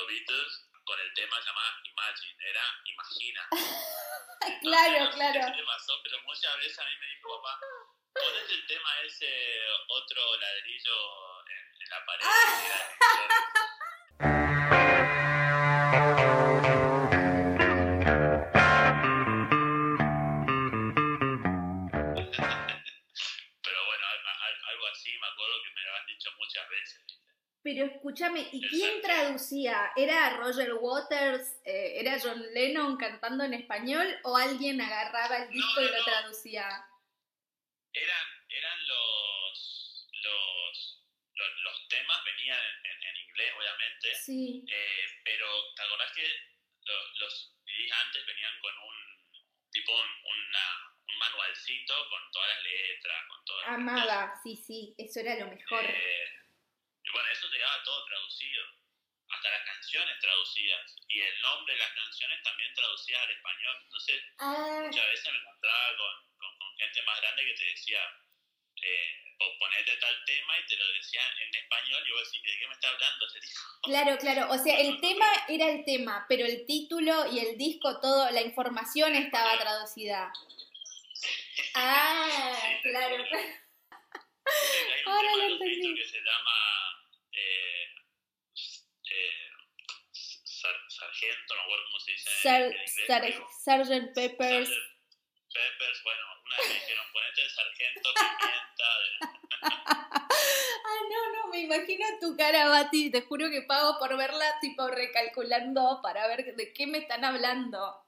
los 0.00 0.08
Beatles 0.08 0.66
con 0.84 0.98
el 1.00 1.12
tema 1.14 1.36
llamado 1.44 1.76
Imagine, 1.84 2.48
era 2.48 2.64
Imagina. 2.84 3.48
claro, 4.62 5.04
no 5.04 5.10
sé 5.10 5.16
claro. 5.16 5.52
qué 5.56 5.62
pasó, 5.64 6.00
pero 6.02 6.16
muchas 6.22 6.56
veces 6.58 6.78
a 6.78 6.84
mí 6.84 6.96
me 6.98 7.06
dijo 7.06 7.42
papá, 7.42 7.60
ponete 8.14 8.52
el 8.54 8.66
tema 8.66 9.00
ese 9.02 9.60
otro 9.88 10.36
ladrillo 10.36 11.46
en, 11.48 11.82
en 11.82 11.88
la 11.90 12.04
pared. 12.06 12.24
Era- 12.64 13.69
Pero 27.72 27.84
escúchame, 27.86 28.48
¿y 28.50 28.60
quién 28.68 29.00
traducía? 29.00 29.92
¿Era 29.94 30.30
Roger 30.38 30.74
Waters? 30.74 31.60
eh, 31.64 32.00
¿Era 32.00 32.18
John 32.20 32.42
Lennon 32.52 32.96
cantando 32.96 33.44
en 33.44 33.54
español? 33.54 34.18
¿O 34.24 34.36
alguien 34.36 34.80
agarraba 34.80 35.36
el 35.44 35.50
disco 35.50 35.80
No, 35.80 35.86
y 35.86 35.90
lo 35.92 36.02
traducía? 36.04 36.66
Eran, 37.92 38.26
eran 38.48 38.86
los, 38.88 40.08
los, 40.20 41.04
los, 41.32 41.48
los 41.62 41.88
temas, 41.88 42.24
venían 42.24 42.58
en, 42.58 42.86
en- 42.90 43.02
en 43.08 43.16
inglés 43.28 43.52
obviamente, 43.56 44.14
Sí. 44.16 44.64
eh, 44.68 45.04
pero 45.24 45.46
¿te 45.76 45.82
acordás 45.82 46.12
que 46.12 46.26
lo- 46.86 47.08
los 47.20 47.54
CDs 47.66 47.92
antes 48.04 48.26
venían 48.26 48.58
con 48.62 48.74
un 48.78 48.96
tipo 49.70 49.92
un, 49.94 50.00
una- 50.26 50.96
un 51.06 51.18
manualcito 51.18 51.94
con 52.10 52.30
todas 52.32 52.48
las 52.48 52.62
letras, 52.64 53.16
con 53.28 53.44
todas 53.44 53.66
las 53.66 53.74
Amaba, 53.76 54.40
sí, 54.42 54.56
sí, 54.56 54.92
eso 54.98 55.20
era 55.20 55.36
lo 55.36 55.46
mejor. 55.54 55.84
Eh, 55.84 56.24
y 57.02 57.12
bueno, 57.12 57.28
eso 57.30 57.39
te 57.60 57.66
daba 57.66 57.82
todo 57.84 58.04
traducido, 58.06 58.64
hasta 59.28 59.50
las 59.50 59.64
canciones 59.66 60.18
traducidas, 60.18 60.96
y 61.08 61.20
el 61.20 61.40
nombre 61.42 61.74
de 61.74 61.80
las 61.80 61.92
canciones 61.92 62.42
también 62.42 62.72
traducidas 62.74 63.20
al 63.22 63.30
español. 63.36 63.76
Entonces, 63.84 64.22
Ah, 64.38 64.80
muchas 64.86 65.06
veces 65.10 65.32
me 65.32 65.38
encontraba 65.40 65.96
con, 65.98 66.12
con- 66.40 66.56
con 66.58 66.76
gente 66.78 67.02
más 67.02 67.20
grande 67.20 67.44
que 67.44 67.52
te 67.54 67.64
decía, 67.66 68.00
eh, 68.82 69.36
po- 69.38 69.58
ponete 69.58 69.94
tal 69.98 70.16
tema 70.24 70.58
y 70.58 70.66
te 70.68 70.76
lo 70.76 70.88
decían 70.88 71.30
en 71.38 71.54
español, 71.54 72.02
y 72.08 72.12
vos 72.12 72.24
decís, 72.32 72.42
¿de 72.42 72.58
qué 72.58 72.66
me 72.66 72.72
está 72.74 72.88
hablando 72.88 73.26
este 73.26 73.40
tipo? 73.40 73.60
claro, 73.82 74.18
claro. 74.18 74.42
O 74.52 74.58
sea, 74.58 74.80
el 74.80 75.00
tema 75.02 75.26
era 75.48 75.68
el 75.68 75.84
tema, 75.84 76.24
pero 76.30 76.46
el 76.46 76.64
título 76.64 77.26
y 77.30 77.40
el 77.40 77.58
disco, 77.58 78.00
todo, 78.00 78.30
la 78.30 78.40
información 78.40 79.14
estaba 79.14 79.58
traducida. 79.58 80.32
Ah, 81.74 82.58
Sí, 82.82 82.88
claro, 82.88 83.16
claro. 83.28 83.44
Hay 84.50 85.02
un 85.04 85.12
Ahora 85.12 85.28
tema 85.32 85.48
lo 85.50 85.58
que 85.94 86.04
se 86.08 86.20
llama 86.20 86.56
eh, 87.32 87.84
eh, 89.10 89.50
sar- 90.44 90.90
Sargento, 91.20 91.54
no 91.54 91.62
cómo 91.84 92.00
se 92.00 92.12
dice 92.12 92.30
Sar- 92.42 92.62
en 92.62 92.72
inglés. 92.72 93.06
Sar- 93.06 93.22
pero- 93.22 93.84
Sgt. 93.84 94.14
Peppers. 94.14 94.68
Sgt. 94.68 94.90
Peppers, 95.52 96.02
bueno, 96.04 96.20
una 96.44 96.56
vez 96.56 96.68
me 96.68 96.74
dijeron, 96.74 97.06
ponete 97.12 97.42
el 97.42 97.50
sargento 97.50 98.08
pimienta. 98.14 98.98
de- 98.98 99.40
Ah, 100.92 100.98
no, 101.10 101.32
no, 101.34 101.48
me 101.48 101.60
imagino 101.60 102.06
tu 102.20 102.36
cara, 102.36 102.68
Bati. 102.68 103.10
Te 103.10 103.22
juro 103.22 103.50
que 103.50 103.62
pago 103.62 103.98
por 103.98 104.16
verla, 104.16 104.58
tipo 104.60 104.88
recalculando 104.88 106.00
para 106.02 106.26
ver 106.28 106.54
de 106.56 106.72
qué 106.72 106.86
me 106.86 106.98
están 106.98 107.24
hablando. 107.24 108.02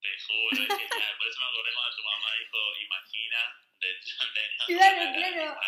Te 0.00 0.08
juro, 0.20 0.50
es 0.52 0.68
genial. 0.68 1.16
Por 1.18 1.26
eso 1.28 1.40
me 1.40 1.46
acordé 1.46 1.70
cuando 1.74 1.96
tu 1.96 2.02
mamá 2.02 2.28
dijo, 2.38 2.58
imagina, 2.84 3.38
de 3.80 4.00
John 4.18 4.28
Lennon. 4.34 4.66
Claro, 4.66 5.12
claro. 5.16 5.60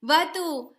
Batu. 0.00 0.76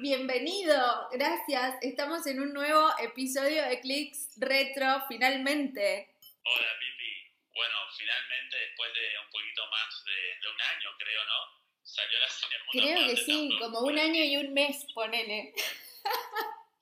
Bienvenido. 0.00 1.08
Gracias. 1.12 1.76
Estamos 1.82 2.26
en 2.26 2.40
un 2.40 2.52
nuevo 2.52 2.90
episodio 2.98 3.62
de 3.64 3.80
Clicks 3.80 4.30
Retro, 4.38 5.02
finalmente. 5.08 6.14
Hola, 6.44 6.68
Pipi. 6.80 7.32
Bueno, 7.54 7.74
finalmente, 7.96 8.56
después 8.56 8.92
de 8.94 9.18
un 9.24 9.30
poquito 9.30 9.62
más 9.70 10.04
de, 10.04 10.12
de 10.42 10.48
un 10.52 10.60
año, 10.60 10.90
creo, 10.98 11.24
¿no? 11.24 11.64
Salió 11.82 12.18
la 12.18 12.26
Creo 12.72 13.08
que 13.08 13.16
sí, 13.16 13.56
como 13.60 13.80
un 13.80 13.98
año 13.98 14.24
y 14.24 14.36
un 14.36 14.52
mes, 14.52 14.84
ponele. 14.94 15.52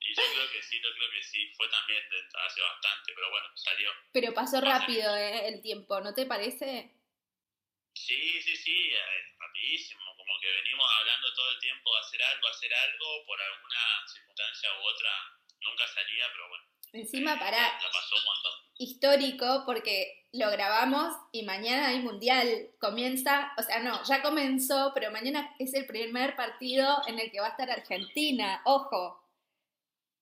Y 0.01 0.15
yo 0.15 0.23
creo 0.35 0.51
que 0.51 0.63
sí, 0.63 0.81
yo 0.83 0.89
creo 0.95 1.11
que 1.11 1.23
sí. 1.23 1.53
Fue 1.57 1.69
también 1.69 2.01
de- 2.11 2.39
hace 2.47 2.61
bastante, 2.63 3.13
pero 3.15 3.31
bueno, 3.31 3.47
salió. 3.55 3.91
Pero 4.13 4.33
pasó 4.35 4.61
rápido 4.61 5.15
eh, 5.17 5.49
el 5.49 5.61
tiempo, 5.61 6.01
¿no 6.01 6.15
te 6.15 6.25
parece? 6.25 6.91
Sí, 7.95 8.41
sí, 8.43 8.57
sí, 8.57 8.93
rapidísimo. 9.39 10.01
Como 10.17 10.41
que 10.41 10.51
venimos 10.51 10.89
hablando 10.99 11.33
todo 11.35 11.51
el 11.51 11.59
tiempo 11.61 11.95
de 11.95 12.01
hacer 12.01 12.23
algo, 12.23 12.49
hacer 12.49 12.75
algo, 12.75 13.25
por 13.27 13.41
alguna 13.41 14.07
circunstancia 14.13 14.69
u 14.79 14.83
otra. 14.83 15.11
Nunca 15.61 15.87
salía, 15.89 16.27
pero 16.33 16.49
bueno. 16.49 16.65
Encima, 16.95 17.35
eh, 17.35 17.39
pará, 17.39 17.79
La 17.81 17.91
pasó 17.91 18.17
un 18.17 18.25
montón. 18.25 18.53
histórico 18.79 19.63
porque 19.65 20.27
lo 20.33 20.51
grabamos 20.51 21.15
y 21.33 21.43
mañana 21.45 21.89
hay 21.89 22.01
mundial. 22.01 22.71
Comienza, 22.81 23.53
o 23.57 23.63
sea, 23.63 23.81
no, 23.81 24.03
ya 24.05 24.21
comenzó, 24.23 24.93
pero 24.95 25.11
mañana 25.11 25.55
es 25.59 25.73
el 25.75 25.87
primer 25.87 26.35
partido 26.37 27.01
en 27.07 27.19
el 27.19 27.31
que 27.31 27.41
va 27.41 27.47
a 27.47 27.51
estar 27.51 27.71
Argentina. 27.71 28.63
Ojo. 28.65 29.21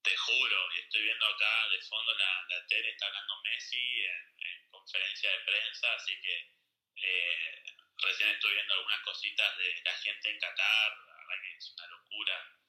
Te 0.03 0.17
juro, 0.17 0.57
y 0.77 0.81
estoy 0.81 1.03
viendo 1.03 1.27
acá 1.27 1.69
de 1.71 1.83
fondo 1.83 2.13
la, 2.15 2.57
la 2.57 2.67
tele, 2.67 2.91
está 2.91 3.07
hablando 3.07 3.35
Messi 3.43 4.01
en, 4.01 4.47
en 4.47 4.71
conferencia 4.71 5.31
de 5.31 5.39
prensa, 5.45 5.95
así 5.95 6.13
que 6.23 6.60
eh, 6.97 7.63
recién 8.03 8.31
estoy 8.31 8.55
viendo 8.55 8.75
algunas 8.75 9.01
cositas 9.03 9.57
de 9.59 9.83
la 9.85 9.93
gente 9.93 10.31
en 10.31 10.41
Qatar, 10.41 10.91
la 11.07 11.15
verdad 11.15 11.43
que 11.43 11.57
es 11.57 11.75
una 11.77 11.87
locura 11.89 12.61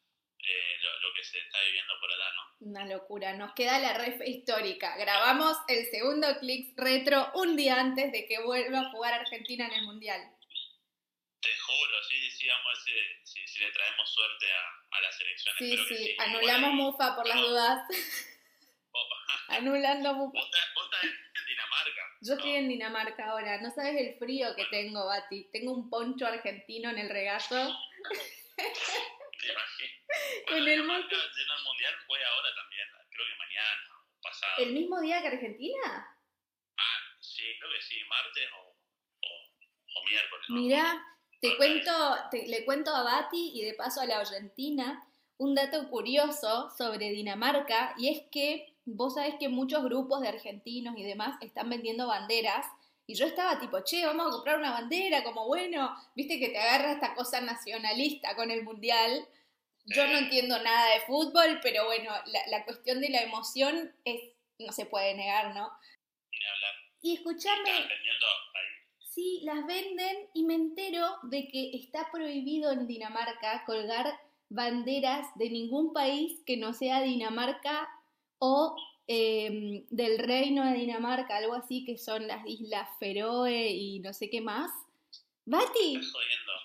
eh, 0.44 0.78
lo, 0.82 1.00
lo 1.02 1.14
que 1.14 1.24
se 1.24 1.38
está 1.38 1.62
viviendo 1.64 1.94
por 2.00 2.12
allá, 2.12 2.32
¿no? 2.34 2.68
Una 2.68 2.86
locura, 2.86 3.34
nos 3.34 3.54
queda 3.54 3.80
la 3.80 3.94
ref 3.94 4.22
histórica. 4.26 4.98
Grabamos 4.98 5.58
el 5.68 5.86
segundo 5.92 6.28
Clicks 6.40 6.74
Retro 6.78 7.32
un 7.36 7.56
día 7.56 7.80
antes 7.80 8.12
de 8.12 8.26
que 8.26 8.42
vuelva 8.42 8.82
a 8.82 8.90
jugar 8.90 9.14
Argentina 9.14 9.68
en 9.68 9.74
el 9.74 9.84
mundial. 9.84 10.20
Te 11.42 11.58
juro, 11.58 12.04
sí, 12.04 12.32
sí, 12.32 12.48
vamos 12.48 12.66
a 12.66 12.92
ver 12.92 13.22
si, 13.24 13.60
le 13.60 13.72
traemos 13.72 14.12
suerte 14.12 14.52
a, 14.52 14.98
a 14.98 15.02
las 15.02 15.22
elecciones. 15.22 15.58
Sí, 15.60 15.74
espero 15.74 15.88
que 15.88 15.96
sí, 15.96 16.16
anulamos 16.20 16.74
Mufa 16.74 17.16
por 17.16 17.28
las 17.28 17.38
dudas. 17.38 17.88
Anulando 19.48 20.14
Mufa. 20.14 20.40
vos 20.40 20.52
vos 20.76 20.90
Dinamarca. 21.84 22.18
Yo 22.22 22.34
¿no? 22.34 22.38
estoy 22.40 22.56
en 22.56 22.68
Dinamarca 22.70 23.26
ahora, 23.30 23.62
no 23.62 23.70
sabes 23.72 23.96
el 24.00 24.18
frío 24.20 24.56
que 24.56 24.66
tengo, 24.66 25.06
Bati. 25.06 25.50
Tengo 25.52 25.74
un 25.74 25.90
poncho 25.90 26.26
argentino 26.28 26.90
en 26.90 26.98
el 27.00 27.10
regazo. 27.10 27.56
Te 28.58 29.48
imagino. 29.52 29.92
Bueno, 30.48 30.58
el 30.58 30.66
Dinamarca 30.66 31.16
lleno 31.16 31.54
el 31.58 31.64
mundial 31.64 31.94
fue 32.06 32.24
ahora 32.24 32.50
también, 32.56 32.88
creo 33.10 33.26
que 33.28 33.36
mañana 33.38 33.82
o 34.18 34.22
pasado. 34.22 34.54
¿El 34.60 34.74
mismo 34.74 35.02
día 35.02 35.22
que 35.22 35.28
Argentina? 35.28 36.18
Ah, 36.78 37.00
sí, 37.20 37.44
creo 37.60 37.72
que 37.72 37.82
sí, 37.82 38.00
martes 38.10 38.50
o, 38.54 38.70
o, 38.70 40.00
o 40.00 40.06
miércoles. 40.06 40.46
¿no? 40.50 40.56
Mirá, 40.56 41.06
te 41.42 41.58
cuento, 41.58 41.92
te- 42.30 42.48
le 42.48 42.66
cuento 42.66 42.94
a 42.96 43.04
Bati 43.04 43.52
y 43.56 43.66
de 43.66 43.74
paso 43.74 44.02
a 44.02 44.06
la 44.06 44.20
Argentina 44.20 45.08
un 45.38 45.56
dato 45.56 45.90
curioso 45.90 46.70
sobre 46.78 47.10
Dinamarca 47.10 47.96
y 47.98 48.10
es 48.10 48.22
que 48.32 48.71
vos 48.86 49.16
sabés 49.16 49.36
que 49.40 49.50
muchos 49.50 49.84
grupos 49.84 50.22
de 50.22 50.30
argentinos 50.30 50.98
y 50.98 51.04
demás 51.04 51.38
están 51.42 51.70
vendiendo 51.70 52.08
banderas 52.08 52.66
y 53.08 53.16
yo 53.16 53.26
estaba 53.26 53.60
tipo, 53.60 53.82
che, 53.84 54.06
vamos 54.06 54.28
a 54.28 54.32
comprar 54.32 54.58
una 54.58 54.72
bandera, 54.72 55.24
como 55.24 55.48
bueno, 55.48 55.96
viste 56.16 56.40
que 56.40 56.50
te 56.50 56.58
agarra 56.58 56.94
esta 56.94 57.14
cosa 57.14 57.42
nacionalista 57.42 58.36
con 58.36 58.52
el 58.52 58.64
mundial. 58.64 59.28
Yo 59.86 60.08
no 60.08 60.18
entiendo 60.18 60.62
nada 60.62 60.94
de 60.94 61.02
fútbol, 61.02 61.60
pero 61.62 61.86
bueno, 61.86 62.12
la, 62.28 62.40
la 62.48 62.64
cuestión 62.64 63.02
de 63.02 63.10
la 63.10 63.22
emoción 63.22 63.94
es, 64.06 64.22
no 64.60 64.72
se 64.72 64.86
puede 64.86 65.14
negar, 65.16 65.54
¿no? 65.56 65.72
Ni 66.32 66.46
hablar. 66.46 66.74
Y 67.02 67.18
ahí. 67.18 67.84
Sí, 69.10 69.42
las 69.44 69.66
venden 69.66 70.30
y 70.34 70.44
me 70.44 70.54
entero 70.54 71.18
de 71.24 71.50
que 71.50 71.72
está 71.74 72.10
prohibido 72.12 72.72
en 72.72 72.88
Dinamarca 72.88 73.66
colgar 73.66 74.18
banderas 74.48 75.28
de 75.36 75.50
ningún 75.50 75.92
país 75.92 76.40
que 76.46 76.56
no 76.56 76.74
sea 76.74 77.02
Dinamarca 77.02 77.90
o 78.44 78.76
em, 79.08 79.86
del 79.90 80.18
Reino 80.18 80.66
de 80.66 80.74
Dinamarca, 80.80 81.38
algo 81.38 81.54
así 81.54 81.86
que 81.86 81.98
son 81.98 82.26
las 82.28 82.42
Islas 82.48 82.90
Feroe 83.00 83.68
y 83.70 84.00
no 84.00 84.14
sé 84.14 84.30
qué 84.32 84.42
más. 84.42 84.72
Bati, 85.46 85.96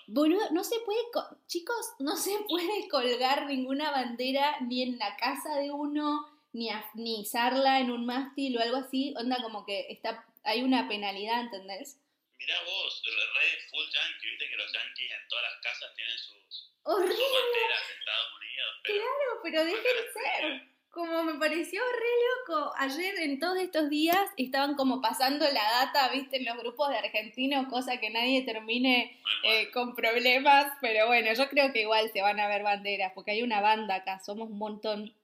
boludo, 0.07 0.49
no 0.51 0.63
se 0.63 0.79
puede, 0.81 0.99
co- 1.13 1.37
chicos, 1.47 1.93
no 1.99 2.15
se 2.15 2.31
puede 2.49 2.87
colgar 2.89 3.45
ninguna 3.45 3.91
bandera 3.91 4.57
ni 4.61 4.81
en 4.81 4.97
la 4.97 5.15
casa 5.17 5.55
de 5.57 5.71
uno, 5.71 6.25
ni, 6.53 6.69
a- 6.69 6.89
ni 6.95 7.21
izarla 7.21 7.79
en 7.79 7.91
un 7.91 8.05
mástil 8.05 8.57
o 8.57 8.61
algo 8.61 8.77
así, 8.77 9.13
onda 9.17 9.37
como 9.41 9.63
que 9.65 9.85
está, 9.89 10.25
hay 10.43 10.63
una 10.63 10.87
penalidad, 10.87 11.41
¿entendés? 11.41 11.99
Mirá 12.39 12.55
vos, 12.63 13.03
re, 13.03 13.59
full 13.69 13.85
yankee, 13.93 14.29
viste 14.29 14.49
que 14.49 14.55
los 14.57 14.71
yankees 14.73 15.11
en 15.11 15.27
todas 15.27 15.43
las 15.51 15.61
casas 15.61 15.95
tienen 15.95 16.17
sus, 16.17 16.53
sus 16.53 16.73
banderas 16.85 17.87
de 17.87 17.93
Estados 17.99 18.29
Unidos, 18.39 18.71
pero 18.83 19.03
pero 19.43 19.65
dejen 19.65 19.97
ser. 20.13 20.76
Como 20.97 21.23
me 21.23 21.37
pareció 21.37 21.79
re 21.79 22.15
loco. 22.25 22.73
Ayer 22.79 23.19
en 23.19 23.39
todos 23.39 23.59
estos 23.59 23.87
días 23.87 24.17
estaban 24.35 24.73
como 24.73 24.99
pasando 24.99 25.45
la 25.45 25.63
data, 25.63 26.09
viste, 26.11 26.37
en 26.37 26.45
los 26.45 26.57
grupos 26.57 26.89
de 26.89 26.97
argentinos, 26.97 27.67
cosa 27.67 27.99
que 27.99 28.09
nadie 28.09 28.41
termine 28.41 29.21
eh, 29.43 29.69
con 29.69 29.93
problemas. 29.93 30.73
Pero 30.81 31.05
bueno, 31.05 31.31
yo 31.35 31.47
creo 31.49 31.71
que 31.71 31.81
igual 31.81 32.09
se 32.11 32.23
van 32.23 32.39
a 32.39 32.47
ver 32.47 32.63
banderas, 32.63 33.11
porque 33.13 33.29
hay 33.29 33.43
una 33.43 33.61
banda 33.61 33.93
acá, 33.93 34.19
somos 34.25 34.49
un 34.49 34.57
montón. 34.57 35.15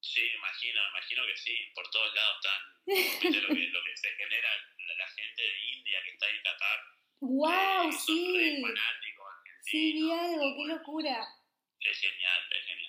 Sí, 0.00 0.22
imagino. 0.36 0.80
imagino, 0.90 1.26
que 1.26 1.36
sí, 1.36 1.56
por 1.76 1.88
todos 1.88 2.12
lados 2.12 2.36
están, 2.42 2.62
viste 3.22 3.40
lo 3.40 3.54
que, 3.54 3.62
lo 3.68 3.84
que 3.84 3.96
se 3.96 4.08
genera 4.16 4.48
la, 4.88 4.94
la 4.96 5.08
gente 5.10 5.42
de 5.42 5.78
India 5.78 5.98
que 6.02 6.10
está 6.10 6.28
en 6.28 6.42
Qatar. 6.42 6.80
¡Wow! 7.20 7.88
eh, 7.88 7.92
sí. 7.92 8.62
fanáticos 8.62 9.26
Sí, 9.60 9.92
vi 9.92 10.10
algo, 10.10 10.56
qué 10.56 10.74
locura. 10.74 11.24
Es 11.78 12.00
genial, 12.00 12.42
es 12.50 12.66
genial. 12.66 12.81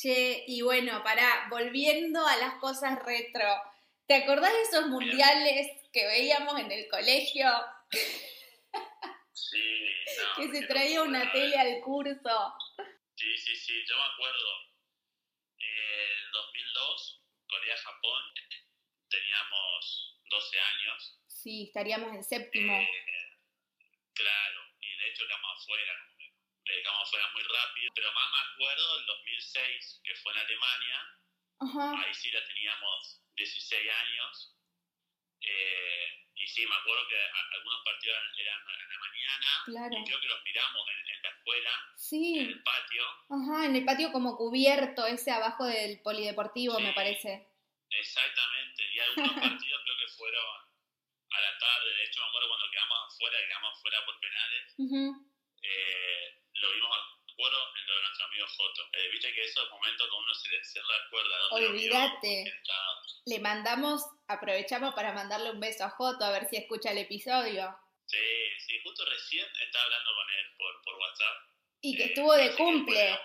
Che, 0.00 0.44
y 0.46 0.62
bueno, 0.62 1.02
pará, 1.04 1.46
volviendo 1.50 2.26
a 2.26 2.34
las 2.38 2.54
cosas 2.54 2.98
retro. 3.04 3.44
¿Te 4.06 4.14
acordás 4.14 4.50
de 4.50 4.62
esos 4.62 4.86
mundiales 4.86 5.68
que 5.92 6.06
veíamos 6.06 6.58
en 6.58 6.72
el 6.72 6.88
colegio? 6.88 7.46
Sí, 9.34 9.58
no, 9.58 10.36
Que 10.36 10.48
se 10.58 10.66
traía 10.66 11.02
una 11.02 11.24
eh. 11.24 11.30
tele 11.34 11.54
al 11.56 11.80
curso. 11.82 12.54
Sí, 13.14 13.36
sí, 13.36 13.54
sí, 13.54 13.84
yo 13.86 13.96
me 13.96 14.04
acuerdo. 14.04 14.48
eh, 15.58 16.08
En 16.24 16.32
2002, 16.32 17.22
Corea-Japón, 17.46 18.22
teníamos 19.10 20.18
12 20.30 20.60
años. 20.60 21.20
Sí, 21.26 21.64
estaríamos 21.66 22.14
en 22.14 22.24
séptimo. 22.24 22.72
Eh, 22.72 22.88
claro, 24.14 24.60
y 24.80 24.96
de 24.96 25.08
hecho 25.10 25.26
quedamos 25.26 25.62
afuera, 25.62 25.92
quedamos 26.78 27.02
afuera 27.08 27.28
muy 27.34 27.42
rápido. 27.42 27.92
Pero 27.94 28.12
más 28.12 28.30
me 28.32 28.52
acuerdo 28.52 28.96
del 28.96 29.06
2006, 29.06 30.00
que 30.04 30.14
fue 30.16 30.32
en 30.32 30.38
Alemania. 30.38 30.98
Ajá. 31.60 32.00
Ahí 32.06 32.14
sí 32.14 32.30
ya 32.30 32.44
teníamos 32.46 33.22
16 33.36 33.90
años. 33.90 34.56
Eh, 35.42 36.06
y 36.34 36.46
sí, 36.46 36.66
me 36.66 36.74
acuerdo 36.74 37.06
que 37.08 37.16
a- 37.20 37.54
algunos 37.56 37.82
partidos 37.84 38.16
eran 38.38 38.60
en 38.60 38.88
la 38.88 38.98
mañana. 38.98 39.46
Claro. 39.66 39.98
Y 40.00 40.04
creo 40.04 40.20
que 40.20 40.28
los 40.28 40.42
miramos 40.44 40.86
en, 40.88 41.14
en 41.16 41.22
la 41.22 41.28
escuela, 41.30 41.70
en 41.92 41.98
Sí, 41.98 42.38
el 42.38 42.62
patio. 42.62 43.04
ajá, 43.30 43.66
en 43.66 43.76
el 43.76 43.84
patio 43.84 44.12
como 44.12 44.36
cubierto, 44.36 45.06
ese 45.06 45.30
abajo 45.30 45.64
del 45.66 46.00
polideportivo, 46.02 46.78
me 46.80 46.92
parece. 46.92 47.46
Exactamente, 47.90 48.84
y 48.92 48.98
algunos 49.00 49.32
partidos 49.64 49.82
creo 49.84 49.96
que 49.98 50.08
fueron 50.16 50.60
a 51.32 51.40
la 51.40 51.58
tarde, 51.58 51.94
de 51.94 52.04
hecho 52.04 52.20
me 52.20 52.26
acuerdo 52.28 52.48
cuando 52.48 52.70
quedamos 52.70 53.14
afuera, 53.14 53.38
quedamos 53.46 53.78
afuera 53.78 54.04
por 54.06 54.20
penales, 54.20 54.74
Ujú. 54.78 55.32
eh, 55.62 56.39
lo 56.60 56.72
vimos, 56.72 56.90
acuerdo, 57.32 57.58
en 57.80 57.86
lo 57.86 57.94
de 57.94 58.00
nuestro 58.02 58.26
amigo 58.26 58.46
Joto. 58.56 58.82
Eh, 58.92 59.08
Viste 59.12 59.32
que 59.34 59.44
esos 59.44 59.70
momentos 59.70 60.06
que 60.08 60.14
uno 60.14 60.34
se, 60.34 60.48
le- 60.50 60.60
dónde 61.10 61.28
lo 61.38 61.58
vio, 61.58 61.68
Olvídate. 61.70 62.54
Le 63.26 63.38
mandamos, 63.40 64.02
aprovechamos 64.28 64.94
para 64.94 65.12
mandarle 65.12 65.50
un 65.50 65.60
beso 65.60 65.84
a 65.84 65.90
Joto 65.90 66.24
a 66.24 66.30
ver 66.30 66.48
si 66.48 66.56
escucha 66.56 66.90
el 66.92 66.98
episodio. 66.98 67.76
Sí, 68.06 68.18
sí, 68.66 68.80
justo 68.82 69.04
recién 69.04 69.46
estaba 69.62 69.84
hablando 69.84 70.10
con 70.14 70.30
él 70.38 70.46
por, 70.58 70.82
por 70.82 70.94
WhatsApp. 71.00 71.36
Y 71.82 71.96
que 71.96 72.02
eh, 72.02 72.06
estuvo 72.06 72.32
de 72.34 72.54
cumple. 72.56 72.94
bueno, 72.94 73.20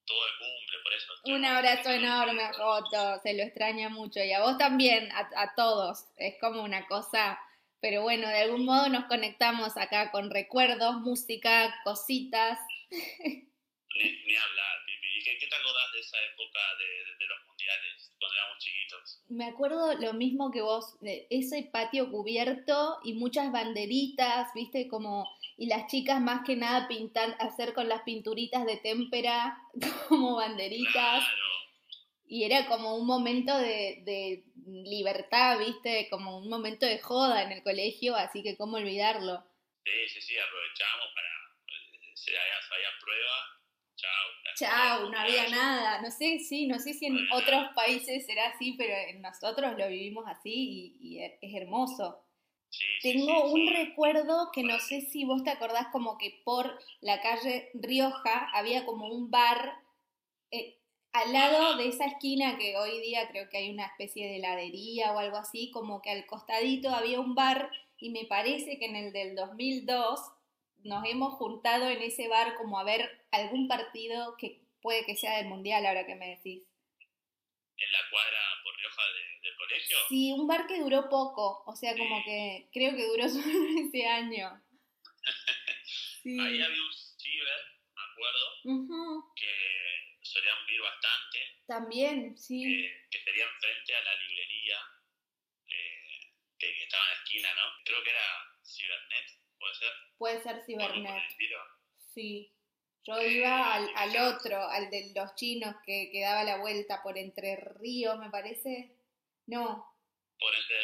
Estuvo 0.00 0.24
de 0.24 0.32
cumple, 0.38 0.78
por 0.82 0.92
eso. 0.94 1.12
Un 1.24 1.44
abrazo 1.44 1.90
enorme 1.90 2.52
Joto, 2.54 3.20
se 3.22 3.34
lo 3.34 3.42
extraña 3.42 3.88
mucho. 3.88 4.20
Y 4.20 4.32
a 4.32 4.40
vos 4.40 4.56
también, 4.58 5.10
a, 5.12 5.28
a 5.36 5.54
todos. 5.54 6.06
Es 6.16 6.36
como 6.40 6.62
una 6.62 6.86
cosa, 6.86 7.38
pero 7.80 8.02
bueno, 8.02 8.28
de 8.28 8.38
algún 8.40 8.64
modo 8.64 8.88
nos 8.88 9.04
conectamos 9.04 9.76
acá 9.76 10.10
con 10.10 10.30
recuerdos, 10.30 10.96
música, 11.00 11.74
cositas. 11.84 12.58
Ni, 12.90 14.04
ni 14.26 14.34
hablar, 14.36 14.76
Pipi. 14.86 15.18
¿Y 15.18 15.24
qué, 15.24 15.38
qué 15.38 15.46
te 15.48 15.56
acordás 15.56 15.92
de 15.92 16.00
esa 16.00 16.16
época 16.32 16.60
de, 16.78 16.84
de- 16.84 17.16
de 17.18 17.26
los 17.26 17.46
mundiales, 17.46 18.12
cuando 18.20 18.36
éramos 18.36 18.58
chiquitos? 18.58 19.22
Me 19.28 19.44
acuerdo 19.46 19.94
lo 19.94 20.12
mismo 20.14 20.50
que 20.52 20.62
vos, 20.62 20.98
de 21.00 21.26
ese 21.30 21.68
patio 21.72 22.10
cubierto 22.10 22.98
y 23.04 23.14
muchas 23.14 23.50
banderitas, 23.50 24.52
viste, 24.54 24.86
como, 24.88 25.26
y 25.56 25.66
las 25.66 25.86
chicas 25.90 26.20
más 26.20 26.44
que 26.46 26.54
nada 26.56 26.86
pintar, 26.88 27.36
hacer 27.40 27.74
con 27.74 27.88
las 27.88 28.02
pinturitas 28.02 28.64
de 28.66 28.76
témpera 28.76 29.58
como 30.08 30.36
banderitas. 30.36 30.92
Claro. 31.24 31.47
Y 32.28 32.44
era 32.44 32.66
como 32.66 32.96
un 32.96 33.06
momento 33.06 33.56
de, 33.56 34.02
de 34.04 34.44
libertad, 34.66 35.58
viste, 35.58 36.08
como 36.10 36.38
un 36.38 36.48
momento 36.48 36.84
de 36.86 36.98
joda 36.98 37.42
en 37.42 37.52
el 37.52 37.62
colegio, 37.62 38.14
así 38.16 38.42
que 38.42 38.56
cómo 38.56 38.76
olvidarlo. 38.76 39.42
Sí, 39.84 40.08
sí, 40.08 40.20
sí, 40.20 40.34
aprovechamos 40.38 41.06
para. 41.14 41.28
eh, 41.28 42.12
Si 42.14 42.30
había, 42.30 42.88
prueba, 43.00 43.36
chao. 43.96 44.28
Chau, 44.58 45.10
no 45.10 45.18
había 45.18 45.48
nada. 45.48 46.02
No 46.02 46.10
sé, 46.10 46.38
sí, 46.40 46.66
no 46.66 46.78
sé 46.78 46.92
si 46.94 47.06
en 47.06 47.14
No 47.14 47.36
otros 47.36 47.68
países 47.74 48.26
será 48.26 48.48
así, 48.48 48.74
pero 48.76 48.92
en 48.94 49.22
nosotros 49.22 49.78
lo 49.78 49.88
vivimos 49.88 50.24
así 50.26 50.96
y, 51.00 51.16
y 51.18 51.22
es 51.24 51.54
hermoso. 51.54 52.24
Sí, 52.70 52.84
Tengo 53.00 53.46
sí, 53.48 53.52
un 53.54 53.72
recuerdo 53.72 54.50
que 54.52 54.62
no 54.62 54.78
sé 54.80 55.00
si 55.00 55.24
vos 55.24 55.42
te 55.42 55.50
acordás 55.50 55.86
como 55.90 56.18
que 56.18 56.42
por 56.44 56.78
la 57.00 57.20
calle 57.22 57.70
Rioja 57.74 58.50
había 58.52 58.84
como 58.84 59.08
un 59.08 59.30
bar 59.30 59.72
eh, 60.50 60.77
al 61.22 61.32
lado 61.32 61.76
de 61.76 61.88
esa 61.88 62.06
esquina 62.06 62.56
que 62.58 62.76
hoy 62.76 63.00
día 63.00 63.28
creo 63.28 63.48
que 63.48 63.58
hay 63.58 63.70
una 63.70 63.86
especie 63.86 64.26
de 64.26 64.36
heladería 64.36 65.12
o 65.12 65.18
algo 65.18 65.36
así, 65.36 65.70
como 65.70 66.00
que 66.02 66.10
al 66.10 66.26
costadito 66.26 66.90
había 66.90 67.20
un 67.20 67.34
bar 67.34 67.70
y 67.98 68.10
me 68.10 68.24
parece 68.26 68.78
que 68.78 68.86
en 68.86 68.96
el 68.96 69.12
del 69.12 69.34
2002 69.34 70.20
nos 70.84 71.04
hemos 71.06 71.34
juntado 71.34 71.88
en 71.88 72.00
ese 72.02 72.28
bar 72.28 72.54
como 72.56 72.78
a 72.78 72.84
ver 72.84 73.26
algún 73.32 73.66
partido 73.68 74.36
que 74.36 74.60
puede 74.80 75.04
que 75.04 75.16
sea 75.16 75.36
del 75.38 75.46
mundial 75.48 75.84
ahora 75.86 76.06
que 76.06 76.14
me 76.14 76.28
decís. 76.36 76.62
En 77.80 77.92
la 77.92 77.98
cuadra 78.10 78.38
por 78.64 78.76
Rioja 78.76 79.02
de- 79.02 79.48
del 79.48 79.56
colegio. 79.56 79.96
Sí, 80.08 80.32
un 80.32 80.46
bar 80.46 80.66
que 80.66 80.80
duró 80.80 81.08
poco, 81.08 81.62
o 81.66 81.74
sea, 81.76 81.96
como 81.96 82.18
Sí. 82.18 82.24
que 82.24 82.68
creo 82.72 82.96
que 82.96 83.06
duró 83.06 83.28
solo 83.28 83.88
ese 83.88 84.06
año. 84.06 84.60
Sí. 86.22 86.38
Ahí 86.38 86.60
había 86.60 86.82
un 86.82 86.92
ciber, 87.16 87.60
me 87.94 88.02
acuerdo, 88.12 88.46
Ujú, 88.64 89.32
que 89.36 89.46
bastante, 90.82 91.38
También, 91.66 92.36
sí. 92.38 92.62
que, 92.62 93.08
que 93.10 93.24
sería 93.24 93.44
enfrente 93.44 93.94
a 93.96 94.02
la 94.02 94.14
librería 94.16 94.78
eh, 95.66 96.32
que, 96.58 96.74
que 96.74 96.84
estaba 96.84 97.04
en 97.04 97.10
la 97.10 97.16
esquina, 97.16 97.48
¿no? 97.54 97.62
Creo 97.84 98.02
que 98.02 98.10
era 98.10 98.60
Cibernet, 98.64 99.26
puede 99.58 99.74
ser. 99.74 99.92
Puede 100.18 100.42
ser 100.42 100.64
Cibernet, 100.64 101.22
el 101.38 101.56
sí. 102.14 102.52
Yo 103.04 103.20
iba 103.22 103.74
al, 103.74 103.90
al 103.94 104.34
otro, 104.34 104.68
al 104.68 104.90
de 104.90 105.12
los 105.14 105.34
chinos 105.34 105.74
que, 105.86 106.10
que 106.12 106.20
daba 106.20 106.44
la 106.44 106.58
vuelta 106.58 107.02
por 107.02 107.16
Entre 107.16 107.56
Ríos, 107.56 108.18
me 108.18 108.28
parece. 108.30 108.94
No, 109.46 109.96
Por 110.38 110.54
el 110.54 110.68
de. 110.68 110.76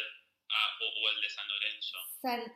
Ah, 0.49 0.77
o, 0.81 0.85
o 0.85 1.09
el 1.11 1.21
de 1.21 1.29
San 1.29 1.47
Lorenzo. 1.47 1.97
San, 2.21 2.53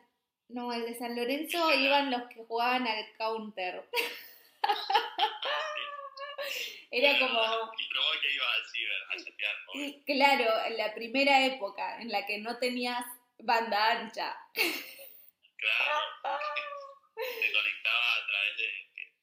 no, 0.48 0.70
al 0.72 0.84
de 0.86 0.98
San 0.98 1.14
Lorenzo 1.14 1.72
iban 1.74 2.10
los 2.10 2.22
que 2.28 2.42
jugaban 2.44 2.86
al 2.86 3.16
counter. 3.16 3.88
Era 6.90 7.18
como, 7.18 7.72
Y 7.78 7.88
probó 7.88 8.10
que 8.20 8.34
iba 8.34 8.52
al 8.52 8.66
ciber 8.66 9.02
a 9.10 9.16
chatear. 9.16 9.56
y 9.74 10.04
claro, 10.04 10.66
en 10.66 10.76
la 10.76 10.94
primera 10.94 11.46
época 11.46 12.00
en 12.00 12.10
la 12.10 12.26
que 12.26 12.38
no 12.38 12.58
tenías 12.58 13.04
banda 13.38 13.92
ancha. 13.92 14.36
Claro. 15.56 16.00
te 17.14 17.52
conectaba 17.52 18.14
a 18.14 18.26
través 18.26 18.56
de. 18.56 18.68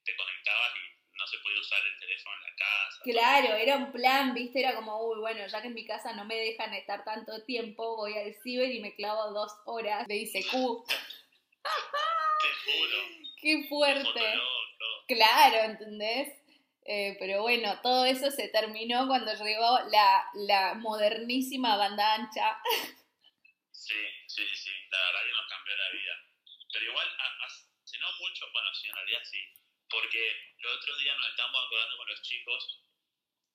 te 0.05 0.15
conectabas 0.15 0.71
y 0.75 0.97
no 1.17 1.27
se 1.27 1.37
podía 1.39 1.59
usar 1.59 1.79
el 1.85 1.99
teléfono 1.99 2.35
en 2.35 2.43
la 2.43 2.55
casa. 2.55 3.01
Claro, 3.03 3.55
era 3.55 3.75
un 3.77 3.91
plan, 3.91 4.33
viste, 4.33 4.59
era 4.59 4.75
como, 4.75 5.01
uy, 5.07 5.19
bueno, 5.19 5.45
ya 5.47 5.61
que 5.61 5.67
en 5.67 5.73
mi 5.73 5.85
casa 5.85 6.13
no 6.13 6.25
me 6.25 6.35
dejan 6.35 6.73
estar 6.73 7.03
tanto 7.03 7.43
tiempo, 7.43 7.97
voy 7.97 8.17
al 8.17 8.35
ciber 8.43 8.71
y 8.71 8.79
me 8.79 8.95
clavo 8.95 9.31
dos 9.31 9.51
horas 9.65 10.07
de 10.07 10.15
ICQ. 10.15 10.51
Te 12.41 12.71
juro. 12.71 12.97
¡Qué 13.41 13.65
fuerte! 13.67 14.33
Claro, 15.07 15.57
¿entendés? 15.71 16.33
Eh, 16.89 17.17
pero 17.19 17.41
bueno, 17.41 17.79
todo 17.83 18.05
eso 18.05 18.31
se 18.31 18.47
terminó 18.47 19.07
cuando 19.07 19.33
llegó 19.33 19.79
la, 19.91 20.23
la 20.47 20.73
modernísima 20.75 21.75
banda 21.75 22.13
ancha. 22.15 22.57
Sí, 23.71 23.93
sí, 24.27 24.43
sí. 24.55 24.71
La 24.89 24.97
verdad 24.97 25.21
que 25.25 25.31
nos 25.35 25.47
cambió 25.49 25.75
la 25.75 25.89
vida. 25.91 26.13
Pero 26.71 26.85
igual, 26.91 27.07
hace 27.45 27.97
no 27.99 28.07
mucho, 28.19 28.45
bueno, 28.53 28.73
sí, 28.73 28.87
en 28.87 28.95
realidad 28.95 29.19
sí. 29.23 29.39
Porque 29.89 30.53
los 30.59 30.77
otros 30.77 30.99
días 30.99 31.17
nos 31.17 31.29
estamos 31.29 31.65
acordando 31.65 31.97
con 31.97 32.07
los 32.07 32.21
chicos 32.21 32.83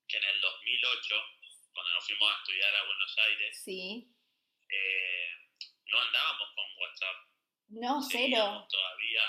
que 0.09 0.17
en 0.19 0.25
el 0.25 0.41
2008, 0.41 1.15
cuando 1.73 1.93
nos 1.95 2.05
fuimos 2.07 2.33
a 2.33 2.39
estudiar 2.39 2.75
a 2.77 2.85
Buenos 2.85 3.19
Aires, 3.19 3.63
Sí. 3.65 4.15
eh, 4.69 5.29
no 5.87 6.01
andábamos 6.01 6.49
con 6.55 6.65
WhatsApp. 6.77 7.17
No, 7.69 8.03
cero. 8.03 8.67
Todavía 8.71 9.23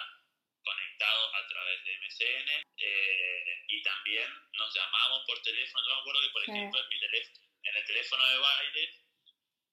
conectados 0.63 1.31
a 1.35 1.47
través 1.47 1.83
de 1.83 1.97
MSN 1.99 2.49
eh, 2.77 3.63
y 3.67 3.83
también 3.83 4.29
nos 4.53 4.73
llamábamos 4.73 5.23
por 5.25 5.41
teléfono. 5.41 5.85
Yo 5.87 5.95
me 5.95 6.01
acuerdo 6.01 6.21
que, 6.21 6.29
por 6.29 6.43
ejemplo, 6.43 6.79
en, 6.79 6.89
mi 6.89 6.99
teléfono, 6.99 7.47
en 7.63 7.75
el 7.75 7.85
teléfono 7.85 8.27
de 8.27 8.37
baile 8.37 9.03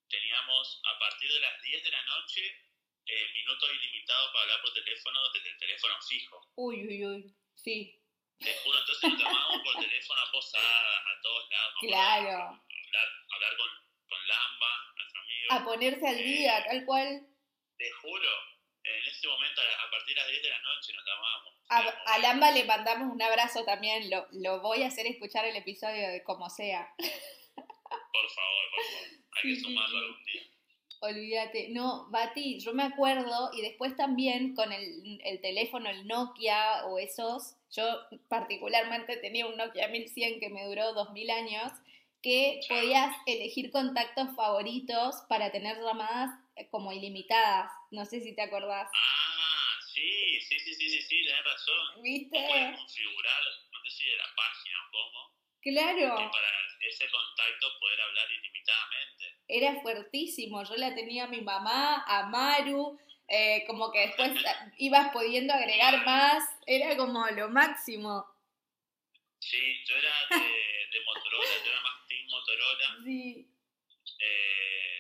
teníamos 0.09 0.81
a 0.85 0.99
partir 0.99 1.33
de 1.33 1.41
las 1.41 1.63
10 1.63 1.85
de 1.85 1.91
la 1.91 2.03
noche 2.03 2.71
eh, 3.07 3.33
minutos 3.35 3.71
ilimitados 3.73 4.31
para 4.33 4.43
hablar 4.43 4.63
por 4.63 4.73
teléfono 4.75 5.33
desde 5.33 5.51
el 5.51 5.59
teléfono 5.59 5.95
fijo. 6.03 6.41
Uy, 6.57 6.87
uy, 6.87 7.07
uy. 7.07 7.37
Sí, 7.55 7.95
Te 8.39 8.55
juro, 8.59 8.79
entonces 8.79 9.11
nos 9.11 9.19
llamábamos 9.21 9.63
por 9.63 9.85
teléfono 9.85 10.21
a 10.21 10.31
posadas, 10.31 11.01
a 11.07 11.21
todos 11.23 11.51
lados. 11.51 11.75
claro. 11.81 12.63
Hablar, 12.91 13.09
hablar 13.35 13.57
con, 13.57 13.69
con 14.09 14.29
Lamba, 14.29 14.93
nuestro 14.97 15.21
amigo. 15.23 15.53
A 15.53 15.65
ponerse 15.65 16.09
al 16.09 16.19
día, 16.19 16.65
tal 16.65 16.85
cual. 16.85 17.27
Te 17.77 17.91
juro, 18.03 18.29
en 18.99 19.07
ese 19.07 19.29
momento, 19.29 19.61
a 19.61 19.91
partir 19.91 20.15
de 20.15 20.21
las 20.23 20.31
10 20.31 20.43
de 20.43 20.49
la 20.49 20.63
noche 20.63 20.93
nos 20.93 21.05
llamábamos. 21.05 21.55
A, 21.69 22.15
a 22.15 22.19
Lamba 22.19 22.51
le 22.51 22.65
mandamos 22.65 23.13
un 23.13 23.23
abrazo 23.23 23.65
también. 23.65 24.11
Lo, 24.11 24.27
lo 24.33 24.61
voy 24.61 24.83
a 24.83 24.89
hacer 24.89 25.07
escuchar 25.07 25.45
el 25.45 25.57
episodio 25.57 26.09
de 26.09 26.23
como 26.25 26.51
sea. 26.51 26.93
Por 26.97 28.29
favor, 28.31 28.65
por 28.71 28.85
favor. 28.85 29.21
Hay 29.37 29.43
que 29.43 29.55
sí, 29.55 29.61
sumarlo 29.61 29.99
sí. 29.99 30.05
algún 30.05 30.25
día. 30.25 30.43
Olvídate. 31.03 31.69
No, 31.71 32.11
Bati, 32.11 32.61
yo 32.61 32.75
me 32.75 32.83
acuerdo 32.83 33.51
y 33.55 33.63
después 33.63 33.97
también 33.97 34.55
con 34.55 34.73
el, 34.73 35.21
el 35.25 35.41
teléfono, 35.41 35.89
el 35.89 36.07
Nokia 36.07 36.85
o 36.87 36.99
esos, 36.99 37.57
yo 37.71 37.85
particularmente 38.29 39.17
tenía 39.17 39.47
un 39.47 39.57
Nokia 39.57 39.89
1100 39.89 40.41
que 40.41 40.51
me 40.51 40.67
duró 40.67 40.93
2000 40.93 41.31
años, 41.31 41.73
que 42.21 42.61
podías 42.69 43.17
elegir 43.27 43.71
contactos 43.71 44.35
favoritos 44.37 45.17
para 45.29 45.51
tener 45.51 45.79
llamadas 45.79 46.31
como 46.71 46.93
ilimitadas. 46.93 47.71
No 47.91 48.05
sé 48.05 48.21
si 48.21 48.35
te 48.35 48.43
acordás. 48.43 48.89
Ah, 48.95 49.79
sí, 49.93 50.41
sí, 50.41 50.59
sí, 50.59 50.75
sí, 50.75 50.89
sí, 50.91 51.03
sí, 51.03 51.25
tenés 51.27 51.45
razón. 51.45 52.03
¿Viste? 52.03 52.39
Podés 52.49 52.77
configurar, 52.77 53.43
no 53.73 53.79
sé 53.85 53.91
si 53.91 54.05
de 54.07 54.17
la 54.17 54.29
página 54.37 54.77
o 54.87 54.91
cómo, 54.93 55.37
que 55.63 55.71
Claro, 55.73 56.31
para 56.31 56.49
ese 56.89 57.09
contacto 57.11 57.79
poder 57.81 58.01
hablar 58.01 58.31
ilimitadamente. 58.31 59.25
era 59.49 59.81
fuertísimo. 59.83 60.65
Yo 60.65 60.77
la 60.77 60.95
tenía 60.95 61.25
a 61.25 61.29
mi 61.29 61.41
mamá, 61.41 62.05
a 62.07 62.27
Maru, 62.27 62.99
eh, 63.29 63.65
como 63.67 63.91
que 63.93 64.01
después 64.07 64.33
ibas 64.79 65.13
pudiendo 65.13 65.53
agregar 65.55 66.05
más. 66.05 66.43
Era 66.67 66.97
como 66.97 67.27
lo 67.29 67.49
máximo. 67.51 68.25
Sí, 69.41 69.85
yo 69.87 69.97
era 69.97 70.13
de, 70.31 70.37
de 70.93 71.05
Motorola, 71.05 71.51
yo 71.65 71.71
era 71.71 71.81
más 71.81 72.07
Team 72.07 72.27
Motorola, 72.29 72.97
Sí. 73.05 73.49
eh, 74.21 75.00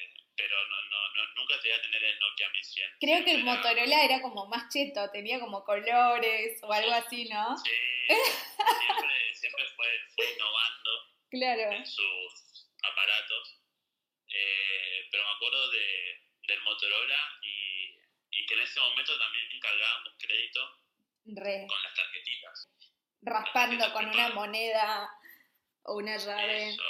pero 0.51 0.67
no, 0.69 0.83
no, 0.91 1.15
no, 1.15 1.35
nunca 1.37 1.55
llegué 1.63 1.75
a 1.75 1.81
tener 1.83 2.03
el 2.03 2.19
Nokia 2.19 2.49
1100. 2.51 2.91
Creo 3.01 3.25
que 3.25 3.31
el 3.35 3.43
era- 3.43 3.55
Motorola 3.55 4.05
era 4.05 4.21
como 4.21 4.47
más 4.47 4.69
cheto, 4.73 5.09
tenía 5.13 5.39
como 5.39 5.63
colores 5.65 6.59
o 6.63 6.73
algo 6.73 6.91
así, 6.93 7.29
¿no? 7.29 7.57
Sí, 7.59 7.71
siempre, 8.09 9.35
siempre 9.35 9.65
fue, 9.77 9.87
fue 10.17 10.33
innovando 10.33 10.91
Claro. 11.31 11.71
en 11.73 11.87
sus 11.87 12.67
aparatos, 12.83 13.61
eh, 14.29 15.07
pero 15.13 15.23
me 15.25 15.31
acuerdo 15.37 15.71
de, 15.71 16.21
del 16.49 16.61
Motorola 16.63 17.39
y, 17.43 17.97
y 18.33 18.47
que 18.47 18.55
en 18.55 18.61
ese 18.61 18.81
momento 18.81 19.17
también 19.19 19.47
cargábamos 19.61 20.15
crédito 20.19 20.79
Re. 21.27 21.67
con 21.69 21.81
las 21.83 21.95
tarjetitas. 21.95 22.69
Raspando 23.23 23.93
con 23.93 24.07
una 24.09 24.31
moneda 24.31 25.09
o 25.85 25.95
una 25.99 26.17
llave. 26.17 26.71
Eso, 26.71 26.83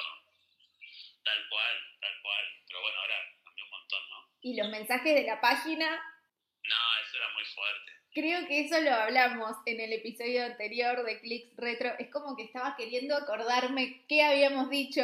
tal 1.25 1.49
cual, 1.51 1.77
tal 2.01 2.23
cual. 2.23 2.45
Pero 2.69 2.81
bueno, 2.83 2.99
ahora 3.01 3.17
montón, 3.91 4.11
¿no? 4.11 4.31
Y 4.43 4.57
los 4.57 4.69
mensajes 4.71 5.15
de 5.15 5.23
la 5.25 5.41
página, 5.41 5.87
No, 6.63 6.77
eso 7.07 7.17
era 7.17 7.29
muy 7.35 7.45
fuerte. 7.45 7.93
creo 8.13 8.47
que 8.49 8.61
eso 8.61 8.81
lo 8.81 8.93
hablamos 8.95 9.57
en 9.67 9.81
el 9.81 9.93
episodio 9.93 10.45
anterior 10.45 11.05
de 11.05 11.21
Clicks 11.21 11.57
Retro. 11.57 11.93
Es 11.99 12.11
como 12.11 12.37
que 12.37 12.45
estaba 12.45 12.77
queriendo 12.77 13.17
acordarme 13.17 14.05
qué 14.09 14.23
habíamos 14.23 14.71
dicho 14.71 15.03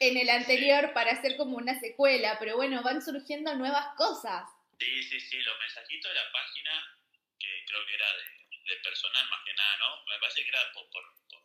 en 0.00 0.16
el 0.16 0.28
anterior 0.30 0.92
para 0.94 1.12
hacer 1.12 1.36
como 1.36 1.56
una 1.56 1.78
secuela, 1.78 2.36
pero 2.38 2.56
bueno, 2.56 2.82
van 2.82 3.02
surgiendo 3.02 3.54
nuevas 3.54 3.94
cosas. 3.96 4.48
Sí, 4.78 5.02
sí, 5.04 5.20
sí, 5.20 5.36
los 5.42 5.58
mensajitos 5.60 6.10
de 6.10 6.14
la 6.14 6.32
página, 6.32 6.98
que 7.38 7.46
creo 7.66 7.86
que 7.86 7.94
era 7.94 8.06
de, 8.06 8.74
de 8.74 8.80
personal 8.82 9.28
más 9.30 9.40
que 9.46 9.54
nada, 9.54 9.76
¿no? 9.78 10.04
Me 10.12 10.18
parece 10.20 10.42
que 10.42 10.48
era 10.48 10.58
por, 10.74 10.84
por, 10.90 11.02
por- 11.30 11.42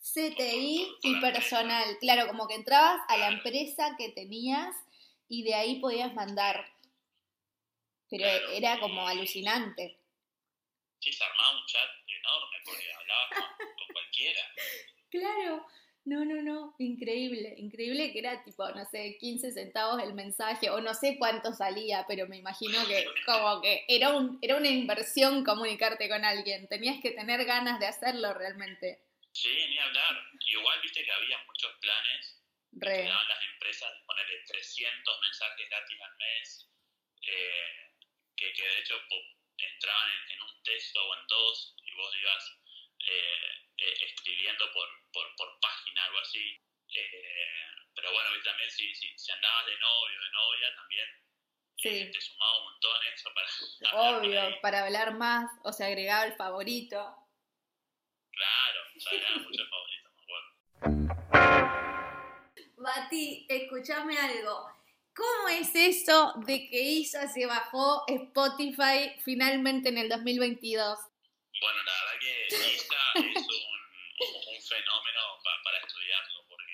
CTI 0.00 0.88
y 1.02 1.20
personal. 1.20 1.98
Claro, 2.00 2.26
como 2.28 2.48
que 2.48 2.54
entrabas 2.54 3.00
a 3.08 3.16
la 3.18 3.28
empresa 3.28 3.94
que 3.98 4.08
tenías 4.10 4.74
y 5.28 5.42
de 5.44 5.54
ahí 5.54 5.80
podías 5.80 6.12
mandar. 6.14 6.66
Pero 8.10 8.24
Claro. 8.24 8.50
era 8.52 8.80
como 8.80 9.06
alucinante. 9.06 9.98
Sí, 11.00 11.12
se 11.12 11.22
armaba 11.24 11.60
un 11.60 11.66
chat 11.66 11.88
enorme 12.08 12.56
porque 12.64 12.92
hablabas 12.92 13.28
con, 13.30 13.66
con 13.76 13.86
cualquiera. 13.92 14.40
Claro. 15.10 15.66
No, 16.04 16.24
no, 16.24 16.40
no. 16.40 16.74
Increíble. 16.78 17.54
Increíble 17.58 18.12
que 18.12 18.20
era 18.20 18.42
tipo, 18.42 18.66
no 18.70 18.82
sé, 18.86 19.18
15 19.20 19.52
centavos 19.52 20.02
el 20.02 20.14
mensaje 20.14 20.70
o 20.70 20.80
no 20.80 20.94
sé 20.94 21.16
cuánto 21.18 21.52
salía, 21.52 22.06
pero 22.08 22.26
me 22.26 22.38
imagino 22.38 22.78
que 22.86 23.04
como 23.26 23.60
que 23.60 23.84
era, 23.88 24.14
un, 24.16 24.38
era 24.40 24.56
una 24.56 24.68
inversión 24.68 25.44
comunicarte 25.44 26.08
con 26.08 26.24
alguien. 26.24 26.66
Tenías 26.68 27.02
que 27.02 27.10
tener 27.10 27.44
ganas 27.44 27.78
de 27.78 27.86
hacerlo 27.88 28.32
realmente. 28.32 29.02
Sí, 29.32 29.50
ni 29.68 29.78
hablar. 29.78 30.16
Igual 30.46 30.80
viste 30.80 31.04
que 31.04 31.12
había 31.12 31.36
muchos 31.46 31.72
planes 31.78 32.37
que 32.72 32.86
Re. 32.86 33.02
daban 33.04 33.28
las 33.28 33.42
empresas 33.44 33.92
de 33.92 34.04
ponerle 34.06 34.44
300 34.46 35.20
mensajes 35.20 35.68
gratis 35.68 36.00
al 36.00 36.16
mes, 36.16 36.70
eh, 37.22 37.92
que, 38.36 38.52
que 38.52 38.62
de 38.62 38.78
hecho 38.80 39.00
entraban 39.58 40.10
en, 40.12 40.30
en 40.32 40.42
un 40.42 40.62
texto 40.62 41.02
o 41.04 41.14
en 41.16 41.26
dos 41.26 41.74
y 41.84 41.94
vos 41.96 42.14
ibas 42.16 42.58
eh, 43.06 43.50
eh, 43.78 43.94
escribiendo 44.06 44.72
por, 44.72 44.88
por, 45.12 45.34
por 45.36 45.60
página, 45.60 46.04
algo 46.04 46.18
así. 46.18 46.60
Eh, 46.94 47.66
pero 47.94 48.12
bueno, 48.12 48.36
y 48.36 48.42
también 48.42 48.70
si, 48.70 48.94
si, 48.94 49.18
si 49.18 49.32
andabas 49.32 49.66
de 49.66 49.78
novio 49.78 50.20
o 50.20 50.24
de 50.24 50.30
novia, 50.30 50.74
también 50.76 51.08
eh, 51.08 51.24
Sí. 51.76 52.10
te 52.12 52.20
sumaba 52.20 52.58
un 52.58 52.64
montón 52.72 52.96
eso 53.14 53.30
para... 53.34 53.48
Obvio, 54.18 54.60
para 54.60 54.84
hablar 54.84 55.14
más, 55.14 55.50
o 55.64 55.72
se 55.72 55.84
agregaba 55.84 56.24
el 56.24 56.34
favorito. 56.34 57.16
Claro, 58.30 58.80
o 58.96 59.00
sea, 59.00 59.12
eran 59.18 59.42
muchos 59.42 59.68
favoritos, 59.68 60.12
me 60.14 60.22
acuerdo. 60.22 61.87
Bati, 62.78 63.46
escúchame 63.48 64.16
algo. 64.18 64.70
¿Cómo 65.14 65.48
es 65.48 65.74
eso 65.74 66.34
de 66.46 66.68
que 66.68 66.80
Isa 66.80 67.26
se 67.28 67.44
bajó 67.46 68.04
Spotify 68.06 69.12
finalmente 69.24 69.88
en 69.88 69.98
el 69.98 70.08
2022? 70.08 70.98
Bueno, 71.60 71.78
la 71.82 71.92
verdad 71.92 72.20
que 72.20 72.46
ISA 72.54 72.96
es 73.16 73.42
un, 73.42 74.54
un 74.54 74.62
fenómeno 74.62 75.20
pa- 75.42 75.60
para 75.64 75.78
estudiarlo, 75.84 76.44
porque 76.48 76.72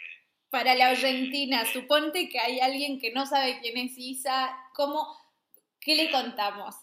Para 0.51 0.75
la 0.75 0.89
Argentina, 0.91 1.65
suponte 1.73 2.29
que 2.29 2.39
hay 2.39 2.61
alguien 2.61 3.01
que 3.01 3.13
no 3.13 3.25
sabe 3.25 3.61
quién 3.63 3.79
es 3.79 3.97
Isa, 3.97 4.55
¿cómo, 4.75 5.19
¿qué 5.81 5.95
le 5.95 6.11
contamos? 6.11 6.75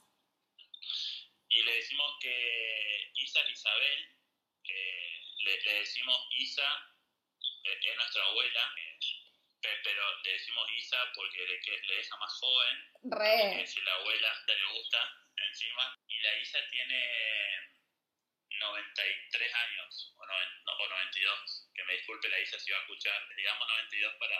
y 1.54 1.64
le 1.64 1.74
decimos 1.76 2.10
que 2.22 3.12
Isa 3.16 3.42
es 3.42 3.50
Isabel, 3.52 4.00
eh, 4.64 5.20
le, 5.44 5.62
le 5.62 5.74
decimos 5.82 6.18
Isa, 6.40 6.64
es 7.64 7.96
nuestra 7.96 8.24
abuela, 8.26 8.74
pe- 9.62 9.80
pero 9.84 10.04
le 10.24 10.32
decimos 10.34 10.68
Isa 10.78 10.98
porque 11.14 11.38
le, 11.46 11.60
le 11.88 11.96
deja 11.96 12.18
más 12.18 12.34
joven, 12.40 12.78
es 13.04 13.12
Re, 13.12 13.56
decir, 13.62 13.84
la 13.84 13.94
abuela 13.96 14.34
ya 14.48 14.54
le 14.56 14.66
gusta 14.78 15.00
encima, 15.48 15.96
y 16.08 16.20
la 16.20 16.38
Isa 16.40 16.60
tiene 16.70 17.02
93 18.60 19.54
años, 19.56 20.14
o, 20.18 20.26
noven- 20.26 20.64
no, 20.66 20.72
o 20.74 20.88
92, 20.90 21.70
que 21.74 21.84
me 21.86 21.94
disculpe 21.94 22.30
la 22.30 22.40
Isa 22.40 22.60
si 22.60 22.72
va 22.72 22.78
a 22.78 22.82
escuchar, 22.82 23.36
digamos 23.36 23.68
92 23.68 24.14
para... 24.20 24.36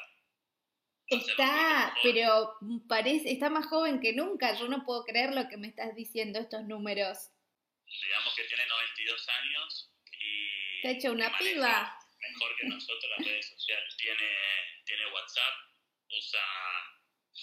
está, 1.08 1.96
pero 2.04 2.58
parece, 2.88 3.32
está 3.32 3.50
más 3.50 3.66
joven 3.68 4.00
que 4.00 4.14
nunca. 4.14 4.54
Yo 4.58 4.68
no 4.68 4.84
puedo 4.86 5.04
creer 5.06 5.34
lo 5.34 5.48
que 5.50 5.58
me 5.58 5.68
estás 5.68 5.96
diciendo, 5.96 6.40
estos 6.40 6.64
números. 6.64 7.30
digamos 7.86 8.36
que 8.36 8.44
tiene 8.46 8.66
92 8.68 9.30
años 9.30 9.92
y 10.20 10.78
Está 10.78 10.90
hecha 10.92 11.12
una 11.12 11.28
y 11.28 11.32
maneja 11.32 11.54
piba. 11.54 12.00
Mejor 12.42 12.58
que 12.58 12.68
nosotros 12.68 13.12
las 13.18 13.26
redes 13.28 13.48
sociales. 13.50 13.96
Tiene, 13.98 14.30
tiene 14.86 15.06
WhatsApp, 15.08 15.54
usa 16.10 16.42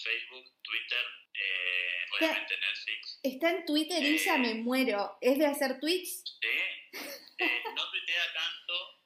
Facebook, 0.03 0.45
Twitter, 0.61 1.05
eh, 1.33 2.05
obviamente 2.17 2.57
Netflix. 2.57 3.19
Está 3.23 3.49
en 3.51 3.65
Twitter, 3.65 4.03
Isa, 4.03 4.37
me 4.37 4.55
muero. 4.55 5.17
¿Es 5.21 5.37
de 5.39 5.45
hacer 5.47 5.79
tweets? 5.79 6.23
Sí, 6.41 6.47
eh, 6.47 7.63
no 7.75 7.89
tuitea 7.91 8.33
tanto, 8.33 9.03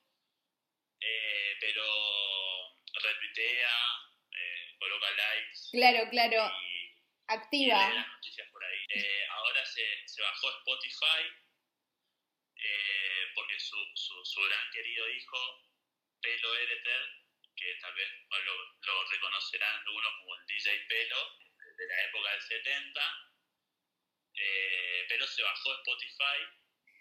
eh, 0.99 1.57
pero 1.59 1.83
retuitea, 3.01 3.71
eh, 4.31 4.75
coloca 4.79 5.07
likes 5.11 5.59
Claro, 5.71 6.09
claro, 6.09 6.51
y, 6.61 6.65
y 6.65 7.03
activa. 7.27 7.93
las 7.93 8.07
noticias 8.07 8.49
por 8.51 8.63
ahí. 8.63 8.85
Eh, 8.89 9.25
ahora 9.29 9.65
se, 9.65 9.85
se 10.07 10.21
bajó 10.21 10.49
Spotify 10.57 11.23
eh, 12.55 13.25
porque 13.35 13.59
su, 13.59 13.77
su, 13.95 14.25
su 14.25 14.41
gran 14.41 14.71
querido 14.71 15.09
hijo, 15.09 15.37
Pelo 16.23 16.55
Ereter, 16.55 17.03
que 17.55 17.75
tal 17.81 17.93
vez 17.93 18.09
lo, 18.45 18.55
lo 18.81 19.09
reconocerán 19.11 19.75
algunos 19.85 20.13
como 20.19 20.35
el 20.35 20.45
DJ 20.47 20.85
Pelo, 20.87 21.37
de 21.77 21.85
la 21.87 22.03
época 22.05 22.31
del 22.31 22.41
70, 22.41 23.01
eh, 24.35 25.05
pero 25.09 25.27
se 25.27 25.43
bajó 25.43 25.73
Spotify 25.75 26.39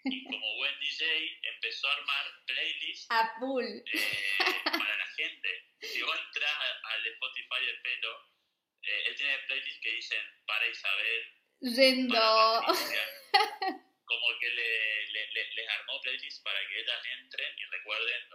y 0.05 0.23
como 0.25 0.55
buen 0.57 0.77
DJ 0.79 1.39
empezó 1.43 1.87
a 1.87 1.93
armar 1.93 2.25
playlists 2.45 3.07
A 3.09 3.33
full. 3.39 3.63
eh, 3.65 4.61
para 4.65 4.97
la 4.97 5.07
gente. 5.15 5.69
Si 5.81 6.01
vos 6.01 6.19
entras 6.19 6.51
al 6.83 7.07
Spotify 7.07 7.65
de 7.65 7.73
Pelo, 7.83 8.29
eh, 8.83 9.03
él 9.07 9.15
tiene 9.15 9.37
playlists 9.47 9.81
que 9.81 9.91
dicen 9.91 10.23
para 10.45 10.67
Isabel, 10.67 11.33
Yendo. 11.61 12.61
Como 14.05 14.39
que 14.39 14.49
le, 14.49 15.05
le- 15.07 15.31
le- 15.31 15.53
les 15.55 15.69
armó 15.69 16.01
playlists 16.01 16.41
para 16.43 16.59
que 16.67 16.79
ellas 16.79 17.05
entren 17.19 17.53
y 17.57 17.63
recuerden 17.65 18.29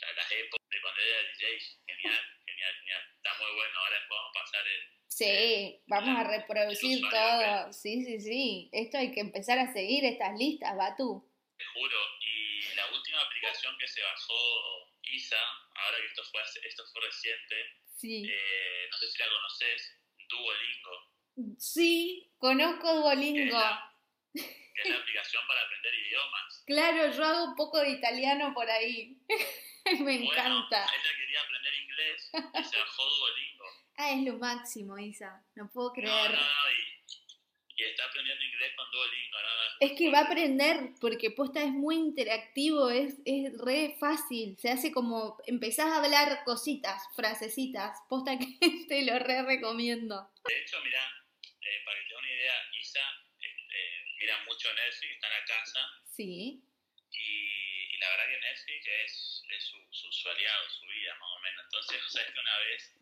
lo- 0.00 0.12
las 0.14 0.32
épocas 0.32 0.68
de 0.70 0.80
cuando 0.80 1.00
era 1.00 1.20
DJ. 1.32 1.58
Genial, 1.86 2.20
genial, 2.46 2.74
genial. 2.80 3.02
Está 3.16 3.30
muy 3.42 3.54
bueno. 3.54 3.78
Ahora 3.80 3.96
vamos 4.08 4.30
a 4.30 4.40
pasar 4.40 4.66
el. 4.66 4.98
Sí, 5.08 5.82
vamos 5.86 6.18
a 6.18 6.24
reproducir 6.24 7.00
todo. 7.10 7.72
Sí, 7.72 8.04
sí, 8.04 8.20
sí. 8.20 8.70
Esto 8.72 8.98
hay 8.98 9.12
que 9.12 9.20
empezar 9.20 9.58
a 9.58 9.72
seguir 9.72 10.04
estas 10.04 10.36
listas, 10.38 10.76
Batu. 10.76 11.24
Te 11.56 11.64
juro. 11.64 11.96
Y 12.20 12.74
la 12.76 12.86
última 12.92 13.20
aplicación 13.22 13.76
que 13.78 13.88
se 13.88 14.02
bajó 14.02 14.34
Isa, 15.02 15.40
ahora 15.74 15.98
que 15.98 16.06
esto 16.06 16.22
fue, 16.30 16.40
esto 16.64 16.84
fue 16.92 17.00
reciente, 17.02 17.56
Sí. 17.96 18.26
eh, 18.30 18.88
no 18.90 18.98
sé 18.98 19.10
si 19.10 19.18
la 19.18 19.28
conoces, 19.28 19.98
Duolingo, 20.28 21.56
Sí, 21.58 22.30
conozco 22.38 22.82
que 22.82 22.90
es, 22.90 23.00
Duolingo. 23.02 23.58
la, 23.58 23.92
que 24.34 24.82
es 24.82 24.88
la 24.90 24.96
aplicación 24.98 25.42
para 25.48 25.62
aprender 25.62 25.94
idiomas. 25.94 26.62
Claro, 26.66 27.10
yo 27.16 27.24
hago 27.24 27.44
un 27.46 27.56
poco 27.56 27.80
de 27.80 27.90
italiano 27.90 28.52
por 28.54 28.68
ahí. 28.70 29.16
Me 29.98 30.02
Bueno, 30.18 30.24
encanta. 30.32 30.84
ella 30.84 31.16
quería 31.18 31.40
aprender 31.42 31.74
inglés 31.74 32.30
y 32.32 32.64
se 32.64 32.76
bajó 32.78 33.04
Duolingo. 33.04 33.64
Ah, 34.00 34.12
es 34.12 34.22
lo 34.24 34.34
máximo, 34.38 34.96
Isa. 34.96 35.42
No 35.56 35.68
puedo 35.72 35.92
creer. 35.92 36.30
no, 36.30 36.36
no, 36.36 36.70
y, 36.70 37.82
y 37.82 37.82
está 37.84 38.04
aprendiendo 38.04 38.44
inglés 38.44 38.72
con 38.76 38.88
Duolingo, 38.92 39.38
¿no? 39.42 39.48
no, 39.48 39.62
Es 39.80 39.98
que 39.98 40.10
va 40.12 40.20
a 40.20 40.24
aprender 40.26 40.90
porque 41.00 41.32
posta 41.32 41.64
es 41.64 41.70
muy 41.72 41.96
interactivo, 41.96 42.90
es, 42.90 43.14
es 43.24 43.58
re 43.58 43.96
fácil. 43.98 44.56
Se 44.60 44.70
hace 44.70 44.92
como 44.92 45.38
empezás 45.48 45.86
a 45.86 45.96
hablar 46.04 46.44
cositas, 46.44 47.02
frasecitas. 47.16 47.98
Posta 48.08 48.38
que 48.38 48.46
te 48.88 49.02
lo 49.04 49.18
re 49.18 49.42
recomiendo. 49.42 50.30
De 50.46 50.60
hecho, 50.62 50.80
mira, 50.84 51.02
eh, 51.42 51.82
para 51.84 51.98
que 51.98 52.04
te 52.06 52.08
dé 52.14 52.16
una 52.20 52.32
idea, 52.32 52.54
Isa 52.80 53.00
eh, 53.40 54.04
mira 54.20 54.44
mucho 54.44 54.68
Netflix, 54.74 55.12
está 55.14 55.26
en 55.26 55.32
la 55.40 55.44
casa 55.44 55.80
Sí. 56.04 56.62
y, 57.10 57.18
y 57.18 57.98
la 57.98 58.08
verdad 58.10 58.24
que 58.28 58.40
Netflix 58.46 58.86
es, 59.04 59.27
es 59.48 59.64
su, 59.64 59.76
su, 59.90 60.12
su 60.12 60.28
aliado, 60.28 60.70
su 60.70 60.86
vida 60.86 61.14
más 61.14 61.30
o 61.30 61.38
menos. 61.40 61.64
Entonces, 61.64 62.02
sabes 62.12 62.32
que 62.32 62.40
una 62.40 62.58
vez 62.58 62.94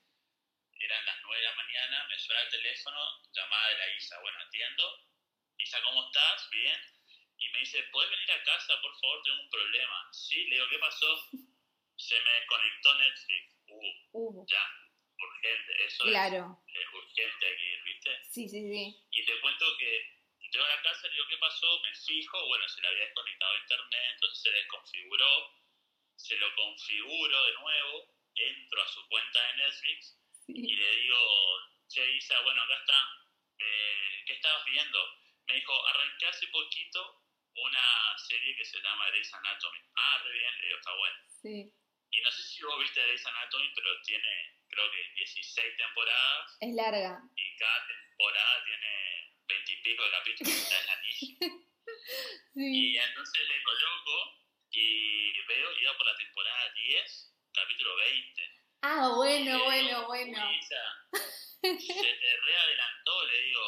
eran 0.78 1.06
las 1.06 1.16
9 1.22 1.36
de 1.42 1.48
la 1.48 1.54
mañana, 1.54 2.06
me 2.08 2.18
suena 2.18 2.42
el 2.42 2.48
teléfono, 2.50 3.22
llamada 3.32 3.68
de 3.70 3.78
la 3.78 3.88
Isa. 3.96 4.20
Bueno, 4.20 4.38
atiendo. 4.40 5.06
Isa, 5.58 5.80
¿cómo 5.82 6.06
estás? 6.06 6.48
Bien. 6.50 6.80
Y 7.38 7.48
me 7.50 7.58
dice, 7.60 7.82
¿puedes 7.92 8.10
venir 8.10 8.32
a 8.32 8.42
casa, 8.44 8.80
por 8.80 8.92
favor? 9.00 9.22
Tengo 9.24 9.40
un 9.42 9.50
problema. 9.50 10.08
Sí, 10.12 10.44
le 10.48 10.56
digo, 10.56 10.68
¿qué 10.68 10.78
pasó? 10.78 11.28
Se 11.96 12.20
me 12.20 12.30
desconectó 12.32 12.94
Netflix. 12.98 13.52
Uh, 13.68 13.92
Uh, 14.12 14.46
ya, 14.48 14.64
urgente. 15.18 15.84
Eso 15.86 16.04
es- 16.04 16.10
claro. 16.10 16.62
es, 16.68 16.86
urgente 16.94 17.46
hay 17.46 17.56
que 17.56 17.64
ir, 17.72 17.82
¿viste? 17.84 18.24
Sí, 18.30 18.48
sí, 18.48 18.60
sí. 18.72 19.06
Y 19.10 19.24
te 19.24 19.40
cuento 19.40 19.76
que 19.78 20.16
llego 20.52 20.64
a 20.64 20.68
la 20.76 20.82
casa, 20.82 21.06
le 21.08 21.14
digo, 21.14 21.26
¿qué 21.28 21.36
pasó? 21.38 21.80
Me 21.82 21.94
fijo, 21.94 22.46
bueno, 22.46 22.68
se 22.68 22.80
le 22.80 22.88
había 22.88 23.04
desconectado 23.04 23.52
a 23.52 23.58
internet, 23.58 24.10
entonces 24.14 24.42
se 24.42 24.50
desconfiguró, 24.52 25.54
se 26.16 26.36
lo 26.36 26.54
configuro 26.54 27.44
de 27.46 27.52
nuevo, 27.54 28.14
entro 28.34 28.82
a 28.82 28.88
su 28.88 29.06
cuenta 29.08 29.40
de 29.48 29.56
Netflix 29.58 30.18
y 30.48 30.74
le 30.74 30.96
digo, 30.96 31.18
che, 31.88 32.10
Isa, 32.16 32.40
bueno, 32.42 32.62
acá 32.62 32.76
está, 32.80 33.00
eh, 33.58 34.22
¿qué 34.26 34.32
estabas 34.34 34.64
viendo? 34.66 34.98
Me 35.48 35.54
dijo, 35.54 35.86
arranqué 35.88 36.26
hace 36.26 36.46
poquito 36.48 37.22
una 37.54 38.18
serie 38.18 38.56
que 38.56 38.64
se 38.64 38.80
llama 38.82 39.08
Grey's 39.08 39.32
Anatomy. 39.32 39.78
Ah, 39.96 40.18
re 40.24 40.32
bien, 40.32 40.58
le 40.60 40.66
digo, 40.66 40.78
está 40.78 40.94
bueno. 40.94 41.16
Sí. 41.42 41.72
Y 42.10 42.20
no 42.20 42.30
sé 42.30 42.42
si 42.42 42.62
vos 42.62 42.78
viste 42.80 43.00
Grey's 43.02 43.26
Anatomy, 43.26 43.72
pero 43.74 44.00
tiene, 44.02 44.54
creo 44.68 44.90
que 44.90 45.08
16 45.14 45.76
temporadas 45.76 46.56
Es 46.60 46.74
larga. 46.74 47.20
y 47.36 47.56
cada 47.56 47.86
temporada 47.86 48.64
tiene 48.64 49.32
veintipico 49.48 50.04
de 50.04 50.10
capítulos, 50.10 50.52
o 50.54 50.66
sea, 50.66 50.80
es 50.80 50.86
larguísimo. 50.86 51.38
Sí. 52.54 52.92
Y 52.94 52.98
entonces 52.98 53.48
le 53.48 53.62
coloco 53.62 54.45
y 54.72 55.32
veo, 55.46 55.68
iba 55.80 55.96
por 55.96 56.06
la 56.06 56.16
temporada 56.16 56.72
10, 56.74 57.32
capítulo 57.52 57.96
20. 57.96 58.42
Ah, 58.82 59.12
bueno, 59.16 59.64
bueno, 59.64 60.06
bueno. 60.06 60.48
"Uy, 60.48 60.58
Isa, 60.58 60.82
se 61.62 62.14
te 62.14 62.36
readelantó, 62.44 63.26
le 63.26 63.40
digo. 63.42 63.60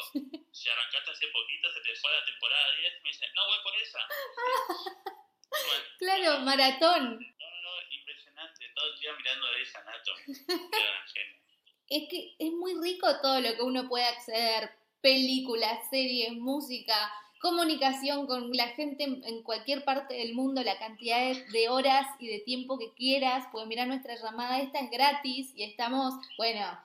Si 0.51 0.69
arrancaste 0.69 1.11
hace 1.11 1.27
poquito, 1.27 1.71
se 1.73 1.81
te 1.81 1.95
fue 1.95 2.11
a 2.11 2.19
la 2.19 2.25
temporada 2.25 2.75
10. 2.77 2.93
Me 3.03 3.09
dice, 3.09 3.25
no, 3.35 3.45
voy 3.47 3.57
por 3.63 3.75
esa. 3.81 3.99
Bueno, 5.51 5.83
Claro, 5.97 6.39
maratón. 6.41 7.19
no, 7.19 7.49
no, 7.49 7.61
no, 7.63 7.91
impresionante. 7.91 8.69
Todo 8.75 8.93
el 8.93 8.99
día 8.99 9.13
mirando 9.17 9.47
Anatomy. 9.47 10.21
Era 10.47 10.91
una 10.91 11.07
genia. 11.07 11.41
Es 11.89 12.03
que 12.09 12.35
es 12.37 12.51
muy 12.51 12.75
rico 12.79 13.07
todo 13.19 13.41
lo 13.41 13.55
que 13.55 13.61
uno 13.63 13.89
puede 13.89 14.05
acceder. 14.05 14.69
Películas, 15.01 15.89
series, 15.89 16.33
música, 16.33 17.11
comunicación 17.39 18.27
con 18.27 18.51
la 18.51 18.67
gente 18.69 19.03
en, 19.03 19.43
cualquier 19.43 19.83
parte 19.83 20.13
del 20.13 20.33
mundo, 20.33 20.61
la 20.63 20.77
cantidad 20.77 21.33
de, 21.51 21.69
horas 21.69 22.05
y 22.19 22.27
de 22.27 22.39
tiempo 22.39 22.77
que 22.77 22.93
quieras. 22.93 23.45
Pues 23.51 23.65
mira, 23.65 23.85
nuestra 23.85 24.15
llamada 24.15 24.59
esta 24.59 24.79
es 24.79 24.91
gratis 24.91 25.51
y 25.55 25.63
estamos, 25.63 26.13
bueno, 26.37 26.79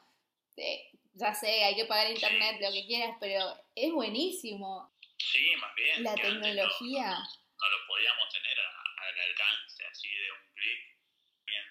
eh, 0.57 0.91
ya 1.15 1.35
sé, 1.35 1.65
hay 1.65 1.75
que 1.75 1.85
pagar 1.85 2.11
internet, 2.11 2.59
lo 2.61 2.73
que 2.73 2.87
quieras, 2.87 3.17
pero 3.21 3.41
es 3.75 3.93
buenísimo. 3.93 4.93
Sí, 5.19 5.53
más 5.61 5.75
bien. 5.75 6.03
La 6.03 6.15
no- 6.15 6.23
tecnología. 6.23 7.11
no 7.11 7.71
lo 7.71 7.87
podíamos 7.87 8.33
tener 8.33 8.59
al 8.59 9.31
alcance 9.31 9.85
así 9.91 10.09
de 10.09 10.33
un 10.33 10.55
clic, 10.55 10.99
bien, 11.47 11.65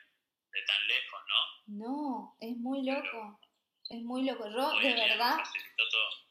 de 0.51 0.61
tan 0.65 0.87
lejos, 0.87 1.21
¿no? 1.27 1.43
No, 1.67 2.37
es 2.41 2.57
muy 2.57 2.83
loco. 2.83 3.39
Es 3.89 4.01
muy 4.01 4.23
loco. 4.23 4.47
Yo, 4.49 4.79
de 4.79 4.93
verdad, 4.93 5.37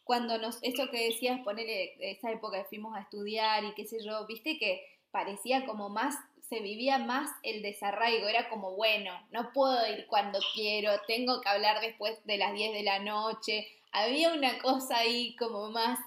cuando 0.05 0.39
nos, 0.39 0.59
eso 0.63 0.91
que 0.91 1.11
decías, 1.11 1.41
ponerle 1.41 1.95
esa 2.01 2.31
época 2.31 2.59
que 2.59 2.69
fuimos 2.69 2.97
a 2.97 3.01
estudiar 3.01 3.65
y 3.65 3.75
qué 3.75 3.85
sé 3.85 4.05
yo, 4.05 4.27
viste 4.27 4.59
que 4.59 4.87
parecía 5.11 5.65
como 5.67 5.89
más, 5.89 6.17
se 6.49 6.61
vivía 6.61 6.99
más 6.99 7.31
el 7.43 7.63
desarraigo, 7.63 8.27
era 8.27 8.49
como, 8.49 8.73
bueno, 8.73 9.13
no 9.31 9.53
puedo 9.53 9.87
ir 9.87 10.07
cuando 10.07 10.41
quiero, 10.55 10.91
tengo 11.07 11.41
que 11.41 11.49
hablar 11.49 11.81
después 11.81 12.19
de 12.25 12.39
las 12.39 12.53
10 12.53 12.73
de 12.73 12.83
la 12.83 12.99
noche, 12.99 13.69
había 13.93 14.33
una 14.33 14.59
cosa 14.59 14.99
ahí 14.99 15.37
como 15.37 15.71
más 15.71 15.99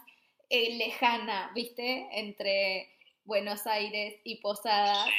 eh, 0.49 0.75
lejana, 0.75 1.51
viste, 1.55 2.07
entre 2.11 2.89
Buenos 3.23 3.65
Aires 3.65 4.15
y 4.23 4.35
Posadas, 4.35 5.09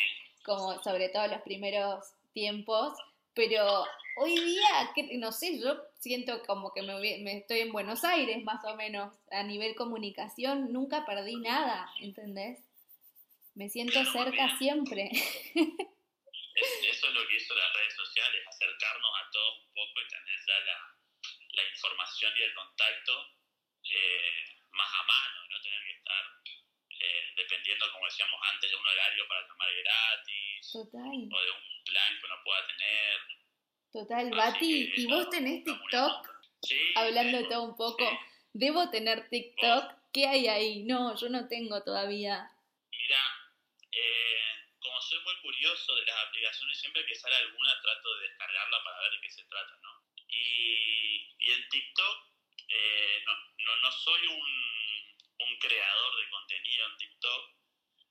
como 0.44 0.80
sobre 0.82 1.08
todo 1.08 1.26
los 1.28 1.40
primeros 1.42 2.04
tiempos, 2.32 2.92
pero 3.36 3.84
hoy 4.16 4.34
día, 4.40 4.90
que, 4.94 5.16
no 5.18 5.30
sé, 5.30 5.60
yo 5.60 5.76
siento 6.00 6.42
como 6.44 6.72
que 6.72 6.82
me, 6.82 6.98
me 7.18 7.36
estoy 7.38 7.60
en 7.60 7.70
Buenos 7.72 8.02
Aires 8.02 8.42
más 8.42 8.64
o 8.64 8.74
menos, 8.74 9.14
a 9.30 9.42
nivel 9.44 9.74
comunicación, 9.76 10.72
nunca 10.72 11.04
perdí 11.04 11.36
nada, 11.36 11.88
¿entendés? 12.00 12.58
Me 13.54 13.68
siento 13.68 14.02
cerca 14.06 14.56
siempre. 14.58 15.10
es- 15.12 15.52
eso 16.90 17.06
es 17.08 17.14
lo 17.14 17.28
que 17.28 17.36
hizo 17.36 17.54
las 17.54 17.72
redes 17.74 17.94
sociales, 17.94 18.42
acercarnos 18.48 19.10
a 19.22 19.30
todos 19.30 19.58
un 19.66 19.74
poco 19.74 20.00
y 20.00 20.08
tener 20.08 20.38
ya 20.48 20.58
la, 20.64 20.96
la 21.52 21.68
información 21.70 22.32
y 22.38 22.42
el 22.42 22.54
contacto 22.54 23.12
eh, 23.84 24.44
más 24.72 24.88
a 24.92 25.02
mano, 25.06 25.46
no 25.50 25.60
tener 25.62 25.80
que 25.84 25.92
estar 25.92 26.24
eh, 27.06 27.32
dependiendo, 27.36 27.90
como 27.92 28.06
decíamos 28.06 28.40
antes, 28.52 28.70
de 28.70 28.76
un 28.76 28.86
horario 28.86 29.28
para 29.28 29.46
tomar 29.46 29.68
gratis 29.72 30.72
Total, 30.72 31.02
o 31.02 31.42
de 31.42 31.50
un 31.50 31.84
plan 31.84 32.18
que 32.18 32.26
uno 32.26 32.36
pueda 32.44 32.66
tener. 32.66 33.20
total, 33.92 34.26
Así 34.26 34.36
Bati, 34.36 34.92
¿y 34.96 35.06
vos 35.06 35.30
tenés 35.30 35.64
TikTok? 35.64 36.28
Sí, 36.62 36.92
Hablando 36.96 37.38
de 37.38 37.44
todo 37.44 37.62
un 37.62 37.76
poco, 37.76 38.08
sí. 38.08 38.16
debo 38.52 38.90
tener 38.90 39.28
TikTok, 39.28 39.84
¿qué 40.12 40.26
hay 40.26 40.48
ahí? 40.48 40.82
No, 40.84 41.14
yo 41.20 41.28
no 41.28 41.46
tengo 41.48 41.82
todavía. 41.84 42.50
Mira, 42.90 43.22
eh, 43.92 44.38
como 44.80 45.00
soy 45.00 45.20
muy 45.20 45.36
curioso 45.42 45.94
de 45.94 46.04
las 46.06 46.16
aplicaciones, 46.26 46.78
siempre 46.80 47.04
que 47.06 47.14
sale 47.14 47.36
alguna 47.36 47.80
trato 47.82 48.14
de 48.16 48.28
descargarla 48.28 48.82
para 48.84 49.00
ver 49.02 49.10
de 49.12 49.20
qué 49.20 49.30
se 49.30 49.44
trata, 49.44 49.74
¿no? 49.82 50.02
Y, 50.28 51.34
y 51.38 51.52
en 51.52 51.68
TikTok 51.68 52.16
eh, 52.68 53.22
no, 53.26 53.32
no, 53.64 53.76
no 53.82 53.92
soy 53.92 54.26
un, 54.26 54.50
un 55.40 55.58
creador 55.58 56.16
de 56.16 56.30
contenido 56.30 56.86
en 56.86 56.96
TikTok, 56.96 57.50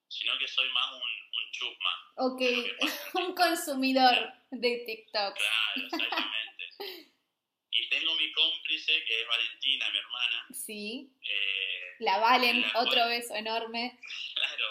sino 0.07 0.37
que 0.37 0.47
soy 0.47 0.69
más 0.69 0.93
un, 0.93 1.01
un 1.01 1.51
chusma. 1.51 2.13
Ok, 2.17 2.41
un 3.15 3.35
consumidor 3.35 4.33
de 4.51 4.83
TikTok. 4.85 5.35
Claro, 5.37 5.85
exactamente. 5.85 6.69
y 7.71 7.89
tengo 7.89 8.15
mi 8.15 8.31
cómplice, 8.31 9.03
que 9.05 9.21
es 9.21 9.27
Valentina, 9.27 9.89
mi 9.89 9.97
hermana. 9.97 10.45
Sí, 10.53 11.11
eh, 11.21 11.95
la 11.99 12.19
Valen, 12.19 12.61
La 12.61 12.79
otro 12.79 12.93
cual- 12.93 13.09
beso 13.09 13.35
enorme. 13.35 13.99
Claro, 14.35 14.65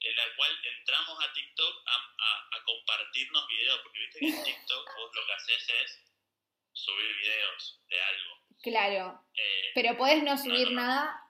en 0.00 0.16
la 0.16 0.24
cual 0.36 0.58
entramos 0.78 1.18
a 1.22 1.32
TikTok 1.32 1.82
a, 1.86 1.94
a- 2.18 2.48
a 2.56 2.64
compartirnos 2.64 3.46
videos, 3.48 3.80
porque 3.82 3.98
viste 3.98 4.18
que 4.20 4.26
en 4.28 4.44
TikTok 4.44 4.96
vos 4.96 5.10
lo 5.14 5.26
que 5.26 5.32
haces 5.32 5.68
es 5.68 6.04
subir 6.72 7.14
videos 7.16 7.80
de 7.88 8.00
algo. 8.02 8.36
Claro, 8.62 9.24
Eh, 9.34 9.70
pero 9.74 9.96
podés 9.98 10.22
no 10.22 10.36
subir 10.38 10.70
no, 10.70 10.80
no. 10.80 10.86
nada. 10.86 11.29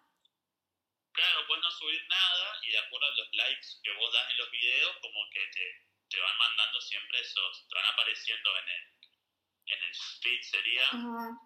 Claro, 1.13 1.47
puedes 1.47 1.63
no 1.65 1.71
subir 1.71 2.03
nada 2.09 2.59
y 2.63 2.71
de 2.71 2.79
acuerdo 2.79 3.07
a 3.07 3.17
los 3.17 3.29
likes 3.35 3.69
que 3.83 3.93
vos 3.93 4.13
das 4.13 4.31
en 4.31 4.37
los 4.39 4.51
videos, 4.51 4.97
como 5.01 5.29
que 5.31 5.41
te, 5.53 5.87
te 6.09 6.21
van 6.21 6.39
mandando 6.39 6.81
siempre 6.81 7.21
esos, 7.21 7.69
te 7.69 7.75
van 7.75 7.87
apareciendo 7.93 8.51
en 8.59 8.69
el, 8.69 8.85
en 9.67 9.83
el 9.85 9.95
feed, 10.23 10.43
sería 10.43 10.91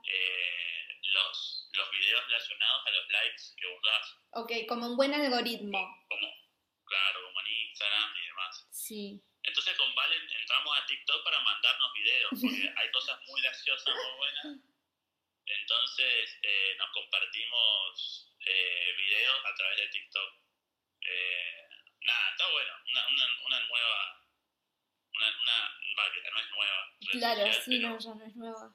eh, 0.08 1.00
los, 1.02 1.68
los 1.72 1.90
videos 1.90 2.24
relacionados 2.26 2.86
a 2.86 2.90
los 2.90 3.08
likes 3.10 3.42
que 3.56 3.66
vos 3.66 3.80
das, 3.82 4.16
Ok, 4.36 4.52
como 4.68 4.86
un 4.88 4.96
buen 4.96 5.14
algoritmo. 5.14 5.78
como, 6.08 6.26
claro, 6.86 7.22
como 7.24 7.40
en 7.40 7.46
Instagram 7.46 8.16
y 8.16 8.26
demás. 8.26 8.66
Sí. 8.72 9.22
Entonces 9.42 9.76
con 9.76 9.94
Valen 9.94 10.28
entramos 10.40 10.78
a 10.78 10.86
TikTok 10.86 11.22
para 11.22 11.40
mandarnos 11.40 11.92
videos, 11.92 12.30
porque 12.40 12.74
hay 12.76 12.90
cosas 12.90 13.20
muy 13.28 13.40
graciosas, 13.42 13.94
muy 13.94 14.16
buenas. 14.16 14.46
Entonces 15.46 16.38
eh, 16.42 16.74
nos 16.78 16.90
compartimos 16.92 18.33
eh, 18.46 18.94
videos 18.96 19.44
a 19.44 19.54
través 19.54 19.78
de 19.78 19.88
TikTok. 19.88 20.30
Eh, 21.02 21.68
nada, 22.02 22.30
está 22.30 22.50
bueno. 22.50 22.72
Una, 22.90 23.08
una, 23.08 23.26
una 23.46 23.60
nueva. 23.66 24.26
Una, 25.14 25.26
una. 25.42 25.80
Va, 25.98 26.12
que 26.12 26.30
no 26.30 26.40
es 26.40 26.50
nueva. 26.50 26.96
Claro, 27.12 27.46
social, 27.46 27.62
sí, 27.62 27.76
pero, 27.76 27.88
no, 27.90 27.98
ya 27.98 28.14
no 28.14 28.24
es 28.26 28.36
nueva. 28.36 28.74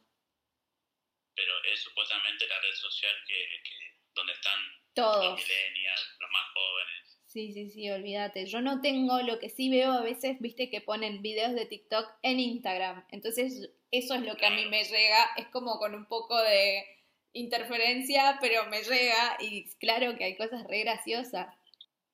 pero 1.36 1.64
es 1.64 1.82
supuestamente 1.82 2.48
la 2.48 2.60
red 2.62 2.74
social 2.74 3.16
que, 3.28 3.62
que 3.64 4.00
donde 4.14 4.34
están 4.34 4.60
los 4.96 5.40
millennials, 5.40 6.16
los 6.20 6.32
más 6.32 6.52
jóvenes. 6.54 7.20
Sí, 7.26 7.54
sí, 7.54 7.70
sí, 7.70 7.90
olvídate. 7.92 8.46
Yo 8.48 8.62
no 8.62 8.82
tengo, 8.82 9.22
lo 9.22 9.40
que 9.40 9.50
sí 9.50 9.70
veo 9.70 9.92
a 9.92 10.02
veces, 10.02 10.38
viste 10.40 10.70
que 10.70 10.82
ponen 10.82 11.22
videos 11.22 11.54
de 11.54 11.66
TikTok 11.66 12.10
en 12.24 12.40
Instagram. 12.40 13.06
Entonces, 13.12 13.70
eso 13.92 14.16
es 14.16 14.22
lo 14.22 14.36
que 14.36 14.46
a 14.46 14.50
mí 14.50 14.66
me 14.66 14.84
llega. 14.84 15.32
Es 15.38 15.48
como 15.48 15.78
con 15.78 15.94
un 15.94 16.08
poco 16.08 16.42
de 16.42 16.99
interferencia, 17.34 18.38
pero 18.42 18.66
me 18.68 18.82
llega. 18.84 19.38
Y 19.40 19.70
claro 19.78 20.18
que 20.18 20.24
hay 20.26 20.38
cosas 20.38 20.66
re 20.68 20.80
graciosas. 20.80 21.48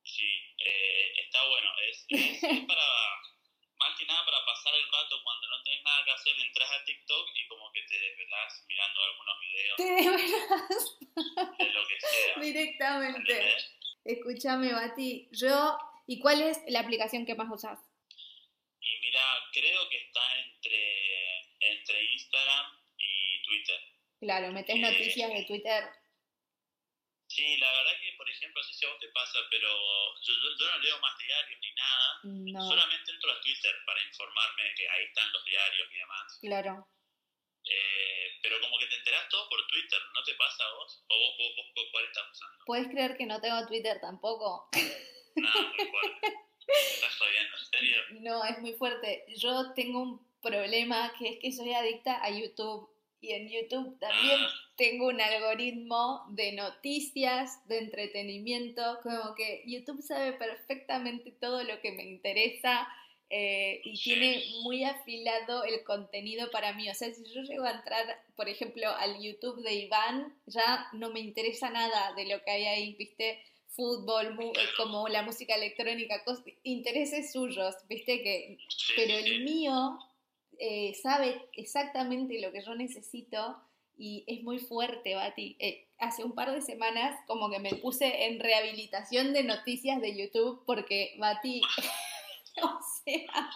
Sí, 0.04 0.28
eh, 0.60 1.14
está 1.26 1.48
bueno. 1.48 1.70
Es, 1.90 2.06
es, 2.10 2.44
es 2.44 2.60
para. 2.66 2.84
Más 3.78 4.00
que 4.00 4.06
nada 4.06 4.24
para 4.26 4.44
pasar 4.46 4.74
el 4.74 4.84
rato 4.90 5.22
cuando 5.22 5.48
no 5.50 5.62
tenés 5.64 5.84
nada 5.84 6.06
que 6.06 6.12
hacer, 6.12 6.34
entras 6.40 6.72
a 6.72 6.84
TikTok 6.86 7.30
y 7.36 7.48
como 7.48 7.70
que 7.74 7.82
te 7.84 8.00
desvelás 8.00 8.66
mirando 8.70 9.04
algunos 9.04 9.40
videos 9.42 9.76
Te 9.78 9.84
desvelas 9.84 11.58
de 11.60 11.66
lo 11.74 11.88
que 11.88 12.00
sea. 12.00 12.42
directamente. 12.42 13.32
¿entendés? 13.34 13.72
Escúchame, 14.06 14.72
Bati. 14.72 15.28
Yo, 15.32 15.78
¿y 16.08 16.20
cuál 16.20 16.42
es 16.42 16.62
la 16.68 16.80
aplicación 16.80 17.26
que 17.26 17.36
más 17.36 17.52
usas? 17.52 17.78
Y 18.80 18.98
mira, 19.02 19.22
creo 19.52 19.90
que 19.90 19.98
está 19.98 20.40
entre, 20.40 21.42
entre 21.60 22.04
Instagram 22.14 22.66
y 22.98 23.44
Twitter. 23.44 23.80
Claro, 24.20 24.52
metes 24.52 24.76
Eh, 24.76 24.80
noticias 24.80 25.30
de 25.32 25.44
Twitter. 25.46 25.84
Sí, 27.28 27.58
la 27.58 27.72
verdad 27.72 27.92
que, 28.00 28.14
por 28.18 28.30
ejemplo, 28.30 28.62
no 28.62 28.68
sé 28.68 28.74
si 28.74 28.86
a 28.86 28.90
vos 28.90 29.00
te 29.00 29.10
pasa, 29.10 29.40
pero 29.50 29.68
yo, 30.22 30.34
yo, 30.34 30.50
yo 30.60 30.72
no 30.72 30.78
leo 30.80 31.00
más 31.00 31.18
diarios 31.18 31.60
ni 31.60 31.72
nada. 31.74 32.20
No, 32.24 32.70
Solamente 32.70 33.12
entro 33.12 33.32
a 33.32 33.42
Twitter 33.42 33.76
para 33.86 34.02
informarme 34.04 34.74
que 34.78 34.88
ahí 34.88 35.04
están 35.06 35.32
los 35.32 35.44
diarios 35.46 35.88
y 35.92 35.98
demás. 35.98 36.38
claro. 36.42 36.88
Eh, 37.68 38.30
pero 38.44 38.62
como 38.62 38.78
que 38.78 38.86
te 38.86 38.96
enterás 38.96 39.28
todo 39.30 39.50
por 39.50 39.66
Twitter, 39.66 40.00
¿no 40.14 40.24
te 40.24 40.36
pasa 40.36 40.64
a 40.66 40.72
vos? 40.76 41.04
¿O 41.10 41.18
vos, 41.18 41.36
vos, 41.40 41.56
vos, 41.58 41.66
vos 41.76 41.86
cuál 41.92 42.06
estás 42.06 42.24
usando? 42.32 42.64
¿Puedes 42.66 42.88
creer 42.90 43.18
que 43.18 43.26
no 43.26 43.42
tengo 43.42 43.66
Twitter 43.68 44.00
tampoco? 44.00 44.70
Nada, 45.36 45.62
muy 45.62 45.88
fuerte. 45.88 46.28
¿Estás 46.68 47.16
jodiendo? 47.18 47.58
¿En 47.58 47.66
serio? 47.66 48.04
No, 48.22 48.46
es 48.46 48.60
muy 48.60 48.74
fuerte. 48.74 49.26
Yo 49.36 49.74
tengo 49.74 50.00
un 50.00 50.32
problema 50.42 51.12
que 51.18 51.30
es 51.30 51.40
que 51.42 51.52
soy 51.52 51.74
adicta 51.74 52.24
a 52.24 52.30
YouTube 52.30 52.88
y 53.22 53.32
en 53.32 53.50
YouTube 53.50 53.98
también 54.00 54.40
tengo 54.76 55.08
un 55.08 55.22
algoritmo 55.22 56.26
de 56.30 56.52
noticias, 56.52 57.66
de 57.68 57.80
entretenimiento, 57.80 59.00
como 59.02 59.34
que 59.36 59.64
YouTube 59.66 60.02
sabe 60.02 60.34
perfectamente 60.34 61.32
todo 61.32 61.64
lo 61.64 61.80
que 61.82 61.92
me 61.92 62.04
interesa 62.04 62.88
eh, 63.30 63.82
y 63.84 63.98
tiene 63.98 64.44
muy 64.64 64.84
afilado 64.84 65.64
el 65.64 65.84
contenido 65.84 66.52
para 66.52 66.74
mí. 66.74 66.90
O 66.90 66.94
sea, 66.94 67.12
si 67.14 67.24
yo 67.34 67.42
llego 67.42 67.64
a 67.64 67.72
entrar, 67.72 68.06
por 68.36 68.50
ejemplo, 68.50 68.88
al 68.90 69.20
YouTube 69.20 69.64
de 69.64 69.74
Iván, 69.74 70.38
ya 70.46 70.88
no 70.94 71.10
me 71.10 71.22
interesa 71.22 71.70
nada 71.70 72.14
de 72.16 72.26
lo 72.26 72.44
que 72.44 72.52
hay 72.52 72.66
ahí, 72.66 72.94
¿viste? 72.94 73.40
Fútbol, 73.70 74.38
eh, 74.40 74.54
como 74.78 75.08
la 75.08 75.24
música 75.24 75.56
electrónica, 75.56 76.24
intereses 76.64 77.32
suyos, 77.32 77.76
¿viste? 77.90 78.22
Que 78.22 78.58
pero 78.96 79.18
el 79.18 79.44
mío 79.44 80.00
eh, 80.60 80.94
sabe 81.02 81.50
exactamente 81.54 82.40
lo 82.42 82.52
que 82.52 82.64
yo 82.64 82.76
necesito 82.76 83.62
y 83.98 84.24
es 84.28 84.44
muy 84.44 84.60
fuerte, 84.60 85.16
Bati. 85.16 85.56
Eh, 85.60 85.88
hace 86.00 86.24
un 86.24 86.36
par 86.36 86.52
de 86.52 86.62
semanas 86.62 87.18
como 87.28 87.50
que 87.50 87.60
me 87.60 87.76
puse 87.76 88.26
en 88.26 88.40
rehabilitación 88.40 89.34
de 89.34 89.44
noticias 89.44 90.02
de 90.02 90.18
YouTube 90.18 90.64
porque, 90.66 91.16
Bati, 91.18 91.62
o 92.62 92.80
sea, 93.04 93.50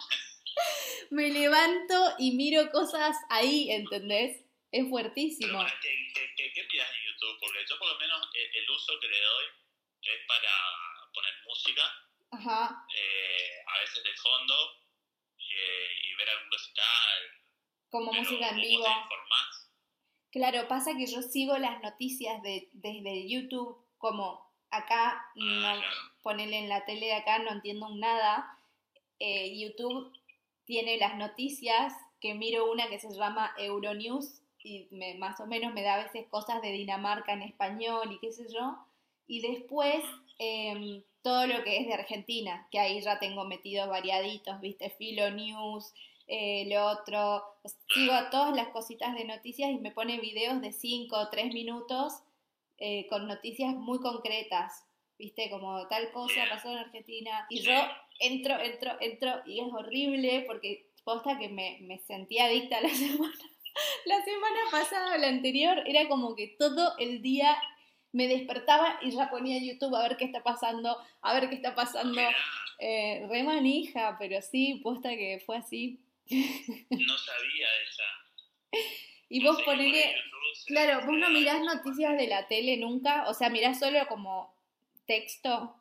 me 1.10 1.28
levanto 1.30 2.14
y 2.18 2.32
miro 2.32 2.70
cosas 2.70 3.16
ahí, 3.28 3.70
¿entendés? 3.70 4.44
Es 4.72 4.88
fuertísimo. 4.88 5.64
¿qué, 5.82 6.34
qué, 6.36 6.44
en 6.44 7.12
YouTube? 7.12 7.38
Porque 7.40 7.58
yo 7.68 7.78
por 7.78 7.88
lo 7.88 7.98
menos 7.98 8.28
eh, 8.34 8.50
el 8.54 8.70
uso 8.70 8.92
que 9.00 9.08
le 9.08 9.20
doy 9.20 9.44
es 10.02 10.26
para 10.26 10.50
poner 11.12 11.32
música, 11.44 11.82
Ajá, 12.32 12.86
eh, 12.94 13.64
a 13.66 13.80
veces 13.80 14.04
de 14.04 14.14
fondo, 14.22 14.79
eh, 15.50 15.88
y 16.04 16.14
ver 16.16 16.28
algún 16.30 16.50
recital. 16.52 17.18
como 17.90 18.12
música 18.12 18.48
en 18.50 18.56
vivo. 18.56 18.84
Claro, 20.30 20.68
pasa 20.68 20.92
que 20.96 21.06
yo 21.06 21.22
sigo 21.22 21.58
las 21.58 21.82
noticias 21.82 22.40
de, 22.42 22.68
desde 22.72 23.28
YouTube, 23.28 23.76
como 23.98 24.48
acá, 24.70 25.26
no, 25.34 25.66
Ah, 25.66 25.74
claro. 25.74 25.96
ponele 26.22 26.58
en 26.58 26.68
la 26.68 26.84
tele 26.84 27.06
de 27.06 27.14
acá, 27.14 27.40
no 27.40 27.50
entiendo 27.50 27.88
nada. 27.96 28.56
Eh, 29.18 29.58
YouTube 29.58 30.12
tiene 30.66 30.98
las 30.98 31.16
noticias, 31.16 31.92
que 32.20 32.34
miro 32.34 32.70
una 32.70 32.88
que 32.88 33.00
se 33.00 33.12
llama 33.12 33.52
Euronews, 33.58 34.40
y 34.62 34.86
me, 34.92 35.14
más 35.14 35.40
o 35.40 35.46
menos 35.46 35.72
me 35.72 35.82
da 35.82 35.94
a 35.94 36.04
veces 36.04 36.28
cosas 36.28 36.62
de 36.62 36.70
Dinamarca 36.70 37.32
en 37.32 37.42
español 37.42 38.12
y 38.12 38.18
qué 38.20 38.30
sé 38.30 38.46
yo. 38.52 38.78
Y 39.30 39.40
después 39.42 40.02
em, 40.40 41.04
todo 41.22 41.46
lo 41.46 41.62
que 41.62 41.78
es 41.78 41.86
de 41.86 41.94
Argentina, 41.94 42.66
que 42.72 42.80
ahí 42.80 43.00
ya 43.00 43.20
tengo 43.20 43.44
metidos 43.44 43.88
variaditos, 43.88 44.60
viste, 44.60 44.90
Filo 44.90 45.30
News, 45.30 45.94
eh, 46.26 46.66
lo 46.68 46.84
otro, 46.86 47.44
sigo 47.94 48.12
a 48.12 48.28
todas 48.30 48.56
las 48.56 48.70
cositas 48.70 49.14
de 49.14 49.24
noticias 49.24 49.70
y 49.70 49.76
me 49.76 49.92
pone 49.92 50.18
videos 50.18 50.60
de 50.60 50.72
5 50.72 51.16
o 51.16 51.28
3 51.28 51.54
minutos 51.54 52.14
eh, 52.78 53.06
con 53.08 53.28
noticias 53.28 53.72
muy 53.76 54.00
concretas, 54.00 54.84
viste, 55.16 55.48
como 55.48 55.86
tal 55.86 56.10
cosa 56.10 56.40
pasó 56.50 56.72
en 56.72 56.78
Argentina. 56.78 57.46
Y 57.50 57.60
yo 57.60 57.74
entro, 58.18 58.58
entro, 58.58 59.00
entro 59.00 59.42
y 59.46 59.60
es 59.60 59.72
horrible 59.72 60.42
porque 60.48 60.88
posta 61.04 61.38
que 61.38 61.48
me, 61.48 61.78
me 61.82 61.98
sentí 61.98 62.40
adicta 62.40 62.80
la 62.80 62.88
semana. 62.88 63.44
La 64.06 64.24
semana 64.24 64.58
pasada, 64.72 65.18
la 65.18 65.28
anterior, 65.28 65.84
era 65.86 66.08
como 66.08 66.34
que 66.34 66.48
todo 66.58 66.98
el 66.98 67.22
día 67.22 67.56
me 68.12 68.28
despertaba 68.28 68.98
y 69.02 69.10
ya 69.10 69.30
ponía 69.30 69.58
YouTube 69.58 69.94
a 69.94 70.02
ver 70.08 70.16
qué 70.16 70.24
está 70.24 70.42
pasando, 70.42 70.96
a 71.22 71.34
ver 71.34 71.48
qué 71.48 71.56
está 71.56 71.74
pasando. 71.74 72.20
Eh, 72.78 73.26
re 73.28 73.42
manija, 73.42 74.16
pero 74.18 74.40
sí, 74.42 74.80
posta 74.82 75.10
que 75.10 75.42
fue 75.44 75.56
así. 75.56 76.00
no 76.28 77.18
sabía 77.18 77.68
esa. 77.88 78.84
Y 79.28 79.40
No 79.40 79.52
vos 79.52 79.62
ponele, 79.62 80.14
YouTube 80.14 80.66
claro, 80.66 81.06
vos 81.06 81.16
no 81.16 81.30
mirás 81.30 81.60
noticias 81.60 82.16
de 82.16 82.26
la 82.26 82.48
tele 82.48 82.76
nunca, 82.76 83.28
o 83.28 83.34
sea, 83.34 83.48
mirás 83.48 83.78
solo 83.78 84.06
como 84.08 84.54
texto. 85.06 85.76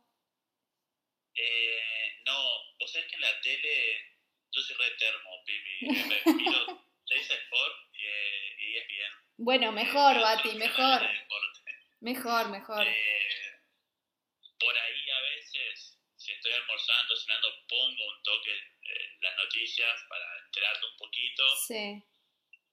Eh, 1.35 2.21
no, 2.25 2.33
vos 2.79 2.91
sabés 2.91 3.07
que 3.07 3.15
en 3.15 3.21
la 3.21 3.41
tele 3.41 4.09
yo 4.51 4.61
soy 4.61 4.75
re 4.75 4.91
termo, 4.97 5.29
Pipi. 5.45 6.09
Me 6.09 6.33
miro 6.33 6.83
Teis 7.07 7.29
Sport 7.29 7.75
eh, 7.93 8.55
y 8.59 8.77
es 8.77 8.87
bien. 8.87 9.11
Bueno, 9.37 9.71
mejor, 9.71 10.19
Bati, 10.19 10.55
mejor. 10.55 11.01
Mejor, 12.01 12.49
mejor. 12.49 12.87
Eh, 12.87 13.61
por 14.59 14.77
ahí 14.77 15.09
a 15.09 15.21
veces, 15.21 15.97
si 16.17 16.33
estoy 16.33 16.51
almorzando, 16.53 17.15
cenando, 17.15 17.65
pongo 17.67 18.07
un 18.07 18.23
toque 18.23 18.51
eh, 18.53 19.17
las 19.21 19.35
noticias 19.37 20.01
para 20.09 20.25
enterarte 20.45 20.85
un 20.85 20.97
poquito. 20.97 21.55
Sí, 21.67 22.03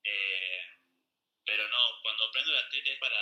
eh, 0.05 0.61
pero 1.45 1.69
no, 1.69 2.03
cuando 2.03 2.31
prendo 2.33 2.53
la 2.53 2.69
tele 2.71 2.93
es 2.93 2.99
para, 2.99 3.21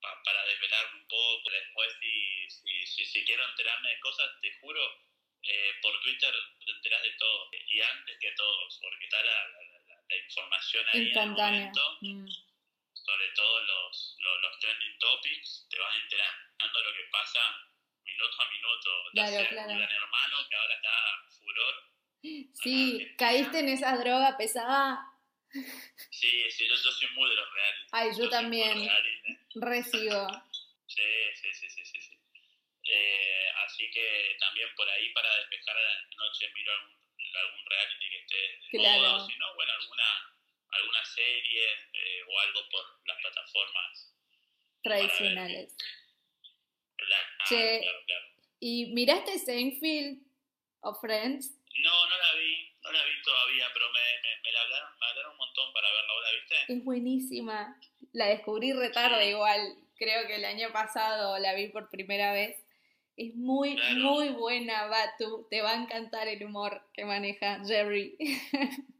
pa- 0.00 0.22
para 0.24 0.44
desvelarme 0.46 1.00
un 1.00 1.08
poco. 1.08 1.50
Después, 1.50 1.96
si, 2.00 2.50
si, 2.50 2.86
si, 2.86 3.04
si 3.06 3.24
quiero 3.24 3.44
enterarme 3.48 3.90
de 3.90 4.00
cosas, 4.00 4.30
te 4.40 4.58
juro, 4.60 4.80
eh, 5.42 5.72
por 5.82 6.00
Twitter 6.02 6.34
te 6.64 6.72
enterás 6.72 7.02
de 7.02 7.12
todo. 7.18 7.50
Y 7.52 7.80
antes 7.80 8.18
que 8.20 8.32
todos, 8.32 8.78
porque 8.80 9.04
está 9.04 9.22
la, 9.22 9.48
la, 9.48 9.62
la- 9.62 10.02
la 10.08 10.16
información 10.16 10.86
ahí 10.88 10.98
en 11.00 11.06
el 11.08 11.12
momento 11.60 11.98
Mm. 12.00 12.26
Sobre 13.08 13.28
todo 13.34 13.60
los, 13.64 14.16
los, 14.20 14.40
los 14.42 14.58
trending 14.60 14.98
topics, 14.98 15.66
te 15.70 15.78
vas 15.78 15.96
enterando 16.02 16.80
lo 16.84 16.92
que 16.92 17.04
pasa 17.10 17.40
minuto 18.04 18.42
a 18.42 18.50
minuto. 18.50 18.90
Ya 19.06 19.10
Claro, 19.12 19.30
sea 19.30 19.48
claro. 19.48 19.68
Gran 19.78 19.90
Hermano, 19.90 20.36
que 20.48 20.56
ahora 20.56 20.74
está 20.74 20.96
furor. 21.38 21.74
Sí, 22.62 23.14
caíste 23.16 23.60
en 23.60 23.68
esa 23.70 23.96
droga 23.96 24.36
pesada. 24.36 24.98
Sí, 26.10 26.50
sí, 26.50 26.68
yo, 26.68 26.74
yo 26.74 26.92
soy 26.92 27.08
muy 27.14 27.30
de 27.30 27.36
los 27.36 27.50
reality. 27.54 27.88
Ay, 27.92 28.08
yo 28.18 28.28
también. 28.28 28.76
Recibo. 29.54 30.28
Sí, 30.86 31.02
sí, 31.34 31.52
sí, 31.54 31.70
sí, 31.70 31.84
sí. 31.86 32.00
sí. 32.02 32.18
Eh, 32.90 33.50
así 33.64 33.90
que 33.90 34.36
también 34.40 34.68
por 34.74 34.88
ahí 34.90 35.10
para 35.14 35.34
despejar 35.36 35.76
a 35.76 35.80
la 35.80 36.08
noche 36.16 36.50
miro 36.54 36.72
algún, 36.72 36.96
algún 37.36 37.66
reality 37.70 38.10
que 38.10 38.18
esté 38.18 38.36
de 38.36 38.78
Claro. 38.78 39.00
moda, 39.02 39.16
o 39.16 39.26
si 39.28 39.36
no, 39.38 39.54
bueno, 39.54 39.72
alguna, 39.72 40.34
alguna 40.78 41.04
serie 41.04 41.64
eh, 41.92 42.22
o 42.28 42.38
algo 42.40 42.60
por 42.70 42.84
las 43.06 43.18
plataformas. 43.20 44.14
Tradicionales. 44.82 45.74
Claro, 46.96 47.26
Che. 47.48 47.80
claro, 47.82 47.98
claro. 48.06 48.24
¿Y 48.60 48.86
miraste 48.92 49.38
Seinfeld 49.38 50.22
o 50.80 50.94
Friends? 50.94 51.54
No, 51.84 52.08
no 52.08 52.16
la 52.16 52.34
vi, 52.40 52.72
no 52.82 52.92
la 52.92 53.04
vi 53.04 53.22
todavía, 53.22 53.66
pero 53.72 53.86
me, 53.92 54.00
me, 54.00 54.40
me 54.42 54.52
la 54.52 54.62
hablaron, 54.62 54.98
me 54.98 55.06
hablaron 55.06 55.32
un 55.32 55.38
montón 55.38 55.72
para 55.72 55.88
verla, 55.92 56.12
¿vos 56.12 56.24
la 56.24 56.32
viste? 56.32 56.72
Es 56.72 56.84
buenísima. 56.84 57.80
La 58.12 58.26
descubrí 58.26 58.72
retarde 58.72 59.30
igual. 59.30 59.76
Creo 59.96 60.26
que 60.26 60.36
el 60.36 60.44
año 60.44 60.72
pasado 60.72 61.38
la 61.38 61.54
vi 61.54 61.68
por 61.68 61.88
primera 61.90 62.32
vez. 62.32 62.56
Es 63.16 63.34
muy, 63.34 63.76
muy 63.96 64.28
buena, 64.30 64.86
Batu. 64.86 65.46
Te 65.50 65.60
va 65.60 65.72
a 65.72 65.82
encantar 65.82 66.28
el 66.28 66.44
humor 66.44 66.80
que 66.94 67.04
maneja 67.04 67.60
Jerry. 67.66 68.16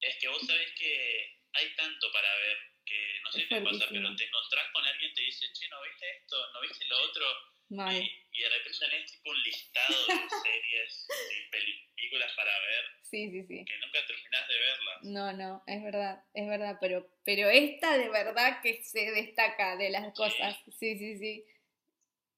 Es 0.00 0.16
que 0.18 0.28
vos 0.28 0.46
sabés 0.46 0.72
que 0.78 1.40
hay 1.52 1.74
tanto 1.76 2.12
para 2.12 2.34
ver 2.36 2.58
que 2.84 3.20
no 3.22 3.32
sé 3.32 3.46
qué 3.46 3.60
pasa, 3.60 3.86
pero 3.88 4.16
te 4.16 4.24
encontrás 4.24 4.70
con 4.72 4.84
alguien 4.84 5.14
te 5.14 5.22
dice, 5.22 5.46
che, 5.52 5.68
¿no 5.68 5.82
viste 5.82 6.10
esto? 6.10 6.52
¿No 6.52 6.60
viste 6.60 6.84
lo 6.86 6.98
otro? 7.02 7.26
Y, 7.70 8.26
y, 8.32 8.42
de 8.42 8.48
repente 8.48 8.78
tenés 8.80 9.12
tipo 9.12 9.30
un 9.30 9.42
listado 9.42 10.06
de 10.06 10.14
series 10.42 11.06
y 11.30 11.50
películas 11.50 12.32
para 12.34 12.50
ver. 12.58 12.84
Sí, 13.02 13.30
sí, 13.30 13.44
sí. 13.46 13.64
Que 13.64 13.78
nunca 13.78 14.06
terminás 14.06 14.48
de 14.48 14.58
verlas. 14.58 15.02
No, 15.02 15.32
no, 15.32 15.62
es 15.68 15.82
verdad, 15.84 16.24
es 16.34 16.48
verdad, 16.48 16.78
pero, 16.80 17.06
pero 17.24 17.48
esta 17.48 17.96
de 17.96 18.08
verdad 18.08 18.60
que 18.60 18.82
se 18.82 19.12
destaca 19.12 19.76
de 19.76 19.90
las 19.90 20.12
cosas. 20.14 20.56
Sí, 20.78 20.98
sí, 20.98 21.18
sí. 21.18 21.44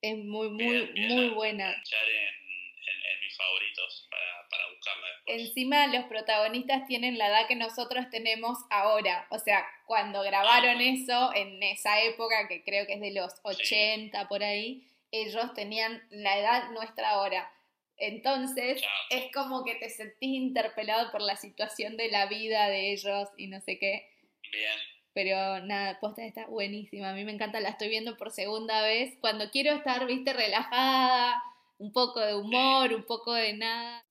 Es 0.03 0.17
muy, 0.19 0.51
muy, 0.51 0.93
muy 0.95 1.29
buena. 1.31 1.73
En, 1.73 1.83
mis 3.21 3.37
favoritos 3.37 4.09
para, 4.11 4.49
para 4.51 4.69
buscarla 4.75 5.07
después. 5.09 5.41
Encima 5.41 5.87
los 5.89 6.05
protagonistas 6.07 6.87
tienen 6.87 7.19
la 7.19 7.29
edad 7.29 7.47
que 7.47 7.57
nosotros 7.57 8.07
tenemos 8.11 8.59
ahora. 8.71 9.27
O 9.31 9.39
sea, 9.39 9.67
cuando 9.87 10.23
grabaron 10.23 10.79
ah. 10.79 10.83
eso 10.83 11.35
en 11.35 11.63
esa 11.63 12.03
época, 12.03 12.49
que 12.49 12.65
creo 12.65 12.87
que 12.87 12.95
es 12.95 13.01
de 13.01 13.13
los 13.13 13.35
80 13.43 14.29
por 14.29 14.43
ahí, 14.43 14.87
ellos 15.11 15.53
tenían 15.55 16.03
la 16.11 16.39
edad 16.39 16.71
nuestra 16.71 17.11
ahora. 17.11 17.51
Entonces 17.99 18.83
es 19.11 19.33
como 19.33 19.65
que 19.65 19.77
te 19.77 19.89
sentís 19.89 20.35
interpelado 20.35 21.13
por 21.13 21.23
la 21.23 21.37
situación 21.37 21.97
de 21.97 22.11
la 22.11 22.27
vida 22.27 22.69
de 22.69 22.93
ellos 22.93 23.29
y 23.37 23.47
no 23.47 23.61
sé 23.61 23.79
qué. 23.79 24.09
Bien. 24.51 24.79
Pero 25.15 25.61
nada, 25.61 26.01
posta 26.01 26.25
está 26.25 26.47
buenísima. 26.47 27.11
A 27.11 27.15
mí 27.15 27.25
me 27.25 27.33
encanta, 27.33 27.61
la 27.61 27.69
estoy 27.69 27.91
viendo 27.91 28.17
por 28.17 28.31
segunda 28.31 28.83
vez. 28.83 29.15
Cuando 29.21 29.51
quiero 29.51 29.73
estar, 29.73 30.07
viste, 30.07 30.33
relajada, 30.33 31.43
un 31.83 31.93
poco 31.93 32.21
de 32.21 32.33
humor, 32.33 32.95
un 32.95 33.05
poco 33.05 33.35
de 33.35 33.55
nada. 33.55 34.07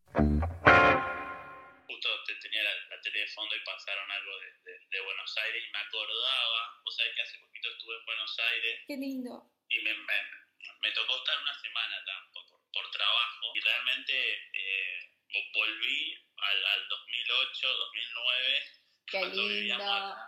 Justo 1.87 2.09
te 2.27 2.35
tenía 2.35 2.63
la, 2.63 3.01
tele 3.01 3.19
de 3.19 3.27
fondo 3.27 3.55
y 3.55 3.63
pasaron 3.63 4.11
algo 4.11 4.31
de, 4.39 4.99
Buenos 5.01 5.37
Aires 5.37 5.63
y 5.65 5.71
me 5.71 5.79
acordaba, 5.79 6.81
vos 6.83 6.95
sabés 6.95 7.15
que 7.15 7.21
hace 7.21 7.39
poquito 7.39 7.69
estuve 7.69 7.95
en 7.95 8.05
Buenos 8.05 8.39
Aires. 8.39 8.83
Qué 8.87 8.97
lindo. 8.97 9.49
Y 9.69 9.79
me, 9.79 9.93
me, 9.93 10.91
tocó 10.91 11.15
estar 11.15 11.41
una 11.41 11.57
semana 11.59 11.95
por, 12.33 12.43
por, 12.73 12.91
trabajo 12.91 13.51
y 13.55 13.59
realmente 13.61 14.33
eh, 14.53 14.99
volví 15.53 16.17
al, 16.37 16.65
al 16.65 16.87
2008, 16.89 17.67
2009. 17.67 18.63
Qué 19.07 19.25
lindo 19.27 19.77
la, 19.77 20.27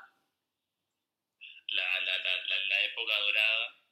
la, 1.67 2.17
la, 2.17 2.59
la, 2.67 2.81
época 2.85 3.19
dorada 3.19 3.82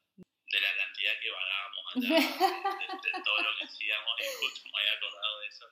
de 0.51 0.59
la 0.59 0.75
cantidad 0.75 1.19
que 1.19 1.31
vagábamos 1.31 1.85
allá, 1.95 2.15
de, 2.15 3.23
todo 3.23 3.41
lo 3.41 3.57
que 3.57 3.63
hacíamos, 3.63 4.19
y 4.19 4.23
justo 4.39 4.69
me 4.73 4.79
había 4.79 4.93
acordado 4.93 5.39
de 5.39 5.47
eso, 5.47 5.65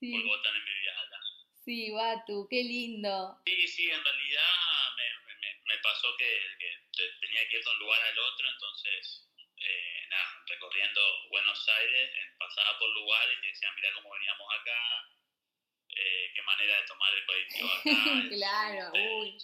sí. 0.00 0.12
porque 0.12 0.26
vos 0.26 0.42
también 0.42 0.64
vivías 0.64 0.96
allá. 0.98 1.20
Sí, 1.64 1.90
Batu, 1.90 2.46
qué 2.50 2.62
lindo. 2.62 3.38
Sí, 3.44 3.68
sí, 3.68 3.90
en 3.90 4.02
realidad 4.02 4.52
me, 4.96 5.34
me, 5.34 5.62
me 5.66 5.78
pasó 5.78 6.16
que, 6.16 6.40
que, 6.58 7.08
tenía 7.20 7.48
que 7.48 7.56
ir 7.58 7.64
de 7.64 7.70
un 7.70 7.78
lugar 7.78 8.02
al 8.02 8.18
otro, 8.18 8.48
entonces, 8.48 9.28
eh, 9.58 10.06
nada, 10.10 10.44
recorriendo 10.46 11.00
Buenos 11.30 11.68
Aires, 11.68 12.10
pasaba 12.38 12.78
por 12.78 12.88
lugares 12.90 13.38
y 13.42 13.46
decían, 13.46 13.74
mira 13.76 13.92
cómo 13.94 14.12
veníamos 14.12 14.48
acá, 14.54 15.08
eh, 15.90 16.32
qué 16.34 16.42
manera 16.42 16.80
de 16.80 16.86
tomar 16.86 17.14
el 17.14 17.26
colectivo 17.26 17.68
acá. 17.68 18.28
claro, 18.28 18.92
uy 18.92 19.38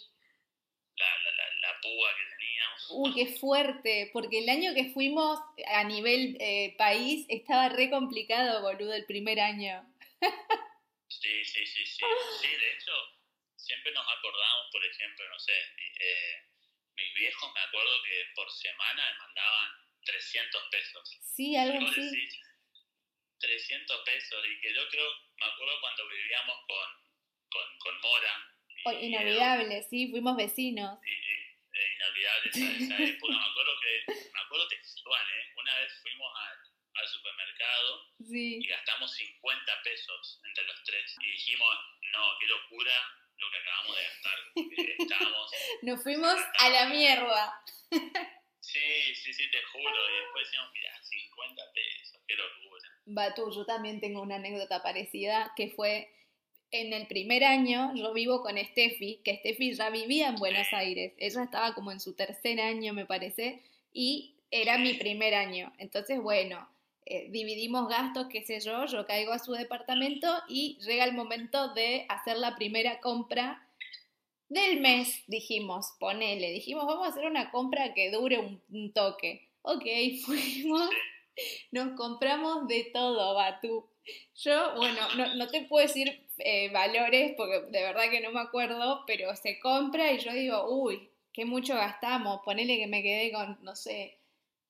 la, 0.96 1.50
la, 1.60 1.80
púa 1.80 2.14
que 2.16 2.36
teníamos. 2.36 2.86
Uy, 2.90 3.14
qué 3.14 3.38
fuerte, 3.38 4.10
porque 4.12 4.38
el 4.38 4.48
año 4.48 4.74
que 4.74 4.92
fuimos 4.92 5.40
a 5.66 5.84
nivel 5.84 6.36
eh, 6.40 6.74
país 6.76 7.26
estaba 7.28 7.68
re 7.68 7.90
complicado, 7.90 8.62
boludo, 8.62 8.92
el 8.94 9.06
primer 9.06 9.40
año. 9.40 9.82
sí, 11.08 11.44
sí, 11.44 11.66
sí, 11.66 11.86
sí. 11.86 12.04
Sí, 12.40 12.48
de 12.48 12.72
hecho, 12.74 12.92
siempre 13.56 13.92
nos 13.92 14.06
acordamos, 14.06 14.68
por 14.70 14.84
ejemplo, 14.84 15.28
no 15.28 15.38
sé, 15.38 15.54
eh, 16.00 16.42
mis 16.94 17.14
viejos 17.14 17.52
me 17.54 17.60
acuerdo 17.60 18.02
que 18.02 18.24
por 18.34 18.50
semana 18.50 19.12
me 19.12 19.18
mandaban 19.18 19.70
300 20.04 20.62
pesos. 20.70 21.18
Sí, 21.22 21.56
algo 21.56 21.86
así. 21.86 22.28
300 23.38 24.02
pesos, 24.04 24.44
y 24.46 24.60
que 24.60 24.72
yo 24.72 24.88
creo, 24.88 25.10
me 25.40 25.46
acuerdo 25.46 25.80
cuando 25.80 26.08
vivíamos 26.08 26.56
con, 26.64 26.88
con, 27.50 27.78
con 27.78 28.00
Mora, 28.00 28.51
inolvidable, 29.00 29.82
sí, 29.84 30.08
fuimos 30.10 30.36
vecinos. 30.36 30.98
inolvidable 31.02 32.50
esa, 32.50 32.94
esa 32.96 33.02
época. 33.02 33.32
me 33.32 33.44
acuerdo 33.44 33.72
que, 33.80 34.12
me 34.12 34.40
acuerdo 34.40 34.68
textual, 34.68 35.22
¿eh? 35.22 35.52
Una 35.56 35.74
vez 35.80 35.92
fuimos 36.02 36.32
al, 36.36 36.58
al 37.00 37.08
supermercado 37.08 38.12
y 38.18 38.66
gastamos 38.66 39.12
50 39.12 39.72
pesos 39.84 40.40
entre 40.46 40.64
los 40.64 40.82
tres. 40.84 41.16
Y 41.20 41.32
dijimos, 41.32 41.68
no, 42.12 42.38
qué 42.40 42.46
locura 42.46 42.92
lo 43.38 43.50
que 43.50 43.58
acabamos 43.58 43.96
de 43.96 44.02
gastar. 44.02 44.38
Estábamos, 44.98 45.50
Nos 45.82 46.02
fuimos 46.02 46.36
a 46.58 46.70
la 46.70 46.86
mierda. 46.86 47.62
Sí, 48.60 49.14
sí, 49.14 49.32
sí, 49.32 49.50
te 49.50 49.62
juro. 49.64 50.10
Y 50.10 50.20
después 50.22 50.46
decíamos, 50.46 50.72
mira, 50.72 51.02
50 51.02 51.62
pesos, 51.74 52.20
qué 52.26 52.36
locura. 52.36 52.88
Batú, 53.06 53.52
yo 53.54 53.66
también 53.66 54.00
tengo 54.00 54.22
una 54.22 54.36
anécdota 54.36 54.82
parecida 54.82 55.52
que 55.56 55.70
fue 55.70 56.08
en 56.72 56.92
el 56.94 57.06
primer 57.06 57.44
año 57.44 57.94
yo 57.94 58.12
vivo 58.12 58.42
con 58.42 58.56
Steffi, 58.56 59.20
que 59.22 59.36
Steffi 59.36 59.74
ya 59.74 59.90
vivía 59.90 60.28
en 60.28 60.36
Buenos 60.36 60.66
Aires. 60.72 61.12
Ella 61.18 61.44
estaba 61.44 61.74
como 61.74 61.92
en 61.92 62.00
su 62.00 62.14
tercer 62.14 62.60
año, 62.60 62.94
me 62.94 63.06
parece, 63.06 63.62
y 63.92 64.34
era 64.50 64.78
mi 64.78 64.94
primer 64.94 65.34
año. 65.34 65.72
Entonces, 65.78 66.20
bueno, 66.20 66.66
eh, 67.04 67.28
dividimos 67.30 67.88
gastos, 67.88 68.26
qué 68.30 68.42
sé 68.42 68.60
yo, 68.60 68.86
yo 68.86 69.06
caigo 69.06 69.32
a 69.32 69.38
su 69.38 69.52
departamento 69.52 70.28
y 70.48 70.78
llega 70.80 71.04
el 71.04 71.14
momento 71.14 71.74
de 71.74 72.06
hacer 72.08 72.38
la 72.38 72.56
primera 72.56 73.00
compra 73.00 73.68
del 74.48 74.80
mes, 74.80 75.22
dijimos, 75.26 75.94
ponele, 75.98 76.50
dijimos, 76.50 76.86
vamos 76.86 77.06
a 77.06 77.10
hacer 77.10 77.26
una 77.26 77.50
compra 77.50 77.94
que 77.94 78.10
dure 78.10 78.38
un, 78.38 78.92
toque. 78.92 79.48
Ok, 79.62 79.84
fuimos, 80.24 80.88
nos 81.70 81.96
compramos 81.96 82.66
de 82.66 82.84
todo, 82.92 83.34
Batú. 83.34 83.86
Yo, 84.36 84.74
bueno, 84.76 85.00
no, 85.16 85.34
no 85.36 85.48
te 85.48 85.62
puedo 85.62 85.86
decir 85.86 86.22
eh, 86.44 86.70
valores, 86.70 87.34
porque 87.36 87.60
de 87.70 87.82
verdad 87.82 88.10
que 88.10 88.20
no 88.20 88.30
me 88.32 88.40
acuerdo, 88.40 89.04
pero 89.06 89.34
se 89.36 89.58
compra 89.60 90.12
y 90.12 90.18
yo 90.18 90.32
digo, 90.32 90.66
uy, 90.68 91.08
qué 91.32 91.44
mucho 91.44 91.74
gastamos, 91.74 92.40
ponele 92.44 92.78
que 92.78 92.86
me 92.86 93.02
quedé 93.02 93.32
con, 93.32 93.58
no 93.62 93.74
sé, 93.76 94.18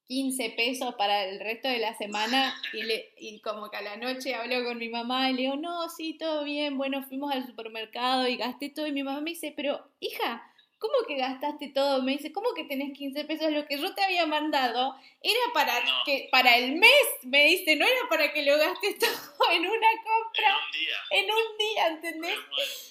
15 0.07 0.51
pesos 0.51 0.95
para 0.97 1.25
el 1.25 1.41
resto 1.41 1.69
de 1.69 1.79
la 1.79 1.95
semana 1.95 2.55
y, 2.73 2.83
le, 2.83 3.13
y 3.19 3.41
como 3.41 3.71
que 3.71 3.79
a 3.79 3.83
la 3.83 3.97
noche 3.97 4.35
hablo 4.35 4.65
con 4.65 4.79
mi 4.79 4.89
mamá 4.89 5.31
y 5.31 5.35
le 5.35 5.43
digo, 5.43 5.57
no, 5.57 5.89
sí, 5.89 6.15
todo 6.19 6.45
bien, 6.45 6.77
bueno, 6.77 7.03
fuimos 7.03 7.33
al 7.33 7.47
supermercado 7.47 8.29
y 8.29 8.37
gasté 8.37 8.69
todo 8.69 8.87
y 8.87 8.93
mi 8.93 9.03
mamá 9.03 9.21
me 9.21 9.31
dice, 9.31 9.53
pero 9.57 9.81
hija, 10.01 10.43
¿cómo 10.79 10.95
que 11.07 11.17
gastaste 11.17 11.69
todo? 11.69 12.03
Me 12.03 12.13
dice, 12.13 12.33
¿cómo 12.33 12.55
que 12.55 12.65
tenés 12.65 12.93
15 12.93 13.25
pesos? 13.25 13.53
Lo 13.53 13.67
que 13.67 13.79
yo 13.79 13.95
te 13.95 14.03
había 14.03 14.27
mandado 14.27 14.97
era 15.23 15.53
para, 15.55 15.73
que, 16.05 16.29
para 16.31 16.57
el 16.57 16.77
mes, 16.77 17.07
me 17.23 17.45
dice, 17.45 17.77
no 17.77 17.87
era 17.87 18.09
para 18.09 18.33
que 18.33 18.43
lo 18.43 18.59
gastes 18.59 18.99
todo 18.99 19.51
en 19.53 19.67
una 19.67 19.89
compra. 20.05 20.49
En 20.49 20.55
un 20.55 20.73
día. 20.73 20.97
En 21.11 21.25
un 21.31 21.59
día, 21.59 21.87
¿entendés? 21.89 22.39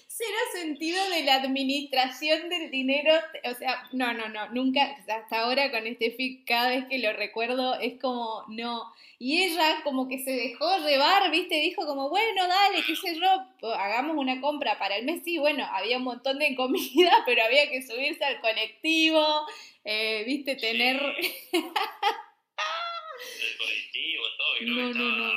Cero 0.08 0.38
sentido 0.54 1.10
de 1.10 1.24
la 1.24 1.36
administración 1.36 2.50
del 2.50 2.70
dinero, 2.70 3.13
o 3.44 3.56
sea, 3.56 3.89
no, 3.91 4.13
no, 4.13 4.30
no, 4.30 4.50
nunca, 4.50 4.98
hasta 5.08 5.39
ahora 5.39 5.72
con 5.72 5.88
este 5.88 6.12
FIC, 6.12 6.46
cada 6.46 6.70
vez 6.70 6.86
que 6.89 7.00
lo 7.00 7.12
recuerdo 7.13 7.80
es 7.80 8.00
como, 8.00 8.44
no, 8.50 8.94
y 9.24 9.44
ella 9.44 9.82
como 9.84 10.08
que 10.08 10.17
se 10.17 10.32
dejó 10.32 10.80
llevar, 10.80 11.30
¿viste? 11.30 11.54
Dijo 11.60 11.86
como, 11.86 12.10
bueno, 12.10 12.48
dale, 12.48 12.84
qué 12.84 12.96
sé 12.96 13.15
yo, 13.15 13.70
hagamos 13.76 14.17
una 14.17 14.41
compra 14.41 14.80
para 14.80 14.96
el 14.96 15.06
mes. 15.06 15.22
Sí, 15.24 15.38
bueno, 15.38 15.63
había 15.72 15.98
un 15.98 16.06
montón 16.06 16.39
de 16.39 16.56
comida, 16.58 17.22
pero 17.24 17.44
había 17.44 17.70
que 17.70 17.84
subirse 17.84 18.24
al 18.26 18.41
colectivo, 18.41 19.46
eh, 19.84 20.24
¿viste? 20.26 20.56
Tener... 20.56 20.96
el 23.41 23.58
colectivo, 23.58 24.26
todo, 24.38 24.58
y 24.58 24.65
no, 24.65 24.94
no, 24.94 25.15
no. 25.17 25.34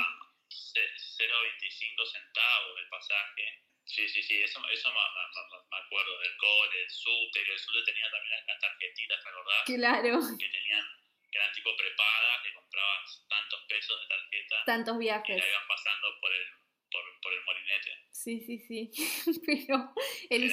0,25 0.49 2.07
centavos 2.07 2.79
el 2.79 2.89
pasaje. 2.89 3.63
Sí, 3.85 4.09
sí, 4.09 4.23
sí, 4.23 4.43
eso, 4.43 4.61
eso 4.69 4.89
me, 4.89 4.95
me, 4.95 5.77
acuerdo 5.77 6.19
del 6.19 6.37
cole, 6.37 6.77
del 6.77 6.91
subte, 6.91 7.45
que 7.45 7.53
el 7.53 7.59
subte 7.59 7.93
tenía 7.93 8.11
también 8.11 8.47
las 8.47 8.59
tarjetitas, 8.59 9.23
¿te 9.23 9.29
acordás? 9.29 9.65
Claro. 9.67 10.21
Que 10.39 10.49
tenían 10.49 10.85
que 11.31 11.39
eran 11.39 11.53
tipo 11.53 11.77
prepaga, 11.77 12.43
que 12.45 12.55
comprabas 12.55 13.27
tantos 13.29 13.61
pesos 13.67 14.01
de 14.01 14.07
tarjeta. 14.07 14.65
Tantos 14.67 14.99
viajes. 14.99 15.43
Que 15.43 15.51
iban 15.51 15.67
pasando 15.67 16.21
por 16.21 16.33
el, 16.33 16.47
por, 16.95 17.21
por 17.21 17.33
el 17.33 17.45
molinete. 17.45 17.91
Sí, 18.11 18.41
sí, 18.47 18.59
sí. 18.61 18.91
Pero 19.47 19.93
el, 20.31 20.53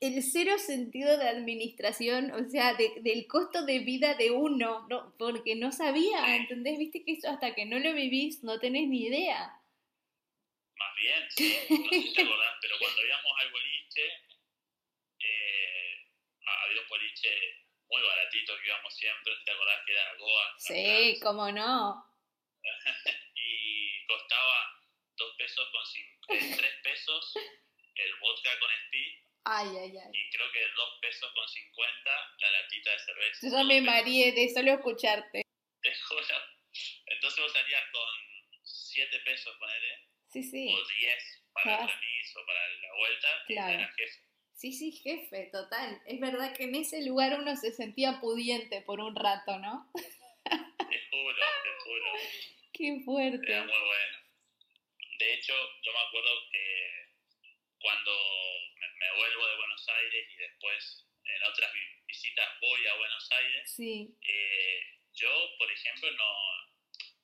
el, 0.00 0.22
cero 0.22 0.58
sentido 0.58 1.16
de 1.16 1.28
administración, 1.28 2.30
o 2.32 2.48
sea, 2.48 2.74
de, 2.74 2.92
del 3.00 3.26
costo 3.26 3.64
de 3.64 3.78
vida 3.80 4.14
de 4.14 4.30
uno, 4.30 4.86
no, 4.88 5.14
porque 5.18 5.56
no 5.56 5.72
sabía, 5.72 6.36
¿entendés? 6.36 6.78
Viste 6.78 7.04
que 7.04 7.12
eso 7.12 7.30
hasta 7.30 7.54
que 7.54 7.64
no 7.64 7.78
lo 7.78 7.94
vivís 7.94 8.42
no 8.42 8.60
tenés 8.60 8.88
ni 8.88 9.06
idea. 9.06 9.60
Más 10.76 10.96
bien, 10.96 11.30
sí, 11.30 11.56
no 11.70 11.88
sé 11.88 12.02
si 12.02 12.14
te 12.14 12.22
acordás, 12.22 12.54
pero 12.60 12.78
cuando 12.78 13.06
íbamos 13.06 13.32
al 13.38 13.50
boliche, 13.50 14.06
eh, 15.20 15.94
había 16.64 16.82
un 16.82 16.88
boliche 16.88 17.30
muy 17.88 18.02
baratito 18.02 18.52
que 18.60 18.66
íbamos 18.66 18.94
siempre, 18.94 19.32
¿te 19.44 19.50
acordás 19.52 19.80
que 19.86 19.92
era 19.92 20.14
Goa? 20.18 20.54
Sí, 20.58 21.18
cómo 21.22 21.50
no. 21.50 22.04
y 23.34 24.06
costaba 24.06 24.83
2 25.16 25.34
pesos 25.38 25.68
con 25.70 25.84
cin- 25.84 26.18
eh, 26.28 26.56
3 26.60 26.74
pesos 26.82 27.34
el 27.96 28.14
vodka 28.20 28.58
con 28.58 28.70
speed 28.86 29.12
Ay, 29.46 29.68
ay, 29.68 29.92
ay. 29.98 30.10
y 30.12 30.30
creo 30.30 30.50
que 30.52 30.60
2 30.74 30.98
pesos 31.02 31.30
con 31.34 31.46
50 31.48 32.10
la 32.40 32.50
latita 32.50 32.90
de 32.92 32.98
cerveza. 32.98 33.48
Yo 33.50 33.64
me 33.64 33.80
mareé 33.82 34.32
de 34.32 34.48
solo 34.54 34.72
escucharte. 34.72 35.42
Te 35.82 35.94
juro. 35.94 36.24
Entonces 37.06 37.40
vos 37.44 37.52
salías 37.52 37.82
con 37.92 38.08
7 38.64 39.18
pesos, 39.24 39.54
ponele, 39.58 40.08
Sí, 40.32 40.42
sí. 40.42 40.68
o 40.72 40.88
10 40.88 41.44
para 41.52 41.82
el 41.82 41.88
remis 41.88 42.36
o 42.36 42.46
para 42.46 42.68
la 42.68 42.94
vuelta, 42.98 43.28
Claro. 43.46 43.72
y 43.72 43.74
era 43.82 43.92
jefe. 43.92 44.20
Sí, 44.54 44.72
sí, 44.72 44.92
jefe, 44.92 45.50
total. 45.52 46.00
Es 46.06 46.20
verdad 46.20 46.56
que 46.56 46.64
en 46.64 46.74
ese 46.76 47.04
lugar 47.04 47.38
uno 47.38 47.54
se 47.56 47.70
sentía 47.72 48.20
pudiente 48.20 48.80
por 48.82 49.00
un 49.00 49.14
rato, 49.14 49.58
¿no? 49.58 49.90
Te 49.94 51.00
juro, 51.10 51.36
te 51.36 51.70
juro. 51.84 52.12
Qué 52.72 52.88
Era 52.88 53.04
fuerte. 53.04 53.60
muy 53.60 53.68
bueno. 53.68 54.13
De 55.24 55.32
hecho, 55.32 55.54
yo 55.82 55.90
me 55.92 55.98
acuerdo 56.00 56.50
que 56.52 57.08
cuando 57.80 58.12
me, 58.76 58.88
me 58.98 59.16
vuelvo 59.16 59.46
de 59.46 59.56
Buenos 59.56 59.88
Aires 59.88 60.28
y 60.30 60.36
después 60.36 61.06
en 61.24 61.42
otras 61.44 61.72
vi- 61.72 62.02
visitas 62.06 62.60
voy 62.60 62.86
a 62.86 62.94
Buenos 62.96 63.30
Aires, 63.32 63.72
Sí, 63.74 64.14
eh, 64.20 64.80
yo, 65.14 65.30
por 65.58 65.70
ejemplo, 65.72 66.10
no 66.12 66.32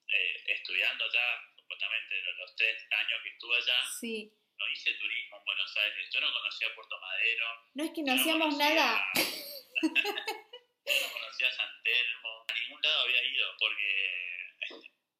eh, 0.07 0.43
estudiando 0.47 1.03
allá, 1.05 1.41
supuestamente 1.55 2.15
los, 2.39 2.55
tres 2.55 2.83
años 2.91 3.19
que 3.23 3.29
estuve 3.29 3.55
allá, 3.57 3.79
sí. 3.99 4.33
no 4.57 4.67
hice 4.69 4.93
turismo 4.95 5.37
en 5.37 5.45
Buenos 5.45 5.77
Aires. 5.77 6.09
Yo 6.11 6.21
no 6.21 6.33
conocía 6.33 6.73
Puerto 6.73 6.99
Madero. 6.99 7.45
No 7.75 7.83
es 7.83 7.91
que 7.93 8.01
no 8.01 8.13
hacíamos 8.13 8.57
nada. 8.57 9.05
yo 9.15 9.89
no 9.89 11.13
conocía 11.13 11.51
San 11.51 11.69
Telmo. 11.83 12.45
A 12.49 12.53
ningún 12.55 12.81
lado 12.81 13.01
había 13.03 13.23
ido 13.23 13.55
porque 13.59 13.89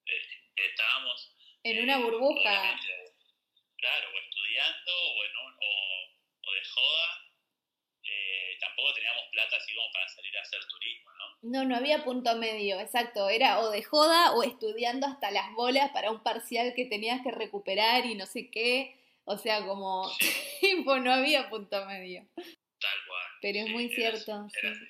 eh, 0.07 0.27
estábamos 0.55 1.35
En 1.63 1.83
una 1.83 1.97
eh, 1.99 2.03
burbuja. 2.03 2.79
Claro, 3.77 4.07
o 4.13 4.19
estudiando 4.19 4.91
o, 4.91 5.23
en 5.25 5.31
un- 5.37 5.53
o, 5.53 6.49
o 6.49 6.53
de 6.53 6.63
joda. 6.69 7.07
Eh, 8.03 8.57
tampoco 8.59 8.93
teníamos 8.93 9.23
plata 9.31 9.55
así 9.57 9.73
como 9.75 9.91
para 9.91 10.07
salir 10.09 10.37
a 10.37 10.41
hacer 10.41 10.59
turismo, 10.67 11.09
¿no? 11.11 11.25
No, 11.43 11.65
no 11.69 11.75
había 11.75 12.03
punto 12.03 12.35
medio, 12.35 12.79
exacto. 12.79 13.29
Era 13.29 13.59
o 13.59 13.69
de 13.69 13.83
joda 13.83 14.33
o 14.33 14.43
estudiando 14.43 15.07
hasta 15.07 15.31
las 15.31 15.51
bolas 15.53 15.91
para 15.91 16.11
un 16.11 16.21
parcial 16.23 16.73
que 16.75 16.85
tenías 16.85 17.21
que 17.23 17.31
recuperar 17.31 18.05
y 18.05 18.15
no 18.15 18.25
sé 18.25 18.49
qué. 18.51 18.97
O 19.25 19.37
sea, 19.37 19.65
como 19.65 20.11
tipo, 20.61 20.97
no 20.97 21.11
había 21.13 21.49
punto 21.49 21.85
medio. 21.85 22.25
Tal 22.35 22.97
cual. 23.07 23.25
Pero 23.41 23.59
es 23.59 23.65
Sí, 23.67 23.71
muy 23.73 23.89
cierto, 23.89 24.31
era 24.31 24.73
sí. 24.75 24.85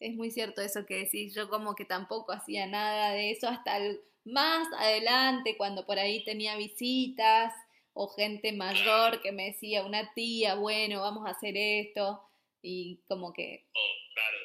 Es 0.00 0.14
muy 0.14 0.30
cierto 0.30 0.62
eso 0.62 0.86
que 0.86 0.94
decís. 0.96 1.34
Yo 1.34 1.48
como 1.50 1.74
que 1.74 1.84
tampoco 1.84 2.32
hacía 2.32 2.66
nada 2.66 3.12
de 3.12 3.30
eso 3.32 3.48
hasta 3.48 3.78
el- 3.78 4.00
más 4.28 4.68
adelante, 4.78 5.56
cuando 5.56 5.84
por 5.86 5.98
ahí 5.98 6.24
tenía 6.24 6.56
visitas 6.56 7.52
o 7.94 8.08
gente 8.08 8.52
mayor 8.52 9.20
que 9.22 9.32
me 9.32 9.46
decía, 9.46 9.84
una 9.84 10.12
tía, 10.14 10.54
bueno, 10.54 11.00
vamos 11.00 11.26
a 11.26 11.30
hacer 11.30 11.56
esto. 11.56 12.22
Y 12.62 13.00
como 13.08 13.32
que 13.32 13.66
O, 13.74 13.80
claro, 14.14 14.38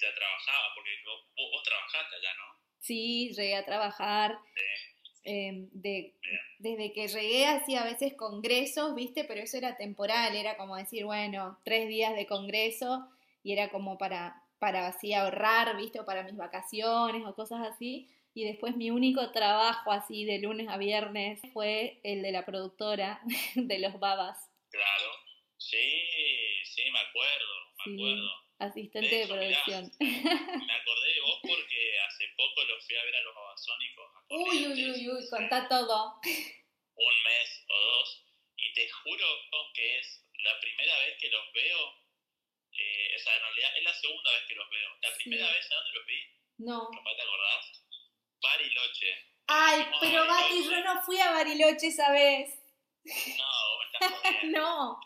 ya 0.00 0.14
trabajaba, 0.14 0.74
porque 0.74 0.90
vos, 1.04 1.50
vos- 1.52 1.62
trabajaste 1.62 2.16
allá, 2.16 2.30
¿no? 2.38 2.60
Sí, 2.78 3.32
llegué 3.34 3.56
a 3.56 3.64
trabajar. 3.64 4.38
eh, 5.24 5.68
de, 5.72 6.14
desde 6.58 6.92
que 6.94 7.08
llegué 7.08 7.46
hacía 7.46 7.82
a 7.82 7.84
veces 7.84 8.14
congresos, 8.14 8.94
¿viste? 8.94 9.24
Pero 9.24 9.42
eso 9.42 9.58
era 9.58 9.76
temporal, 9.76 10.34
era 10.34 10.56
como 10.56 10.76
decir, 10.76 11.04
bueno, 11.04 11.58
tres 11.64 11.88
días 11.88 12.14
de 12.14 12.26
congreso 12.26 13.06
y 13.42 13.52
era 13.52 13.68
como 13.70 13.98
para, 13.98 14.42
para 14.58 14.86
así 14.86 15.12
ahorrar, 15.12 15.76
¿viste? 15.76 16.00
O 16.00 16.06
para 16.06 16.22
mis 16.22 16.36
vacaciones 16.36 17.22
o 17.26 17.34
cosas 17.34 17.66
así. 17.66 18.08
Y 18.34 18.44
después 18.44 18.76
mi 18.76 18.90
único 18.90 19.32
trabajo 19.32 19.90
así 19.92 20.24
de 20.24 20.38
lunes 20.38 20.68
a 20.68 20.76
viernes 20.78 21.40
fue 21.52 22.00
el 22.04 22.22
de 22.22 22.30
la 22.32 22.46
productora 22.46 23.20
de 23.54 23.78
los 23.78 23.98
babas, 23.98 24.38
Claro. 24.70 25.10
Sí, 25.58 26.62
sí, 26.64 26.90
me 26.90 27.00
acuerdo, 27.00 27.54
me 27.78 27.84
Sí. 27.84 27.94
acuerdo. 27.94 28.30
asistente 28.60 29.08
De 29.08 29.16
de 29.16 29.22
eso, 29.24 29.34
mirá. 29.36 29.62
producción. 29.64 29.90
Me 30.66 30.74
acordé 30.80 31.12
de 31.14 31.20
vos 31.20 31.38
porque 31.42 31.98
hace 32.06 32.28
poco 32.36 32.64
los 32.64 32.86
fui 32.86 32.96
a 32.96 33.04
ver 33.04 33.16
a 33.16 33.20
los 33.22 33.34
babasónicos. 33.34 34.10
Uy, 34.28 34.66
uy, 34.66 34.90
uy, 34.90 35.08
uy, 35.08 35.28
contá 35.28 35.66
todo. 35.68 36.20
Un 36.24 37.14
mes 37.24 37.64
o 37.68 37.78
dos. 37.80 38.26
Y 38.56 38.72
te 38.74 38.88
juro 38.90 39.26
que 39.74 39.98
es 39.98 40.24
la 40.44 40.60
primera 40.60 40.98
vez 41.00 41.16
que 41.18 41.30
los 41.30 41.52
veo. 41.52 41.94
Eh, 42.72 43.16
o 43.16 43.18
sea, 43.18 43.34
en 43.36 43.42
realidad 43.42 43.76
es 43.78 43.84
la 43.84 43.94
segunda 43.94 44.30
vez 44.32 44.42
que 44.48 44.54
los 44.54 44.70
veo. 44.70 44.90
La 45.02 45.10
Sí. 45.10 45.22
primera 45.24 45.50
vez, 45.52 45.72
¿a 45.72 45.74
dónde 45.76 45.92
los 45.98 46.06
vi? 46.06 46.20
No. 46.58 46.88
Capaz 46.94 47.16
te 47.16 47.22
acordás. 47.22 47.79
Bariloche. 48.42 49.24
Ay, 49.46 49.84
pero 50.00 50.26
Bati, 50.26 50.64
yo 50.64 50.80
no 50.84 51.02
fui 51.02 51.18
a 51.20 51.30
Bariloche 51.32 51.88
esa 51.88 52.10
vez. 52.12 52.56
No. 53.04 53.44
No, 54.44 54.98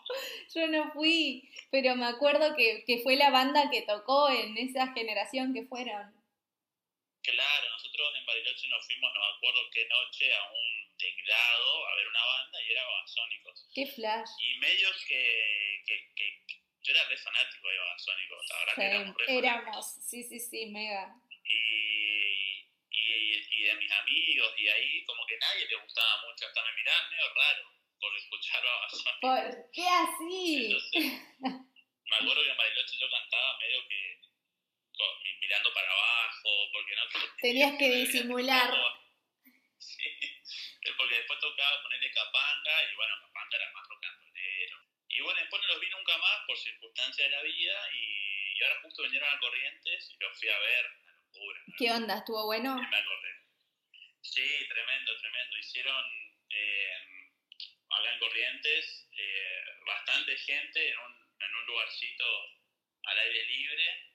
yo 0.53 0.67
no 0.67 0.91
fui, 0.93 1.49
pero 1.69 1.95
me 1.95 2.05
acuerdo 2.05 2.55
que, 2.55 2.85
que 2.87 2.99
fue 3.03 3.17
la 3.17 3.29
banda 3.29 3.69
que 3.69 3.81
tocó 3.81 4.29
en 4.29 4.57
esa 4.57 4.93
generación 4.93 5.53
que 5.53 5.65
fueron. 5.65 6.13
Claro, 7.21 7.69
nosotros 7.71 8.13
en 8.15 8.25
Bariloche 8.25 8.67
nos 8.69 8.85
fuimos, 8.85 9.11
no 9.13 9.19
me 9.19 9.35
acuerdo 9.35 9.59
qué 9.73 9.85
noche, 9.89 10.33
a 10.33 10.43
un 10.49 10.97
tinglado 10.97 11.87
a 11.87 11.95
ver 11.95 12.07
una 12.07 12.23
banda 12.23 12.61
y 12.63 12.71
era 12.71 12.83
Babasónicos. 12.85 13.67
Qué 13.73 13.85
flash. 13.87 14.29
Y 14.39 14.59
medios 14.59 15.05
que, 15.05 15.81
que, 15.85 16.13
que- 16.15 16.61
yo 16.83 16.93
era 16.93 17.03
re 17.09 17.17
fanático 17.17 17.67
de 17.67 17.77
Babasónicos, 17.79 18.45
la 18.49 18.55
verdad 18.59 18.75
que 18.75 18.81
Sí, 18.81 18.87
éramos 18.87 19.17
re 19.17 19.25
fanáticos. 19.25 19.43
éramos, 19.43 19.85
sí, 20.07 20.23
sí, 20.23 20.39
sí, 20.39 20.65
mega. 20.67 21.15
Y, 21.43 22.24
y, 22.95 23.47
y 23.49 23.63
de 23.63 23.75
mis 23.75 23.91
amigos, 23.91 24.53
y 24.57 24.67
ahí 24.67 25.05
como 25.05 25.25
que 25.25 25.37
nadie 25.37 25.67
le 25.67 25.75
gustaba 25.75 26.21
mucho, 26.25 26.45
hasta 26.47 26.63
me 26.63 26.73
miraban 26.73 27.09
medio 27.09 27.33
raro 27.33 27.71
por 27.99 28.17
escuchar 28.17 28.63
Babasónicos. 28.63 29.19
¿Por 29.21 29.71
qué 29.71 29.87
así? 29.87 30.65
Entonces, 30.71 31.21
me 32.05 32.15
acuerdo 32.15 32.43
que 32.43 32.49
en 32.51 32.57
Bariloche 32.57 32.97
yo 32.97 33.09
cantaba 33.09 33.57
medio 33.59 33.87
que 33.87 34.19
con- 34.97 35.23
mirando 35.41 35.73
para 35.73 35.91
abajo, 35.91 36.49
porque 36.73 36.95
no 36.95 37.03
Tenías 37.41 37.77
que 37.77 37.89
disimular. 37.91 38.71
Sí, 39.77 40.09
porque 40.97 41.15
después 41.15 41.39
tocaba 41.39 41.81
ponerle 41.83 42.11
capanga 42.11 42.83
y 42.91 42.95
bueno, 42.95 43.15
capanga 43.21 43.57
era 43.57 43.71
más 43.73 43.87
rock. 43.87 44.05
Y 45.09 45.21
bueno, 45.21 45.39
después 45.39 45.61
no 45.61 45.67
los 45.69 45.79
vi 45.79 45.89
nunca 45.89 46.17
más 46.17 46.39
por 46.45 46.57
circunstancias 46.57 47.29
de 47.29 47.35
la 47.35 47.41
vida 47.43 47.89
y, 47.93 48.57
y 48.59 48.63
ahora 48.63 48.81
justo 48.81 49.03
vinieron 49.03 49.29
a 49.33 49.39
Corrientes 49.39 50.11
y 50.11 50.17
los 50.23 50.37
fui 50.39 50.49
a 50.49 50.59
ver, 50.59 50.85
locura. 51.35 51.59
¿Qué 51.77 51.91
onda? 51.91 52.17
¿Estuvo 52.17 52.45
bueno? 52.45 52.77
y 52.77 52.87
me 52.87 52.97
acordé. 52.97 53.29
Sí, 54.21 54.47
tremendo, 54.69 55.17
tremendo. 55.19 55.57
Hicieron 55.57 56.05
eh, 56.49 56.91
acá 57.89 58.13
en 58.13 58.19
Corrientes 58.19 59.07
eh, 59.17 59.59
bastante 59.85 60.37
gente 60.37 60.89
en 60.89 60.97
un, 60.97 61.13
en 61.41 61.55
un 61.55 61.65
lugarcito 61.67 62.25
al 63.03 63.19
aire 63.19 63.45
libre. 63.45 64.11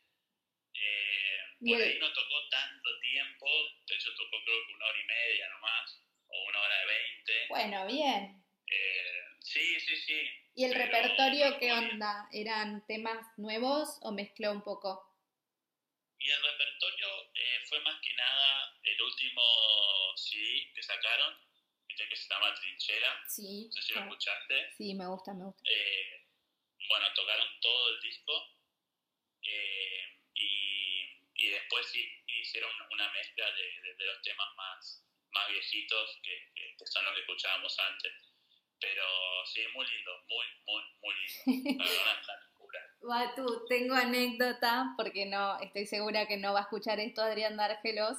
Eh, 0.75 1.39
por 1.69 1.83
ahí 1.83 1.99
no 1.99 2.13
tocó 2.13 2.49
tanto 2.51 3.01
tiempo, 3.01 3.47
de 3.87 3.95
hecho 3.95 4.11
tocó 4.15 4.37
creo 4.45 4.67
que 4.67 4.73
una 4.75 4.87
hora 4.87 4.99
y 5.01 5.05
media 5.07 5.49
nomás, 5.51 6.03
o 6.27 6.45
una 6.49 6.61
hora 6.61 6.79
de 6.81 6.87
veinte. 6.87 7.47
Bueno, 7.49 7.87
bien. 7.87 8.45
Eh, 8.67 9.25
sí, 9.41 9.81
sí, 9.81 9.97
sí. 9.97 10.31
¿Y 10.55 10.65
el 10.65 10.73
Pero- 10.73 10.85
repertorio 10.85 11.59
qué 11.59 11.73
onda? 11.73 12.29
¿Eran 12.33 12.85
temas 12.87 13.27
nuevos 13.37 13.99
o 14.03 14.13
mezcló 14.13 14.53
un 14.53 14.63
poco? 14.63 15.07
Y 16.23 16.31
el 16.31 16.43
repertorio 16.43 17.31
eh, 17.35 17.61
fue 17.69 17.81
más 17.81 18.01
que 18.03 18.13
nada 18.15 18.79
el 18.85 19.01
último 19.03 19.43
CD 20.17 20.71
que 20.75 20.83
sacaron, 20.83 21.35
que 21.89 22.17
se 22.17 22.29
llama 22.29 22.55
Trinchera. 22.55 23.25
Sí. 23.29 23.67
No 23.67 23.73
sé 23.73 23.83
si 23.83 23.95
lo 23.95 24.01
escuchaste. 24.01 24.73
Sí, 24.77 24.95
me 24.95 25.07
gusta, 25.07 25.33
me 25.35 25.45
gusta. 25.45 25.63
Eh, 25.71 26.27
bueno, 26.89 27.07
tocaron 27.15 27.49
todo 27.61 27.89
el 27.95 28.01
disco 28.01 28.57
eh, 29.43 30.19
y, 30.35 31.03
y 31.35 31.47
después 31.49 31.87
sí 31.91 32.07
hicieron 32.27 32.71
una 32.91 33.09
mezcla 33.13 33.51
de, 33.53 33.63
de- 33.83 33.95
de 33.95 34.05
los 34.07 34.23
temas 34.23 34.55
más, 34.57 35.05
más 35.33 35.49
viejitos 35.51 36.19
que, 36.23 36.53
que- 36.55 36.77
que 36.77 36.87
son 36.87 37.05
los 37.05 37.15
que 37.15 37.21
escuchábamos 37.21 37.79
antes. 37.79 38.13
Pero 38.81 39.05
sí, 39.47 39.67
muy 39.75 39.87
lindo, 39.87 40.25
muy, 40.29 40.47
muy, 40.67 40.83
muy 41.03 41.15
lindo. 41.15 41.85
La 41.85 41.91
verdad. 41.91 42.41
Batu, 43.03 43.65
tengo 43.69 43.95
anécdota, 43.95 44.95
porque 44.97 45.27
no, 45.27 45.59
estoy 45.61 45.87
segura 45.87 46.27
que 46.27 46.37
no 46.37 46.53
va 46.53 46.61
a 46.61 46.63
escuchar 46.63 47.01
esto 47.01 47.23
Adrián 47.23 47.57
Dárgelos, 47.57 48.19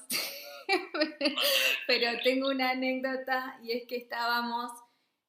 pero 1.88 2.20
tengo 2.24 2.50
una 2.50 2.72
anécdota 2.72 3.60
y 3.64 3.74
es 3.74 3.86
que 3.88 3.98
estábamos, 3.98 4.72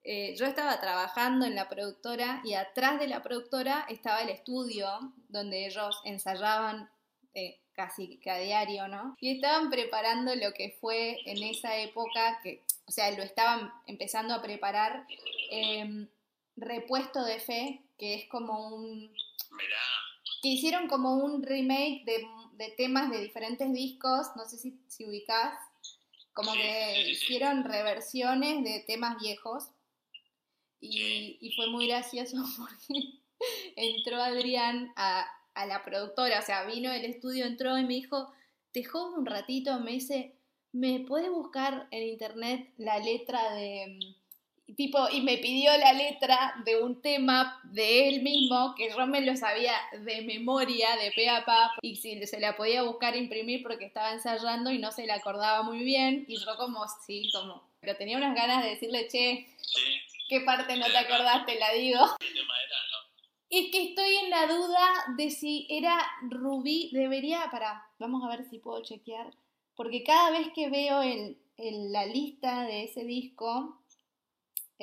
eh, 0.04 0.34
yo 0.36 0.46
estaba 0.46 0.80
trabajando 0.80 1.44
en 1.44 1.54
la 1.54 1.68
productora 1.68 2.40
y 2.44 2.54
atrás 2.54 2.98
de 2.98 3.08
la 3.08 3.22
productora 3.22 3.86
estaba 3.88 4.22
el 4.22 4.30
estudio 4.30 5.12
donde 5.28 5.66
ellos 5.66 6.00
ensayaban 6.04 6.90
eh, 7.34 7.60
casi 7.74 8.18
que 8.18 8.30
a 8.30 8.38
diario, 8.38 8.88
¿no? 8.88 9.16
Y 9.20 9.36
estaban 9.36 9.70
preparando 9.70 10.34
lo 10.34 10.52
que 10.52 10.76
fue 10.80 11.18
en 11.26 11.42
esa 11.42 11.76
época, 11.76 12.40
que, 12.42 12.62
o 12.86 12.90
sea, 12.90 13.10
lo 13.10 13.22
estaban 13.22 13.72
empezando 13.86 14.34
a 14.34 14.42
preparar, 14.42 15.06
em, 15.50 16.08
Repuesto 16.54 17.24
de 17.24 17.40
Fe, 17.40 17.82
que 17.98 18.14
es 18.14 18.28
como 18.28 18.74
un 18.74 19.10
Mirá, 19.52 19.78
que 20.42 20.48
hicieron 20.48 20.88
como 20.88 21.14
un 21.14 21.42
remake 21.42 22.04
de, 22.04 22.26
de 22.54 22.70
temas 22.76 23.10
de 23.10 23.20
diferentes 23.20 23.72
discos, 23.72 24.28
no 24.36 24.44
sé 24.44 24.58
si, 24.58 24.80
si 24.88 25.06
ubicás, 25.06 25.58
Como 26.32 26.52
Sí, 26.52 26.58
que 26.58 27.02
sí, 27.04 27.10
hicieron 27.12 27.64
reversiones 27.64 28.64
de 28.64 28.80
temas 28.86 29.18
viejos. 29.20 29.68
Y, 30.80 31.38
y 31.40 31.52
fue 31.52 31.68
muy 31.68 31.86
gracioso 31.86 32.36
porque 32.58 33.20
entró 33.76 34.20
Adrián 34.20 34.92
a, 34.96 35.26
a 35.54 35.66
la 35.66 35.84
productora, 35.84 36.40
o 36.40 36.42
sea, 36.42 36.64
vino 36.64 36.90
del 36.90 37.04
estudio, 37.04 37.46
entró 37.46 37.78
y 37.78 37.84
me 37.84 37.94
dijo, 37.94 38.32
te 38.72 38.82
jodo 38.82 39.14
un 39.14 39.26
ratito, 39.26 39.78
me 39.80 39.92
dice, 39.92 40.34
¿me 40.72 41.00
puedes 41.00 41.30
buscar 41.30 41.86
en 41.90 42.08
internet 42.08 42.72
la 42.78 42.98
letra 42.98 43.54
de... 43.54 44.16
Tipo, 44.76 45.08
y 45.10 45.20
me 45.20 45.36
pidió 45.38 45.76
la 45.76 45.92
letra 45.92 46.54
de 46.64 46.80
un 46.82 47.02
tema 47.02 47.60
de 47.64 48.08
él 48.08 48.22
mismo 48.22 48.74
que 48.76 48.88
yo 48.88 49.06
me 49.06 49.20
lo 49.20 49.36
sabía 49.36 49.74
de 50.00 50.22
memoria, 50.22 50.96
de 50.96 51.10
pe 51.12 51.28
a 51.28 51.44
pa, 51.44 51.72
y 51.82 51.96
si 51.96 52.24
se 52.26 52.40
la 52.40 52.56
podía 52.56 52.82
buscar 52.82 53.14
e 53.14 53.18
imprimir 53.18 53.62
porque 53.62 53.84
estaba 53.84 54.12
ensayando 54.12 54.70
y 54.70 54.78
no 54.78 54.90
se 54.92 55.04
la 55.06 55.16
acordaba 55.16 55.62
muy 55.62 55.82
bien, 55.84 56.24
y 56.28 56.38
yo 56.38 56.56
como, 56.56 56.86
sí, 57.06 57.28
como, 57.34 57.62
pero 57.80 57.96
tenía 57.96 58.16
unas 58.16 58.34
ganas 58.34 58.62
de 58.62 58.70
decirle, 58.70 59.08
che, 59.08 59.46
Sí, 59.60 59.80
¿qué 60.28 60.40
parte 60.40 60.76
no 60.76 60.86
te 60.86 60.96
acordaste? 60.96 61.58
La 61.58 61.72
digo. 61.74 61.98
¿qué 62.20 62.26
tema 62.28 62.54
era? 62.64 62.76
No. 62.92 63.26
Es 63.50 63.70
que 63.70 63.82
estoy 63.90 64.14
en 64.24 64.30
la 64.30 64.46
duda 64.46 64.88
de 65.18 65.30
si 65.30 65.66
era 65.68 65.98
Rubí, 66.30 66.88
debería, 66.92 67.48
para, 67.50 67.84
vamos 67.98 68.24
a 68.24 68.28
ver 68.34 68.48
si 68.48 68.58
puedo 68.58 68.82
chequear, 68.82 69.26
porque 69.74 70.02
cada 70.02 70.30
vez 70.30 70.48
que 70.54 70.70
veo 70.70 71.02
el, 71.02 71.36
el- 71.58 71.92
la 71.92 72.06
lista 72.06 72.62
de 72.62 72.84
ese 72.84 73.04
disco, 73.04 73.81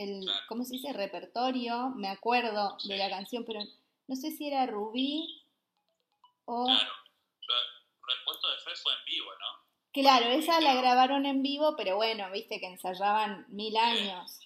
el, 0.04 0.22
Claro. 0.26 0.46
¿cómo 0.48 0.64
se 0.64 0.74
dice? 0.74 0.94
Repertorio, 0.94 1.90
me 1.96 2.08
acuerdo 2.10 2.78
de 2.86 2.98
la 2.98 3.10
canción, 3.10 3.44
pero 3.46 3.60
no 4.08 4.16
sé 4.16 4.32
si 4.32 4.48
era 4.48 4.66
Rubí 4.66 5.44
o... 6.46 6.66
Claro. 6.66 6.92
Re- 7.48 8.16
Repuesto 8.16 8.50
de 8.50 8.58
Fe 8.60 8.76
fue 8.82 8.94
en 8.94 9.06
vivo, 9.06 9.30
¿no? 9.32 9.70
Claro, 9.92 10.26
esa 10.28 10.62
la 10.62 10.76
grabaron 10.76 11.26
en 11.26 11.42
vivo, 11.42 11.76
pero 11.76 11.96
bueno, 11.96 12.30
viste 12.32 12.60
que 12.60 12.68
ensayaban 12.68 13.46
mil 13.50 13.76
años. 13.76 14.40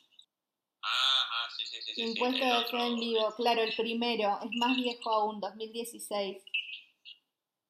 Ah, 0.81 1.27
ah, 1.31 1.47
sí, 1.57 1.65
sí, 1.65 1.81
sí. 1.81 2.01
Impuesto 2.01 2.39
sí, 2.43 2.45
de 2.45 2.65
fe 2.65 2.87
en 2.87 2.99
vivo, 2.99 3.33
claro, 3.35 3.61
el 3.61 3.75
primero, 3.75 4.39
es 4.41 4.49
más 4.57 4.75
viejo 4.75 5.09
aún, 5.11 5.39
2016. 5.41 6.43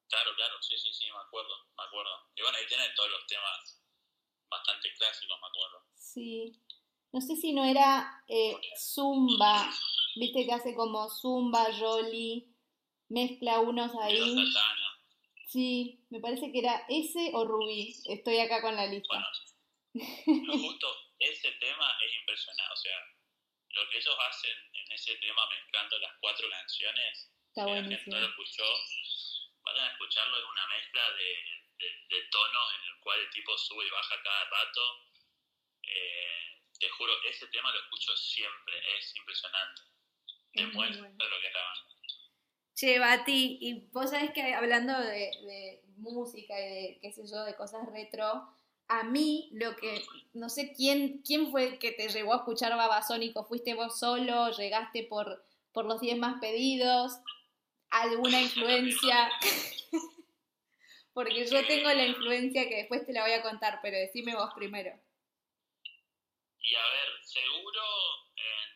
Claro, 0.08 0.30
claro, 0.36 0.54
sí, 0.62 0.76
sí, 0.78 0.92
sí, 0.92 1.06
me 1.10 1.18
acuerdo, 1.18 1.54
me 1.76 1.84
acuerdo. 1.84 2.10
Y 2.36 2.42
bueno, 2.42 2.58
ahí 2.58 2.66
tiene 2.68 2.84
todos 2.96 3.10
los 3.10 3.26
temas 3.26 3.82
bastante 4.48 4.92
clásicos, 4.94 5.38
me 5.40 5.46
acuerdo. 5.48 5.84
Sí. 5.96 6.60
No 7.14 7.20
sé 7.20 7.36
si 7.36 7.52
no 7.52 7.64
era 7.64 8.10
eh, 8.26 8.56
Zumba, 8.76 9.70
viste 10.16 10.44
que 10.44 10.52
hace 10.52 10.74
como 10.74 11.08
Zumba, 11.08 11.72
Jolly, 11.78 12.50
mezcla 13.08 13.60
unos 13.60 13.92
ahí. 14.02 14.18
Sí, 15.46 16.04
me 16.10 16.18
parece 16.18 16.50
que 16.50 16.58
era 16.58 16.84
ese 16.88 17.30
o 17.32 17.44
Rubí. 17.44 17.94
Estoy 18.06 18.38
acá 18.40 18.60
con 18.60 18.74
la 18.74 18.86
lista. 18.86 19.14
Bueno, 19.94 20.52
justo 20.66 20.88
ese 21.20 21.52
tema 21.52 21.86
es 22.04 22.12
impresionante. 22.18 22.72
O 22.72 22.76
sea, 22.76 22.98
lo 23.70 23.88
que 23.90 23.98
ellos 23.98 24.16
hacen 24.28 24.56
en 24.74 24.92
ese 24.92 25.14
tema 25.16 25.42
mezclando 25.50 25.98
las 26.00 26.12
cuatro 26.20 26.50
canciones, 26.50 27.30
Está 27.48 27.66
la 27.66 27.74
gente 27.80 28.02
no 28.10 28.18
lo 28.18 28.26
escuchó, 28.26 28.64
vayan 29.62 29.84
a 29.86 29.92
escucharlo, 29.92 30.36
es 30.38 30.44
una 30.50 30.66
mezcla 30.66 31.02
de, 31.12 31.30
de- 31.78 32.16
de 32.16 32.22
tonos 32.32 32.68
en 32.74 32.82
el 32.92 33.00
cual 33.00 33.20
el 33.20 33.30
tipo 33.30 33.56
sube 33.56 33.86
y 33.86 33.90
baja 33.90 34.16
cada 34.24 34.44
rato. 34.50 34.82
Eh, 35.84 36.53
te 36.78 36.88
juro, 36.90 37.12
ese 37.28 37.46
tema 37.48 37.72
lo 37.72 37.80
escucho 37.80 38.16
siempre, 38.16 38.74
es 38.98 39.16
impresionante. 39.16 39.82
Demuestra 40.52 41.08
bueno. 41.08 41.24
lo 41.24 41.40
que 41.40 41.46
es 41.46 41.52
la 41.52 41.62
banda. 41.62 41.94
Che, 42.74 42.98
Bati, 42.98 43.58
y 43.60 43.88
vos 43.92 44.10
sabés 44.10 44.32
que 44.32 44.54
hablando 44.54 44.98
de, 44.98 45.30
de 45.46 45.82
música 45.96 46.58
y 46.58 46.68
de, 46.68 46.98
qué 47.00 47.12
sé 47.12 47.22
yo, 47.26 47.44
de 47.44 47.54
cosas 47.54 47.86
retro, 47.92 48.48
a 48.88 49.02
mí 49.04 49.48
lo 49.52 49.76
que, 49.76 50.04
no 50.32 50.48
sé 50.48 50.72
quién, 50.72 51.22
quién 51.22 51.50
fue 51.50 51.64
el 51.64 51.78
que 51.78 51.92
te 51.92 52.08
llevó 52.08 52.34
a 52.34 52.38
escuchar 52.38 52.76
Babasónico, 52.76 53.44
¿fuiste 53.44 53.74
vos 53.74 53.98
solo? 53.98 54.50
¿Llegaste 54.50 55.04
por, 55.04 55.44
por 55.72 55.86
los 55.86 56.00
10 56.00 56.18
más 56.18 56.40
pedidos? 56.40 57.18
¿Alguna 57.90 58.40
influencia? 58.42 59.30
Porque 61.14 61.46
yo 61.46 61.64
tengo 61.66 61.88
la 61.90 62.06
influencia 62.06 62.68
que 62.68 62.76
después 62.76 63.06
te 63.06 63.12
la 63.12 63.22
voy 63.22 63.32
a 63.32 63.42
contar, 63.42 63.78
pero 63.82 63.96
decime 63.96 64.34
vos 64.34 64.50
primero. 64.56 64.90
Y 66.64 66.74
a 66.74 66.84
ver, 66.88 67.08
seguro 67.22 67.84
en, 68.36 68.70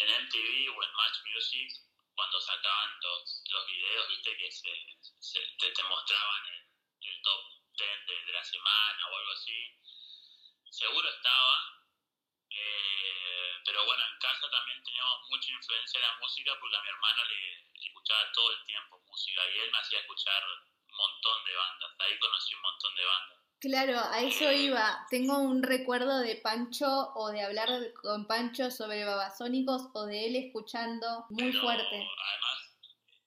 en 0.00 0.08
MTV 0.22 0.68
o 0.70 0.82
en 0.82 0.92
Match 0.94 1.18
Music, 1.26 1.70
cuando 2.14 2.40
sacaban 2.40 2.90
los, 3.02 3.42
los 3.50 3.66
videos, 3.66 4.08
viste 4.08 4.36
que 4.36 4.50
se, 4.50 4.72
se- 5.20 5.48
te, 5.58 5.82
mostraban 5.84 6.46
el, 6.46 6.64
el 7.10 7.22
top 7.22 7.40
10 7.76 8.06
de, 8.06 8.24
de 8.24 8.32
la 8.32 8.44
semana 8.44 9.08
o 9.08 9.16
algo 9.18 9.32
así, 9.32 9.56
seguro 10.70 11.08
estaba. 11.10 11.56
eh, 12.50 13.54
pero 13.64 13.84
bueno, 13.86 14.04
en 14.04 14.18
casa 14.18 14.50
también 14.50 14.82
teníamos 14.84 15.20
mucha 15.28 15.50
influencia 15.52 16.00
de 16.00 16.06
la 16.06 16.16
música 16.18 16.56
porque 16.60 16.76
a 16.76 16.82
mi 16.82 16.88
hermano 16.90 17.24
le 17.24 17.86
escuchaba 17.86 18.32
todo 18.32 18.52
el 18.52 18.64
tiempo 18.66 19.00
música 19.06 19.42
y 19.50 19.58
él 19.60 19.70
me 19.72 19.78
hacía 19.78 20.00
escuchar 20.00 20.42
un 20.44 20.96
montón 20.96 21.44
de 21.44 21.54
bandas. 21.56 21.92
Ahí 22.00 22.18
conocí 22.20 22.54
un 22.54 22.62
montón 22.62 22.94
de 22.96 23.04
bandas. 23.06 23.39
Claro, 23.60 23.98
a 23.98 24.20
eso 24.22 24.50
iba. 24.50 25.06
Tengo 25.10 25.38
un 25.38 25.62
recuerdo 25.62 26.20
de 26.20 26.36
Pancho 26.36 27.12
o 27.14 27.30
de 27.30 27.42
hablar 27.42 27.68
con 28.00 28.26
Pancho 28.26 28.70
sobre 28.70 29.04
babasónicos 29.04 29.90
o 29.92 30.06
de 30.06 30.26
él 30.26 30.36
escuchando 30.36 31.26
muy 31.28 31.52
Pero, 31.52 31.60
fuerte. 31.60 31.96
Además, 31.96 32.58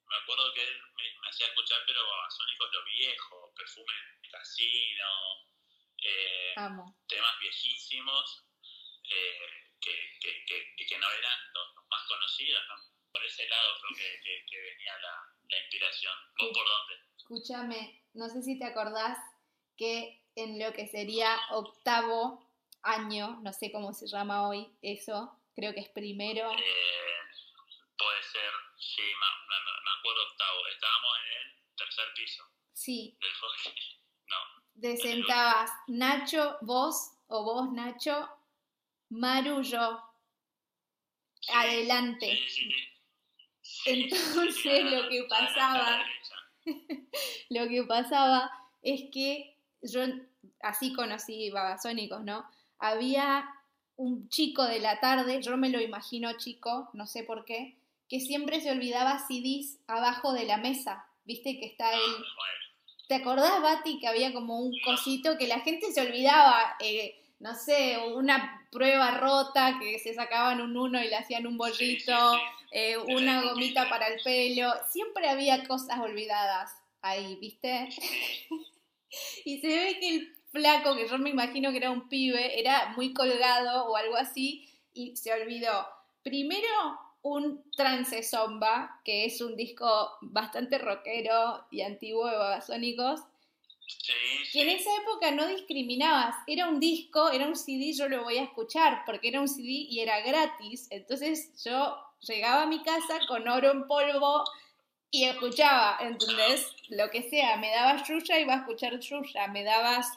me 0.10 0.16
acuerdo 0.24 0.52
que 0.56 0.64
él 0.64 0.74
me, 0.98 1.04
me 1.22 1.30
hacía 1.30 1.46
escuchar, 1.46 1.80
pero 1.86 2.02
babasónicos 2.02 2.70
lo 2.74 2.84
viejo, 2.86 3.54
perfume 3.56 3.94
casino, 4.32 5.06
eh, 6.02 6.54
temas 7.08 7.40
viejísimos 7.40 8.46
eh, 9.04 9.38
que, 9.80 10.18
que, 10.20 10.46
que, 10.46 10.86
que 10.88 10.98
no 10.98 11.08
eran 11.12 11.40
los, 11.54 11.76
los 11.76 11.88
más 11.90 12.04
conocidos, 12.08 12.62
¿no? 12.68 12.76
Por 13.12 13.24
ese 13.24 13.48
lado 13.48 13.70
creo 13.80 13.96
que, 13.96 14.22
que, 14.24 14.46
que 14.50 14.62
venía 14.62 14.98
la, 14.98 15.16
la 15.50 15.60
inspiración. 15.60 16.14
¿Vos 16.40 16.50
por 16.52 16.68
dónde? 16.68 16.96
Escúchame, 17.18 18.04
no 18.14 18.28
sé 18.28 18.42
si 18.42 18.58
te 18.58 18.66
acordás 18.66 19.18
que 19.78 20.23
en 20.36 20.60
lo 20.60 20.74
que 20.74 20.88
sería 20.88 21.38
octavo 21.52 22.44
año, 22.82 23.40
no 23.42 23.54
sé 23.54 23.72
cómo 23.72 23.94
se 23.94 24.08
llama 24.08 24.48
hoy 24.48 24.68
eso, 24.82 25.32
creo 25.56 25.74
que 25.74 25.82
es 25.82 25.90
primero. 25.90 26.52
Eh, 26.52 26.58
puede 27.98 28.24
ser, 28.24 28.52
sí, 28.78 29.02
me, 29.02 29.30
me- 29.48 29.82
me 29.84 30.00
acuerdo 30.00 30.24
octavo. 30.32 30.68
Estábamos 30.74 31.12
en 31.18 31.48
el 31.48 31.76
tercer 31.78 32.06
piso 32.16 32.44
Sí, 32.74 33.18
del 33.22 33.32
foque. 33.36 33.80
No, 34.26 34.82
te 34.82 34.98
sentabas 34.98 35.70
Nacho, 35.88 36.58
vos 36.62 37.12
o 37.28 37.44
vos 37.44 37.72
Nacho, 37.72 38.28
Maru, 39.10 39.62
yo, 39.62 40.02
Sí, 41.42 41.52
adelante. 41.54 42.38
Sí, 42.48 42.72
sí, 43.62 43.84
Entonces, 43.86 44.84
lo 44.86 45.10
que 45.10 45.24
pasaba-. 45.30 46.06
Lo 47.50 47.68
que 47.68 47.84
pasaba 47.84 48.50
es 48.82 49.02
que 49.12 49.53
yo 49.84 50.02
así 50.62 50.94
conocí 50.94 51.50
Babasónicos, 51.50 52.24
¿no? 52.24 52.46
Había 52.80 53.50
un 53.96 54.28
chico 54.30 54.64
de 54.64 54.80
la 54.80 55.00
tarde, 55.00 55.42
yo 55.42 55.56
me 55.58 55.70
lo 55.70 55.80
imagino 55.80 56.34
chico, 56.38 56.90
no 56.94 57.06
sé 57.06 57.24
por 57.24 57.46
qué, 57.46 57.76
que 58.10 58.20
siempre 58.20 58.62
se 58.62 58.72
olvidaba 58.72 59.20
CDs 59.28 59.78
abajo 59.88 60.34
de 60.34 60.46
la 60.46 60.58
mesa, 60.58 61.06
viste 61.26 61.60
que 61.60 61.66
está 61.66 61.90
Ah, 61.90 61.94
el... 61.94 62.24
¿Te 63.08 63.16
acordás, 63.16 63.62
Bati, 63.62 64.00
que 64.00 64.08
había 64.08 64.34
como 64.34 64.60
un 64.60 64.74
cosito 64.84 65.38
que 65.38 65.48
la 65.48 65.60
gente 65.60 65.92
se 65.92 66.02
olvidaba, 66.02 66.76
eh, 66.80 67.22
no 67.40 67.54
sé, 67.54 67.98
una 68.16 68.66
prueba 68.72 69.12
rota, 69.12 69.78
que 69.80 70.00
se 70.00 70.14
sacaban 70.14 70.62
un 70.62 70.76
uno 70.78 71.04
y 71.04 71.10
le 71.10 71.18
hacían 71.18 71.46
un 71.46 71.58
bollito, 71.58 72.14
eh, 72.72 72.98
una 72.98 73.44
gomita 73.44 73.90
para 73.90 74.08
el 74.08 74.22
pelo, 74.24 74.74
siempre 74.90 75.30
había 75.30 75.68
cosas 75.68 76.00
olvidadas 76.00 76.72
ahí, 77.02 77.36
¿viste? 77.36 77.90
y 79.45 79.59
se 79.59 79.68
ve 79.68 79.97
que 79.99 80.09
el 80.16 80.36
flaco, 80.51 80.95
que 80.95 81.07
yo 81.07 81.18
me 81.18 81.30
imagino 81.32 81.72
que 81.72 81.78
era 81.78 81.91
un 81.91 82.07
pibe, 82.09 82.59
era 82.59 82.93
muy 82.95 83.14
colgado 83.14 83.86
o 83.86 83.95
algo 83.95 84.16
así, 84.16 84.68
y 84.93 85.16
se 85.16 85.34
olvidó. 85.34 85.88
Primero, 86.24 86.68
un 87.24 87.64
Trance 87.76 88.22
Zomba, 88.24 89.01
que 89.03 89.26
es 89.26 89.41
un 89.41 89.55
disco 89.55 90.11
bastante 90.22 90.78
rockero 90.78 91.66
y 91.72 91.82
antiguo 91.82 92.28
de 92.28 92.36
Babasónicos, 92.38 93.22
Sí, 93.86 94.14
que 94.51 94.61
en 94.61 94.70
sí. 94.70 94.76
esa 94.80 94.89
época 95.01 95.32
no 95.32 95.47
discriminabas, 95.47 96.36
era 96.47 96.68
un 96.70 96.80
disco, 96.80 97.30
era 97.32 97.47
un 97.47 97.55
CD, 97.55 97.93
yo 97.93 98.07
lo 98.07 98.24
voy 98.24 98.38
a 98.38 98.43
escuchar, 98.43 99.03
porque 99.05 99.30
era 99.30 99.41
un 99.41 99.47
CD 99.47 99.68
y 99.70 99.99
era 99.99 100.22
gratis, 100.22 100.88
entonces 100.89 101.51
yo 101.64 101.97
llegaba 102.22 102.64
a 102.64 102.68
mi 102.68 102.82
casa 102.84 103.20
con 103.28 103.47
oro 103.47 103.72
en 103.72 103.86
polvo 103.88 104.43
y 105.14 105.26
escuchaba, 105.26 105.99
¿entendés? 106.01 106.76
Lo 106.89 107.11
que 107.11 107.22
sea, 107.22 107.55
me 107.57 107.70
dabas 107.70 108.07
Yuya, 108.07 108.39
iba 108.39 108.55
a 108.55 108.57
escuchar 108.57 108.99
Yuya, 108.99 109.47
me 109.47 109.64
dabas 109.64 110.07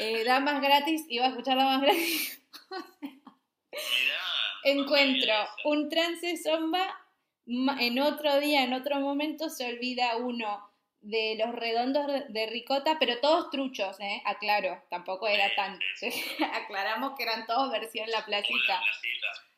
eh, 0.00 0.24
damas 0.24 0.60
gratis, 0.60 1.04
iba 1.08 1.26
a 1.26 1.28
escuchar 1.28 1.56
damas 1.56 1.82
gratis. 1.82 2.42
Encuentro 4.64 5.34
un 5.64 5.88
trance 5.88 6.36
zomba, 6.36 7.00
en 7.46 8.00
otro 8.00 8.40
día, 8.40 8.64
en 8.64 8.72
otro 8.72 8.98
momento 8.98 9.50
se 9.50 9.68
olvida 9.68 10.16
uno 10.16 10.68
de 11.00 11.36
los 11.38 11.54
redondos 11.54 12.06
de 12.28 12.46
ricota, 12.46 12.96
pero 12.98 13.20
todos 13.20 13.50
truchos, 13.50 14.00
¿eh? 14.00 14.20
Aclaro, 14.24 14.82
tampoco 14.90 15.28
era 15.28 15.48
tan... 15.54 15.78
Aclaramos 16.54 17.16
que 17.16 17.22
eran 17.22 17.46
todos 17.46 17.70
versión 17.70 18.10
La 18.10 18.26
Placita. 18.26 18.82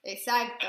Exacto. 0.02 0.68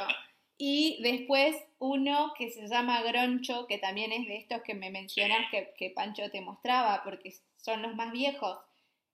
Y 0.66 0.98
después 1.02 1.58
uno 1.80 2.34
que 2.38 2.50
se 2.50 2.70
llama 2.70 3.02
Groncho, 3.02 3.68
que 3.68 3.80
también 3.80 4.14
es 4.14 4.26
de 4.30 4.38
estos 4.38 4.62
que 4.62 4.74
me 4.74 4.92
mencionas 4.92 5.52
que, 5.52 5.74
que 5.78 5.90
Pancho 5.90 6.32
te 6.32 6.40
mostraba, 6.40 7.04
porque 7.04 7.34
son 7.58 7.82
los 7.82 7.96
más 7.96 8.14
viejos. 8.14 8.60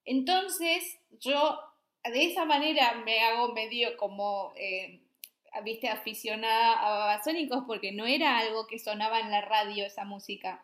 Entonces, 0.06 1.00
yo 1.10 1.60
de 2.04 2.26
esa 2.26 2.46
manera 2.46 3.02
me 3.04 3.22
hago 3.22 3.52
medio 3.54 3.98
como, 3.98 4.54
eh, 4.58 5.02
viste, 5.64 5.90
aficionada 5.90 6.74
a 6.74 6.90
Babasónicos, 7.00 7.64
porque 7.66 7.94
no 7.94 8.06
era 8.06 8.38
algo 8.38 8.68
que 8.68 8.78
sonaba 8.78 9.20
en 9.20 9.32
la 9.32 9.42
radio 9.42 9.88
esa 9.88 10.06
música. 10.06 10.64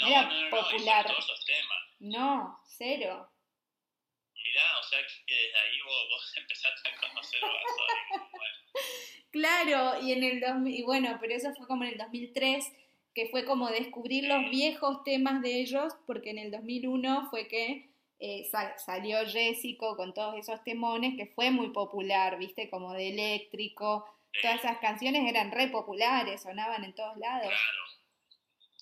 No, 0.00 0.08
era 0.08 0.22
no, 0.22 0.50
popular. 0.50 1.06
No, 2.00 2.58
cero. 2.66 3.30
Mirá, 4.48 4.78
o 4.78 4.82
sea 4.82 5.00
que 5.26 5.34
desde 5.34 5.58
ahí 5.58 5.80
vos, 5.82 6.32
empezaste 6.36 6.88
a 6.88 7.08
conocer 7.08 7.40
Babasónicos. 7.40 8.28
Claro, 9.30 10.00
y 10.02 10.12
en 10.12 10.24
el 10.24 10.40
2000, 10.40 10.74
y 10.74 10.82
bueno, 10.82 11.18
pero 11.20 11.34
eso 11.34 11.52
fue 11.54 11.66
como 11.66 11.84
en 11.84 11.90
el 11.90 11.98
2003, 11.98 12.72
que 13.14 13.28
fue 13.28 13.44
como 13.44 13.68
descubrir 13.68 14.24
los 14.24 14.50
viejos 14.50 15.04
temas 15.04 15.42
de 15.42 15.60
ellos, 15.60 15.92
porque 16.06 16.30
en 16.30 16.38
el 16.38 16.50
2001 16.50 17.28
fue 17.30 17.46
que 17.46 17.90
eh, 18.20 18.48
salió 18.78 19.26
Jessico 19.26 19.96
con 19.96 20.14
todos 20.14 20.36
esos 20.36 20.64
temones, 20.64 21.14
que 21.16 21.26
fue 21.26 21.50
muy 21.50 21.70
popular, 21.70 22.38
viste, 22.38 22.70
como 22.70 22.94
de 22.94 23.08
eléctrico, 23.08 24.06
todas 24.40 24.60
esas 24.60 24.78
canciones 24.78 25.28
eran 25.28 25.52
re 25.52 25.68
populares, 25.68 26.42
sonaban 26.42 26.84
en 26.84 26.94
todos 26.94 27.16
lados. 27.18 27.48
Claro, 27.48 27.84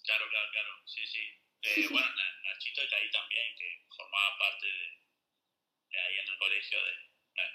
claro, 0.05 0.25
claro, 0.31 0.49
claro, 0.53 0.71
sí, 0.85 1.07
sí. 1.07 1.21
Eh, 1.63 1.89
bueno, 1.91 2.07
Nachito 2.45 2.83
está 2.83 2.97
ahí 2.97 3.11
también, 3.11 3.57
que 3.59 3.85
formaba 3.97 4.39
parte 4.39 4.67
de 4.67 5.06
ahí 5.99 6.19
en 6.19 6.29
el 6.29 6.39
colegio 6.39 6.79
de 6.85 6.93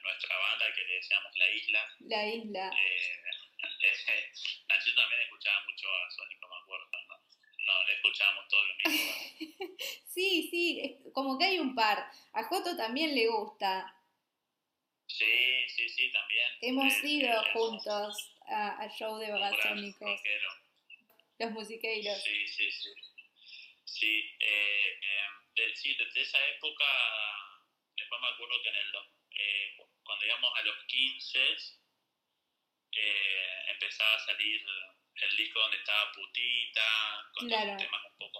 nuestra 0.04 0.38
banda 0.38 0.74
que 0.74 0.84
le 0.84 0.94
decíamos 0.96 1.32
La 1.38 1.50
Isla. 1.50 1.96
La 2.00 2.28
Isla. 2.28 2.72
Eh, 3.84 4.32
Nachito 4.68 5.02
también 5.02 5.22
escuchaba 5.22 5.64
mucho 5.68 5.88
a 5.88 6.12
Sónico, 6.12 6.48
me 6.48 6.56
acuerdo. 6.56 6.88
No, 7.66 7.84
no 7.84 7.90
escuchábamos 7.90 8.48
todo 8.48 8.64
lo 8.64 8.76
mismo. 8.76 9.78
sí, 10.06 10.48
sí, 10.50 10.98
como 11.14 11.38
que 11.38 11.46
hay 11.46 11.60
un 11.60 11.76
par. 11.76 12.12
A 12.34 12.44
Joto 12.44 12.76
también 12.76 13.14
le 13.16 13.28
gusta. 13.28 13.96
Sí, 15.08 15.68
sí, 15.68 15.90
sí, 15.90 16.12
también. 16.12 16.48
Hemos 16.62 17.04
ido 17.04 17.44
juntos 17.54 18.36
al 18.48 18.90
show 18.92 19.18
de 19.18 19.32
Babasónicos. 19.32 20.22
Los 21.40 21.52
musiqueiros. 21.52 22.24
Sí, 22.24 22.48
sí, 22.48 22.72
sí. 22.72 22.90
Sí, 23.84 24.36
eh, 24.40 25.00
eh, 25.02 25.28
de, 25.56 25.76
sí, 25.76 25.96
desde 25.96 26.22
esa 26.22 26.40
época, 26.48 26.86
después 28.12 28.22
me 28.22 28.36
acuerdo 28.36 28.62
que 28.62 28.70
en 28.70 28.76
el 28.76 28.92
eh, 29.32 29.78
cuando 30.04 30.26
íbamos 30.26 30.52
a 30.58 30.62
los 30.64 30.86
15, 30.86 31.40
eh, 32.92 33.64
empezaba 33.68 34.16
a 34.16 34.26
salir 34.26 34.62
el 35.16 35.38
disco 35.38 35.60
donde 35.60 35.78
estaba 35.78 36.12
Putita, 36.12 37.30
con 37.34 37.48
temas 37.48 38.06
un 38.06 38.18
poco 38.18 38.40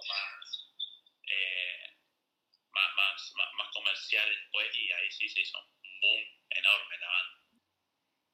eh, 1.26 1.96
más, 2.70 2.94
más, 2.94 3.34
más, 3.54 3.68
comerciales 3.72 4.38
después, 4.38 4.76
y 4.76 4.92
ahí 4.92 5.10
sí 5.10 5.28
se 5.28 5.40
hizo 5.40 5.58
un 5.58 6.00
boom 6.00 6.20
enorme 6.50 6.98
la 6.98 7.08
banda. 7.08 7.40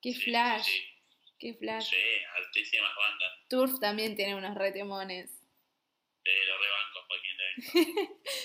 Qué 0.02 0.14
flash. 0.14 0.68
Qué 1.38 1.54
flash. 1.54 1.90
Sí, 1.90 2.24
altísimas 2.36 2.96
bandas. 2.96 3.48
Turf 3.48 3.78
también 3.80 4.16
tiene 4.16 4.34
unos 4.34 4.56
retemones. 4.56 5.38
Sí, 6.24 6.32
los 6.46 6.60
rebancos, 6.60 7.06
Joaquín 7.06 7.38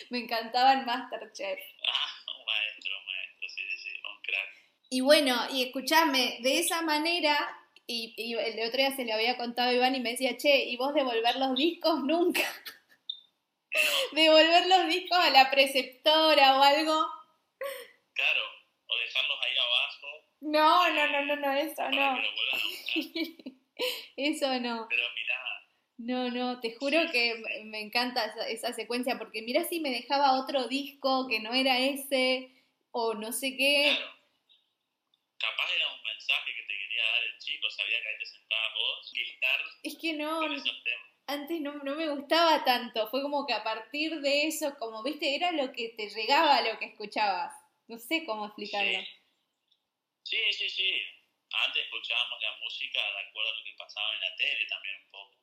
Me 0.09 0.19
encantaba 0.19 0.73
el 0.73 0.85
Masterchef. 0.85 1.59
Ah, 1.85 2.13
un 2.37 2.45
maestro, 2.45 2.97
un 2.97 3.05
maestro, 3.05 3.49
sí, 3.49 3.61
sí, 3.69 3.77
sí, 3.77 3.89
un 4.03 4.21
crack. 4.21 4.49
Y 4.93 5.01
bueno, 5.01 5.35
y 5.51 5.63
escuchame, 5.63 6.37
de 6.41 6.59
esa 6.59 6.83
manera 6.83 7.35
y, 7.87 8.35
el 8.37 8.67
otro 8.67 8.77
día 8.77 8.95
se 8.95 9.05
lo 9.05 9.15
había 9.15 9.37
contado 9.37 9.71
a 9.71 9.73
Iván 9.73 9.95
y 9.95 9.99
me 9.99 10.11
decía, 10.11 10.37
che, 10.37 10.65
¿y 10.65 10.77
vos 10.77 10.93
devolver 10.93 11.35
los 11.37 11.55
discos? 11.55 11.99
Nunca. 12.03 12.43
devolver 14.11 14.67
los 14.67 14.87
discos 14.87 15.17
a 15.17 15.31
la 15.31 15.49
preceptora 15.49 16.59
o 16.59 16.61
algo. 16.61 17.07
Claro, 18.13 18.41
o 18.85 18.97
dejarlos 18.99 19.37
ahí 19.41 19.57
abajo. 19.57 20.07
No, 20.41 20.89
no, 20.93 21.07
no, 21.07 21.25
no, 21.25 21.35
no, 21.37 21.51
eso 21.53 21.89
no. 21.89 22.19
eso 24.15 24.59
no. 24.59 24.87
Pero 24.87 25.03
mirá. 25.15 25.39
No, 25.97 26.29
no, 26.29 26.59
te 26.59 26.75
juro 26.75 26.99
que 27.11 27.41
me 27.63 27.81
encanta 27.81 28.31
esa, 28.47 28.73
secuencia 28.73 29.17
porque 29.17 29.41
mirá 29.41 29.63
si 29.63 29.79
me 29.79 29.89
dejaba 29.89 30.39
otro 30.39 30.67
disco 30.67 31.27
que 31.27 31.39
no 31.39 31.51
era 31.51 31.79
ese 31.79 32.51
o 32.91 33.15
no 33.15 33.31
sé 33.31 33.57
qué. 33.57 33.95
Claro. 33.97 34.23
Capaz 35.43 35.75
era 35.75 35.91
un 35.91 36.01
mensaje 36.03 36.55
que 36.55 36.63
te 36.63 36.79
quería 36.79 37.03
dar 37.03 37.23
el 37.23 37.37
chico, 37.37 37.69
sabía 37.69 38.01
que 38.01 38.07
ahí 38.07 38.17
te 38.17 38.25
sentabas 38.25 38.62
vos 38.73 39.11
y 39.13 39.21
estar 39.21 39.59
Es 39.83 39.97
que 39.97 40.13
no, 40.13 40.41
antes 41.27 41.61
no, 41.61 41.73
no, 41.83 41.95
me 41.95 42.09
gustaba 42.09 42.63
tanto, 42.65 43.07
fue 43.07 43.21
como 43.21 43.45
que 43.45 43.53
a 43.53 43.63
partir 43.63 44.19
de 44.19 44.47
eso, 44.47 44.75
como 44.77 45.03
viste, 45.03 45.35
era 45.35 45.51
lo 45.51 45.71
que 45.71 45.89
te 45.95 46.09
llegaba 46.09 46.57
a 46.57 46.61
lo 46.61 46.77
que 46.77 46.85
escuchabas. 46.85 47.53
No 47.87 47.97
sé 47.97 48.25
cómo 48.25 48.45
explicarlo. 48.45 48.99
Sí, 50.23 50.39
sí, 50.51 50.69
sí. 50.69 51.01
Antes 51.65 51.83
escuchábamos 51.83 52.41
la 52.41 52.57
música 52.57 52.99
de 52.99 53.27
acuerdo 53.27 53.51
a 53.51 53.55
lo 53.55 53.63
que 53.63 53.75
pasaba 53.77 54.13
en 54.15 54.21
la 54.21 54.35
tele 54.35 54.65
también 54.67 54.95
un 55.05 55.11
poco. 55.11 55.35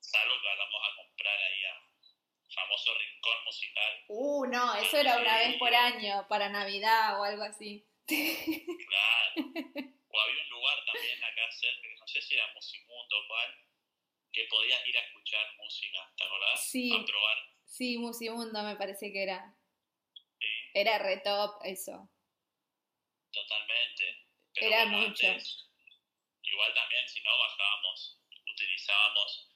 Salvo 0.00 0.34
que 0.40 0.48
vamos 0.48 0.82
a 0.82 0.96
comprar 0.96 1.38
ahí 1.38 1.64
a 1.64 1.86
famoso 2.54 2.94
rincón 2.98 3.44
musical. 3.44 4.04
Uh, 4.08 4.46
no, 4.46 4.74
eso 4.76 4.96
era 4.96 5.18
una 5.18 5.38
vez 5.38 5.56
por 5.56 5.74
año, 5.74 6.26
para 6.28 6.48
Navidad 6.48 7.20
o 7.20 7.24
algo 7.24 7.42
así. 7.42 7.86
Claro. 8.86 9.92
O 10.16 10.20
había 10.20 10.42
un 10.42 10.48
lugar 10.48 10.82
también 10.86 11.22
acá 11.22 11.52
cerca, 11.52 11.82
que 11.82 11.94
no 12.00 12.08
sé 12.08 12.22
si 12.22 12.34
era 12.34 12.50
Musimundo 12.54 13.18
o 13.18 13.26
cuál, 13.28 13.54
que 14.32 14.44
podías 14.48 14.86
ir 14.86 14.96
a 14.96 15.02
escuchar 15.02 15.54
música, 15.58 16.10
¿te 16.16 16.24
acordás? 16.24 16.70
Sí. 16.70 16.90
A 16.90 17.04
probar. 17.04 17.36
Sí, 17.66 17.98
Musimundo 17.98 18.62
me 18.62 18.76
parece 18.76 19.12
que 19.12 19.22
era. 19.24 19.54
Sí. 20.40 20.46
Era 20.72 20.98
re 20.98 21.18
top 21.18 21.60
eso. 21.64 22.08
Totalmente. 23.30 24.24
era 24.54 24.86
mucho. 24.86 25.26
igual 25.26 26.74
también, 26.74 27.06
si 27.06 27.20
no, 27.20 27.38
bajábamos, 27.38 28.18
utilizábamos 28.50 29.50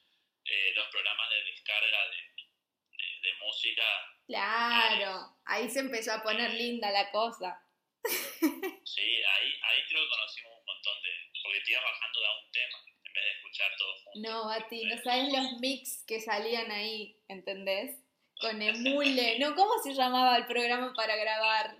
eh, 0.45 0.73
los 0.75 0.89
programas 0.89 1.31
de 1.31 1.45
descarga 1.45 2.09
de, 2.11 3.29
de, 3.29 3.35
música. 3.37 3.85
Claro, 4.27 5.39
ahí 5.47 5.71
se 5.71 5.81
empezó 5.81 6.13
a 6.13 6.23
poner 6.23 6.53
linda 6.53 6.91
la 6.91 7.11
cosa. 7.11 7.67
Sí, 8.91 9.23
ahí, 9.23 9.53
ahí 9.63 9.85
creo 9.89 10.03
que 10.03 10.09
conocimos 10.09 10.50
montón 10.81 11.03
de... 11.03 11.11
Porque 11.43 11.61
te 11.61 11.71
ibas 11.73 11.85
bajando 11.85 12.21
de 12.21 12.27
a 12.27 12.33
un 12.33 12.53
tema 12.53 12.79
en 13.05 13.13
vez 13.13 13.25
de 13.25 13.31
escuchar 13.33 13.77
todo 13.77 13.95
junto. 14.03 14.21
No, 14.21 14.47
Bati, 14.47 14.85
no 14.85 15.03
sabes 15.03 15.33
los 15.33 15.61
mix 15.61 16.05
que 16.07 16.21
salían 16.21 16.71
ahí, 16.71 17.17
¿entendés? 17.29 17.99
Con 18.41 18.63
Emule. 18.63 19.39
no, 19.39 19.55
¿cómo 19.55 19.83
se 19.83 19.95
llamaba 19.95 20.37
el 20.37 20.47
programa 20.47 20.93
para 20.95 21.17
grabar? 21.17 21.77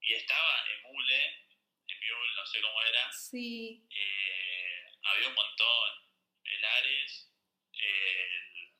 Y 0.00 0.14
estaba 0.14 0.64
Emule, 0.78 1.46
Emule, 1.88 2.34
no 2.36 2.46
sé 2.46 2.60
cómo 2.60 2.82
era. 2.82 3.12
Sí. 3.12 3.86
Eh, 3.90 4.84
había 5.02 5.28
un 5.28 5.34
montón. 5.34 5.90
El 6.44 6.64
Ares, 6.64 7.32
el, 7.72 8.76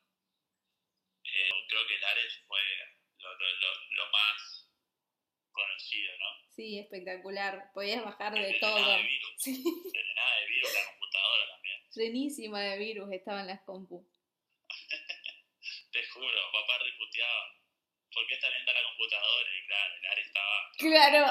creo 1.68 1.86
que 1.88 1.96
el 1.96 2.04
Ares 2.04 2.40
fue 2.46 2.60
lo, 3.18 3.34
lo, 3.34 3.90
lo 3.90 4.10
más 4.12 4.55
conocido, 5.56 6.12
¿no? 6.18 6.26
Sí, 6.54 6.78
espectacular. 6.78 7.70
Podías 7.74 8.04
bajar 8.04 8.34
de 8.34 8.54
todo. 8.60 8.76
De 8.76 9.02
virus. 9.02 9.32
Sí. 9.38 9.62
Nada 10.14 10.40
de 10.40 10.46
virus 10.46 10.74
la 10.74 10.86
computadora 10.90 11.46
también. 11.48 11.82
Llenísima 11.94 12.60
de 12.60 12.78
virus 12.78 13.12
estaban 13.12 13.46
las 13.46 13.60
compu. 13.62 14.06
Te 15.92 16.06
juro, 16.06 16.52
papá 16.52 16.78
reputeaba. 16.78 17.54
¿Por 18.12 18.26
qué 18.26 18.34
está 18.34 18.50
lenta 18.50 18.72
la 18.72 18.82
computadora? 18.84 19.50
Y 19.50 19.66
claro, 19.66 19.94
el 19.96 20.06
área 20.06 20.24
estaba. 20.24 20.72
Claro. 20.78 21.24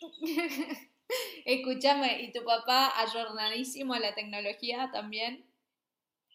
Escúchame, 1.44 2.22
¿y 2.22 2.32
tu 2.32 2.44
papá 2.44 3.00
ayornadísimo 3.00 3.94
a 3.94 4.00
la 4.00 4.14
tecnología 4.14 4.90
también? 4.92 5.48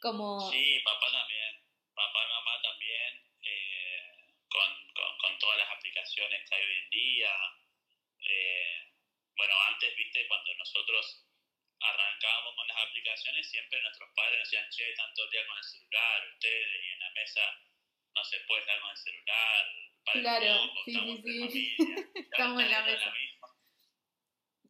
Como... 0.02 0.50
Sí, 0.50 0.80
papá 0.86 1.12
también. 1.12 1.62
Papá 1.94 2.20
y 2.24 2.30
mamá 2.32 2.62
también. 2.62 3.22
Eh, 3.44 4.16
con 4.50 4.92
con, 4.94 5.38
todas 5.40 5.58
las 5.58 5.72
aplicaciones 5.72 6.50
que 6.50 6.56
hay 6.56 6.64
hoy 6.64 6.78
en 6.78 6.81
día. 6.92 7.34
Eh, 8.20 8.94
bueno, 9.36 9.54
antes, 9.68 9.96
viste, 9.96 10.28
cuando 10.28 10.54
nosotros 10.56 11.26
arrancábamos 11.80 12.56
con 12.56 12.68
las 12.68 12.78
aplicaciones, 12.78 13.50
siempre 13.50 13.82
nuestros 13.82 14.10
padres 14.16 14.40
nos 14.40 14.50
decían, 14.50 14.70
che, 14.70 14.92
están 14.92 15.14
todo 15.16 15.26
el 15.26 15.32
día 15.32 15.48
con 15.48 15.58
el 15.58 15.64
celular, 15.64 16.28
ustedes, 16.34 16.68
y 16.84 16.90
en 16.92 17.00
la 17.00 17.10
mesa 17.12 17.42
no 18.14 18.24
se 18.24 18.40
puede 18.42 18.62
estar 18.62 18.80
con 18.82 18.92
el 18.92 18.98
celular. 18.98 19.66
claro, 20.14 20.72
sí, 20.86 21.22
sí, 21.24 21.50
sí. 21.50 21.76
estamos 22.14 22.62
en 22.64 22.70
la 22.72 22.82
mesa. 22.84 23.14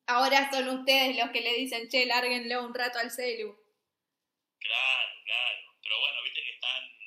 Ahora 0.08 0.50
son 0.52 0.80
ustedes 0.80 1.18
los 1.18 1.32
que 1.32 1.42
le 1.42 1.54
dicen, 1.56 1.90
che, 1.90 2.06
lárguenlo 2.06 2.64
un 2.64 2.74
rato 2.74 3.00
al 3.00 3.12
celu. 3.12 3.58
Claro, 4.60 5.14
claro. 5.26 5.60
Pero 5.82 6.00
bueno, 6.00 6.24
viste 6.24 6.44
que 6.44 6.52
están 6.52 7.02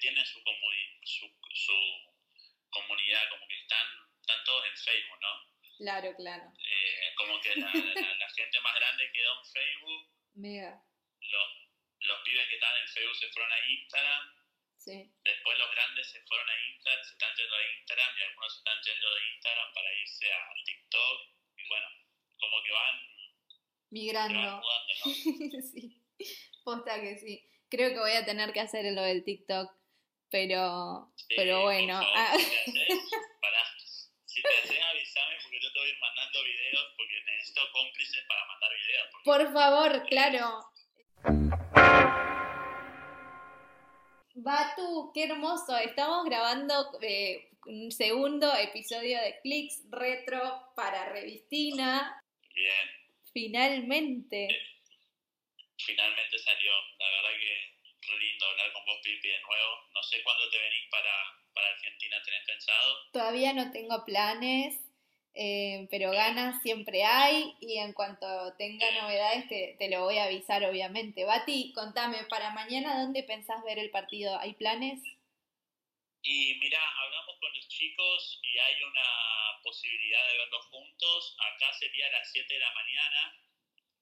tienen 0.00 0.24
su, 0.26 0.40
su, 1.04 1.26
su, 1.52 1.72
comunidad, 2.70 3.28
como 3.30 3.46
que 3.48 3.60
están, 3.60 3.86
están 4.30 4.44
todos 4.44 4.64
en 4.66 4.76
Facebook, 4.76 5.20
¿no? 5.20 5.50
Claro, 5.78 6.14
claro. 6.14 6.44
Eh, 6.58 7.14
como 7.16 7.40
que 7.40 7.56
la, 7.56 7.72
la, 7.72 8.30
gente 8.30 8.60
más 8.60 8.74
grande 8.74 9.10
quedó 9.12 9.32
en 9.38 9.44
Facebook. 9.46 10.08
Mega. 10.34 10.82
Los, 11.20 11.48
los 12.00 12.20
pibes 12.22 12.48
que 12.48 12.54
están 12.54 12.76
en 12.78 12.88
Facebook 12.88 13.16
se 13.16 13.28
fueron 13.32 13.52
a 13.52 13.66
Instagram. 13.66 14.22
Sí. 14.78 15.12
Después 15.24 15.58
los 15.58 15.70
grandes 15.72 16.10
se 16.10 16.20
fueron 16.22 16.48
a 16.48 16.68
Instagram, 16.68 17.04
se 17.04 17.12
están 17.12 17.36
yendo 17.36 17.56
a 17.56 17.62
Instagram 17.78 18.18
y 18.18 18.22
algunos 18.22 18.52
se 18.52 18.58
están 18.58 18.82
yendo 18.82 19.14
de 19.14 19.28
Instagram 19.34 19.72
para 19.74 19.94
irse 19.94 20.32
a 20.32 20.38
TikTok. 20.64 21.20
Y 21.56 21.68
bueno, 21.68 21.86
como 22.38 22.62
que 22.62 22.72
van 22.72 23.10
migrando. 23.90 24.62
sí, 25.72 26.02
posta 26.62 27.00
que 27.00 27.18
sí. 27.18 27.46
Creo 27.68 27.90
que 27.90 28.00
voy 28.00 28.12
a 28.12 28.24
tener 28.24 28.52
que 28.52 28.60
hacer 28.60 28.84
lo 28.92 29.02
del 29.02 29.24
TikTok, 29.24 29.70
pero, 30.30 31.12
pero 31.36 31.62
bueno. 31.62 32.00
Ah. 32.02 32.36
Si 32.36 32.72
te 32.72 32.88
haces, 34.58 34.80
avísame 34.82 35.36
porque 35.42 35.60
yo 35.60 35.72
te 35.72 35.78
voy 35.78 35.88
a 35.88 35.92
ir 35.92 35.98
mandando 35.98 36.44
videos 36.44 36.94
porque 36.96 37.22
necesito 37.26 37.60
cómplices 37.72 38.24
para 38.26 38.46
mandar 38.46 38.70
videos. 38.72 39.08
Por 39.24 39.52
favor, 39.52 40.06
claro. 40.08 40.70
Batu, 44.34 45.10
qué 45.12 45.24
hermoso. 45.24 45.76
Estamos 45.76 46.24
grabando 46.24 46.98
eh, 47.02 47.50
un 47.66 47.90
segundo 47.90 48.54
episodio 48.54 49.20
de 49.20 49.38
Clicks 49.42 49.82
Retro 49.90 50.72
para 50.74 51.10
Revistina. 51.10 52.22
Bien. 52.54 53.00
Finalmente. 53.32 54.48
finalmente 55.76 56.38
salió. 56.38 56.72
La 56.98 57.06
verdad 57.06 57.38
que 57.38 57.79
re 58.10 58.18
lindo 58.18 58.46
hablar 58.46 58.72
con 58.72 58.84
vos, 58.84 58.98
Pipi, 59.02 59.28
de 59.28 59.40
nuevo. 59.40 59.88
No 59.94 60.02
sé 60.02 60.22
cuándo 60.22 60.48
te 60.50 60.58
venís 60.58 60.88
para, 60.90 61.12
para 61.54 61.68
Argentina, 61.68 62.16
¿tenés 62.24 62.46
pensado? 62.46 62.96
Todavía 63.12 63.52
no 63.52 63.70
tengo 63.70 64.04
planes, 64.04 64.78
eh, 65.34 65.86
pero 65.90 66.10
ganas 66.10 66.62
siempre 66.62 67.04
hay 67.04 67.54
y 67.60 67.78
en 67.78 67.92
cuanto 67.92 68.26
tenga 68.56 68.90
novedades 69.00 69.48
te, 69.48 69.76
te, 69.78 69.88
lo 69.88 70.04
voy 70.04 70.18
a 70.18 70.24
avisar, 70.24 70.64
obviamente. 70.64 71.24
Bati, 71.24 71.72
contame, 71.72 72.24
para 72.24 72.50
mañana, 72.50 73.00
¿dónde 73.00 73.22
pensás 73.22 73.62
ver 73.64 73.78
el 73.78 73.90
partido? 73.90 74.38
¿Hay 74.38 74.54
planes? 74.54 75.00
Y 76.22 76.54
mira, 76.60 76.78
hablamos 77.02 77.38
con 77.40 77.52
los 77.54 77.68
chicos 77.68 78.40
y 78.42 78.58
hay 78.58 78.82
una 78.82 79.60
posibilidad 79.62 80.26
de 80.28 80.38
verlos 80.38 80.66
juntos. 80.66 81.36
Acá 81.38 81.72
sería 81.78 82.06
a 82.08 82.10
las 82.10 82.30
7 82.32 82.54
de 82.54 82.60
la 82.60 82.74
mañana. 82.74 83.36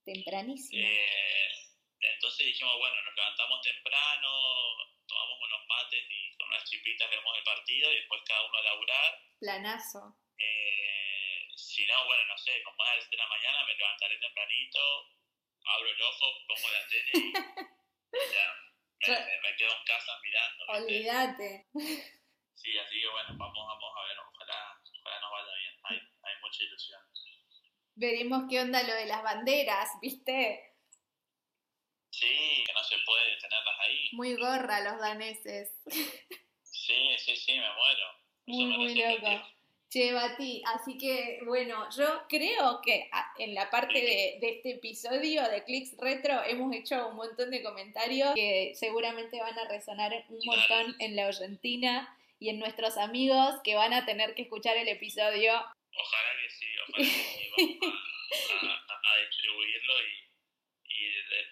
Tempranísimo. 0.04 0.84
Eh, 0.84 1.67
entonces 2.00 2.46
dijimos, 2.46 2.76
bueno, 2.78 2.94
nos 3.02 3.14
levantamos 3.14 3.60
temprano, 3.62 4.30
tomamos 5.06 5.38
unos 5.42 5.66
mates 5.66 6.04
y 6.08 6.36
con 6.36 6.48
unas 6.48 6.64
chipitas 6.64 7.10
vemos 7.10 7.36
el 7.36 7.44
partido 7.44 7.92
y 7.92 7.96
después 7.96 8.22
cada 8.26 8.44
uno 8.44 8.58
a 8.58 8.62
laburar. 8.62 9.22
Planazo. 9.40 10.16
Eh, 10.38 11.48
si 11.56 11.86
no, 11.86 12.04
bueno, 12.06 12.24
no 12.26 12.38
sé, 12.38 12.62
como 12.62 12.82
a 12.82 12.94
las 12.94 13.04
7 13.04 13.16
de 13.16 13.22
la 13.22 13.28
mañana 13.28 13.66
me 13.66 13.74
levantaré 13.74 14.18
tempranito, 14.18 14.80
abro 15.64 15.88
el 15.88 16.02
ojo, 16.02 16.26
pongo 16.46 16.68
la 16.70 16.88
tele 16.88 17.10
y 17.14 17.32
ya 19.06 19.18
me, 19.42 19.56
quedo 19.56 19.72
en 19.76 19.84
casa 19.84 20.12
mirando. 20.22 20.64
Olvídate. 20.68 21.66
Sí, 22.54 22.76
así 22.78 23.00
que 23.00 23.08
bueno, 23.08 23.28
vamos, 23.36 23.66
vamos 23.66 23.92
a 23.96 24.02
ver, 24.06 24.18
ojalá, 24.18 24.80
ojalá 25.00 25.20
nos 25.20 25.30
vaya 25.30 25.54
bien, 25.54 25.74
hay, 25.84 25.96
hay 25.96 26.40
mucha 26.42 26.62
ilusión. 26.62 27.00
Veremos 27.94 28.44
qué 28.48 28.60
onda 28.60 28.82
lo 28.82 28.94
de 28.94 29.06
las 29.06 29.22
banderas, 29.22 29.90
¿viste? 30.00 30.67
Sí, 32.10 32.64
que 32.66 32.72
no 32.72 32.84
se 32.84 32.96
puede 33.04 33.36
tenerlas 33.38 33.76
ahí. 33.80 34.08
Muy 34.12 34.34
gorra 34.34 34.80
los 34.80 34.98
daneses. 35.00 35.72
Sí, 36.62 37.16
sí, 37.18 37.36
sí, 37.36 37.52
me 37.52 37.68
muero. 37.74 38.06
Muy, 38.46 38.76
muy 38.78 38.94
loco. 38.94 39.46
Che, 39.90 40.12
Bati, 40.12 40.62
así 40.66 40.98
que 40.98 41.40
bueno, 41.46 41.88
yo 41.96 42.04
creo 42.28 42.80
que 42.82 43.08
ah, 43.10 43.32
en 43.38 43.54
la 43.54 43.70
parte 43.70 43.98
de, 43.98 44.38
este 44.42 44.72
episodio 44.72 45.48
de 45.48 45.64
Clicks 45.64 45.96
Retro 45.96 46.42
hemos 46.44 46.74
hecho 46.74 47.08
un 47.08 47.16
montón 47.16 47.50
de 47.50 47.62
comentarios 47.62 48.34
que 48.34 48.72
seguramente 48.74 49.40
van 49.40 49.58
a 49.58 49.66
resonar 49.66 50.12
un 50.28 50.40
montón 50.44 50.94
en 50.98 51.16
la 51.16 51.28
Argentina 51.28 52.14
y 52.38 52.50
en 52.50 52.58
nuestros 52.58 52.98
amigos 52.98 53.60
que 53.64 53.76
van 53.76 53.94
a 53.94 54.04
tener 54.04 54.34
que 54.34 54.42
escuchar 54.42 54.76
el 54.76 54.88
episodio. 54.88 55.54
Ojalá 55.54 56.30
que 56.42 56.50
sí, 56.50 56.66
ojalá 56.82 56.98
que 56.98 57.62
sí, 57.62 57.78
vamos 57.80 58.88
a, 58.88 59.20
distribuirlo 59.26 59.94
y, 60.02 60.06
y 60.06 60.27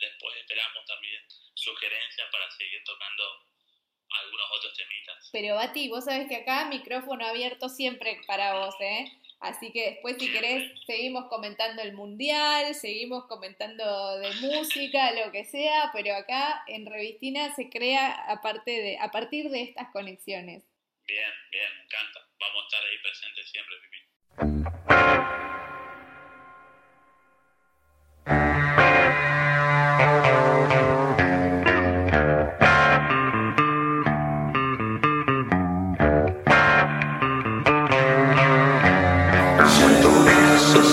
después 0.01 0.37
esperamos 0.37 0.85
también 0.87 1.21
sugerencias 1.55 2.29
para 2.31 2.51
seguir 2.51 2.83
tocando 2.85 3.47
algunos 4.23 4.47
otros 4.53 4.77
temitas. 4.77 5.31
Pero 5.33 5.55
Bati, 5.57 5.89
vos 5.89 6.05
sabés 6.05 6.29
que 6.29 6.37
acá 6.37 6.67
micrófono 6.67 7.27
abierto 7.27 7.69
siempre 7.69 8.21
para 8.27 8.55
vos, 8.55 8.75
¿eh? 8.81 9.07
Así 9.41 9.71
que 9.71 9.91
después 9.91 10.17
si 10.19 10.33
querés 10.33 10.73
seguimos 10.87 11.27
comentando 11.29 11.83
el 11.83 11.93
mundial, 11.93 12.75
seguimos 12.75 13.27
comentando 13.27 14.19
de 14.19 14.31
música, 14.41 15.13
lo 15.13 15.31
que 15.31 15.45
sea, 15.45 15.91
pero 15.93 16.15
acá 16.15 16.65
en 16.67 16.87
Revistina 16.87 17.55
se 17.55 17.69
crea 17.69 18.13
aparte 18.31 18.71
de, 18.71 18.99
a 18.99 19.11
partir 19.11 19.51
de 19.51 19.63
estas 19.63 19.91
conexiones. 19.93 20.65
Bien, 21.07 21.33
bien, 21.51 21.69
me 21.77 21.85
encanta. 21.85 22.27
Vamos 22.41 22.63
a 22.63 22.67
estar 22.67 22.83
ahí 22.85 22.99
presentes 23.03 23.51
siempre, 23.51 23.77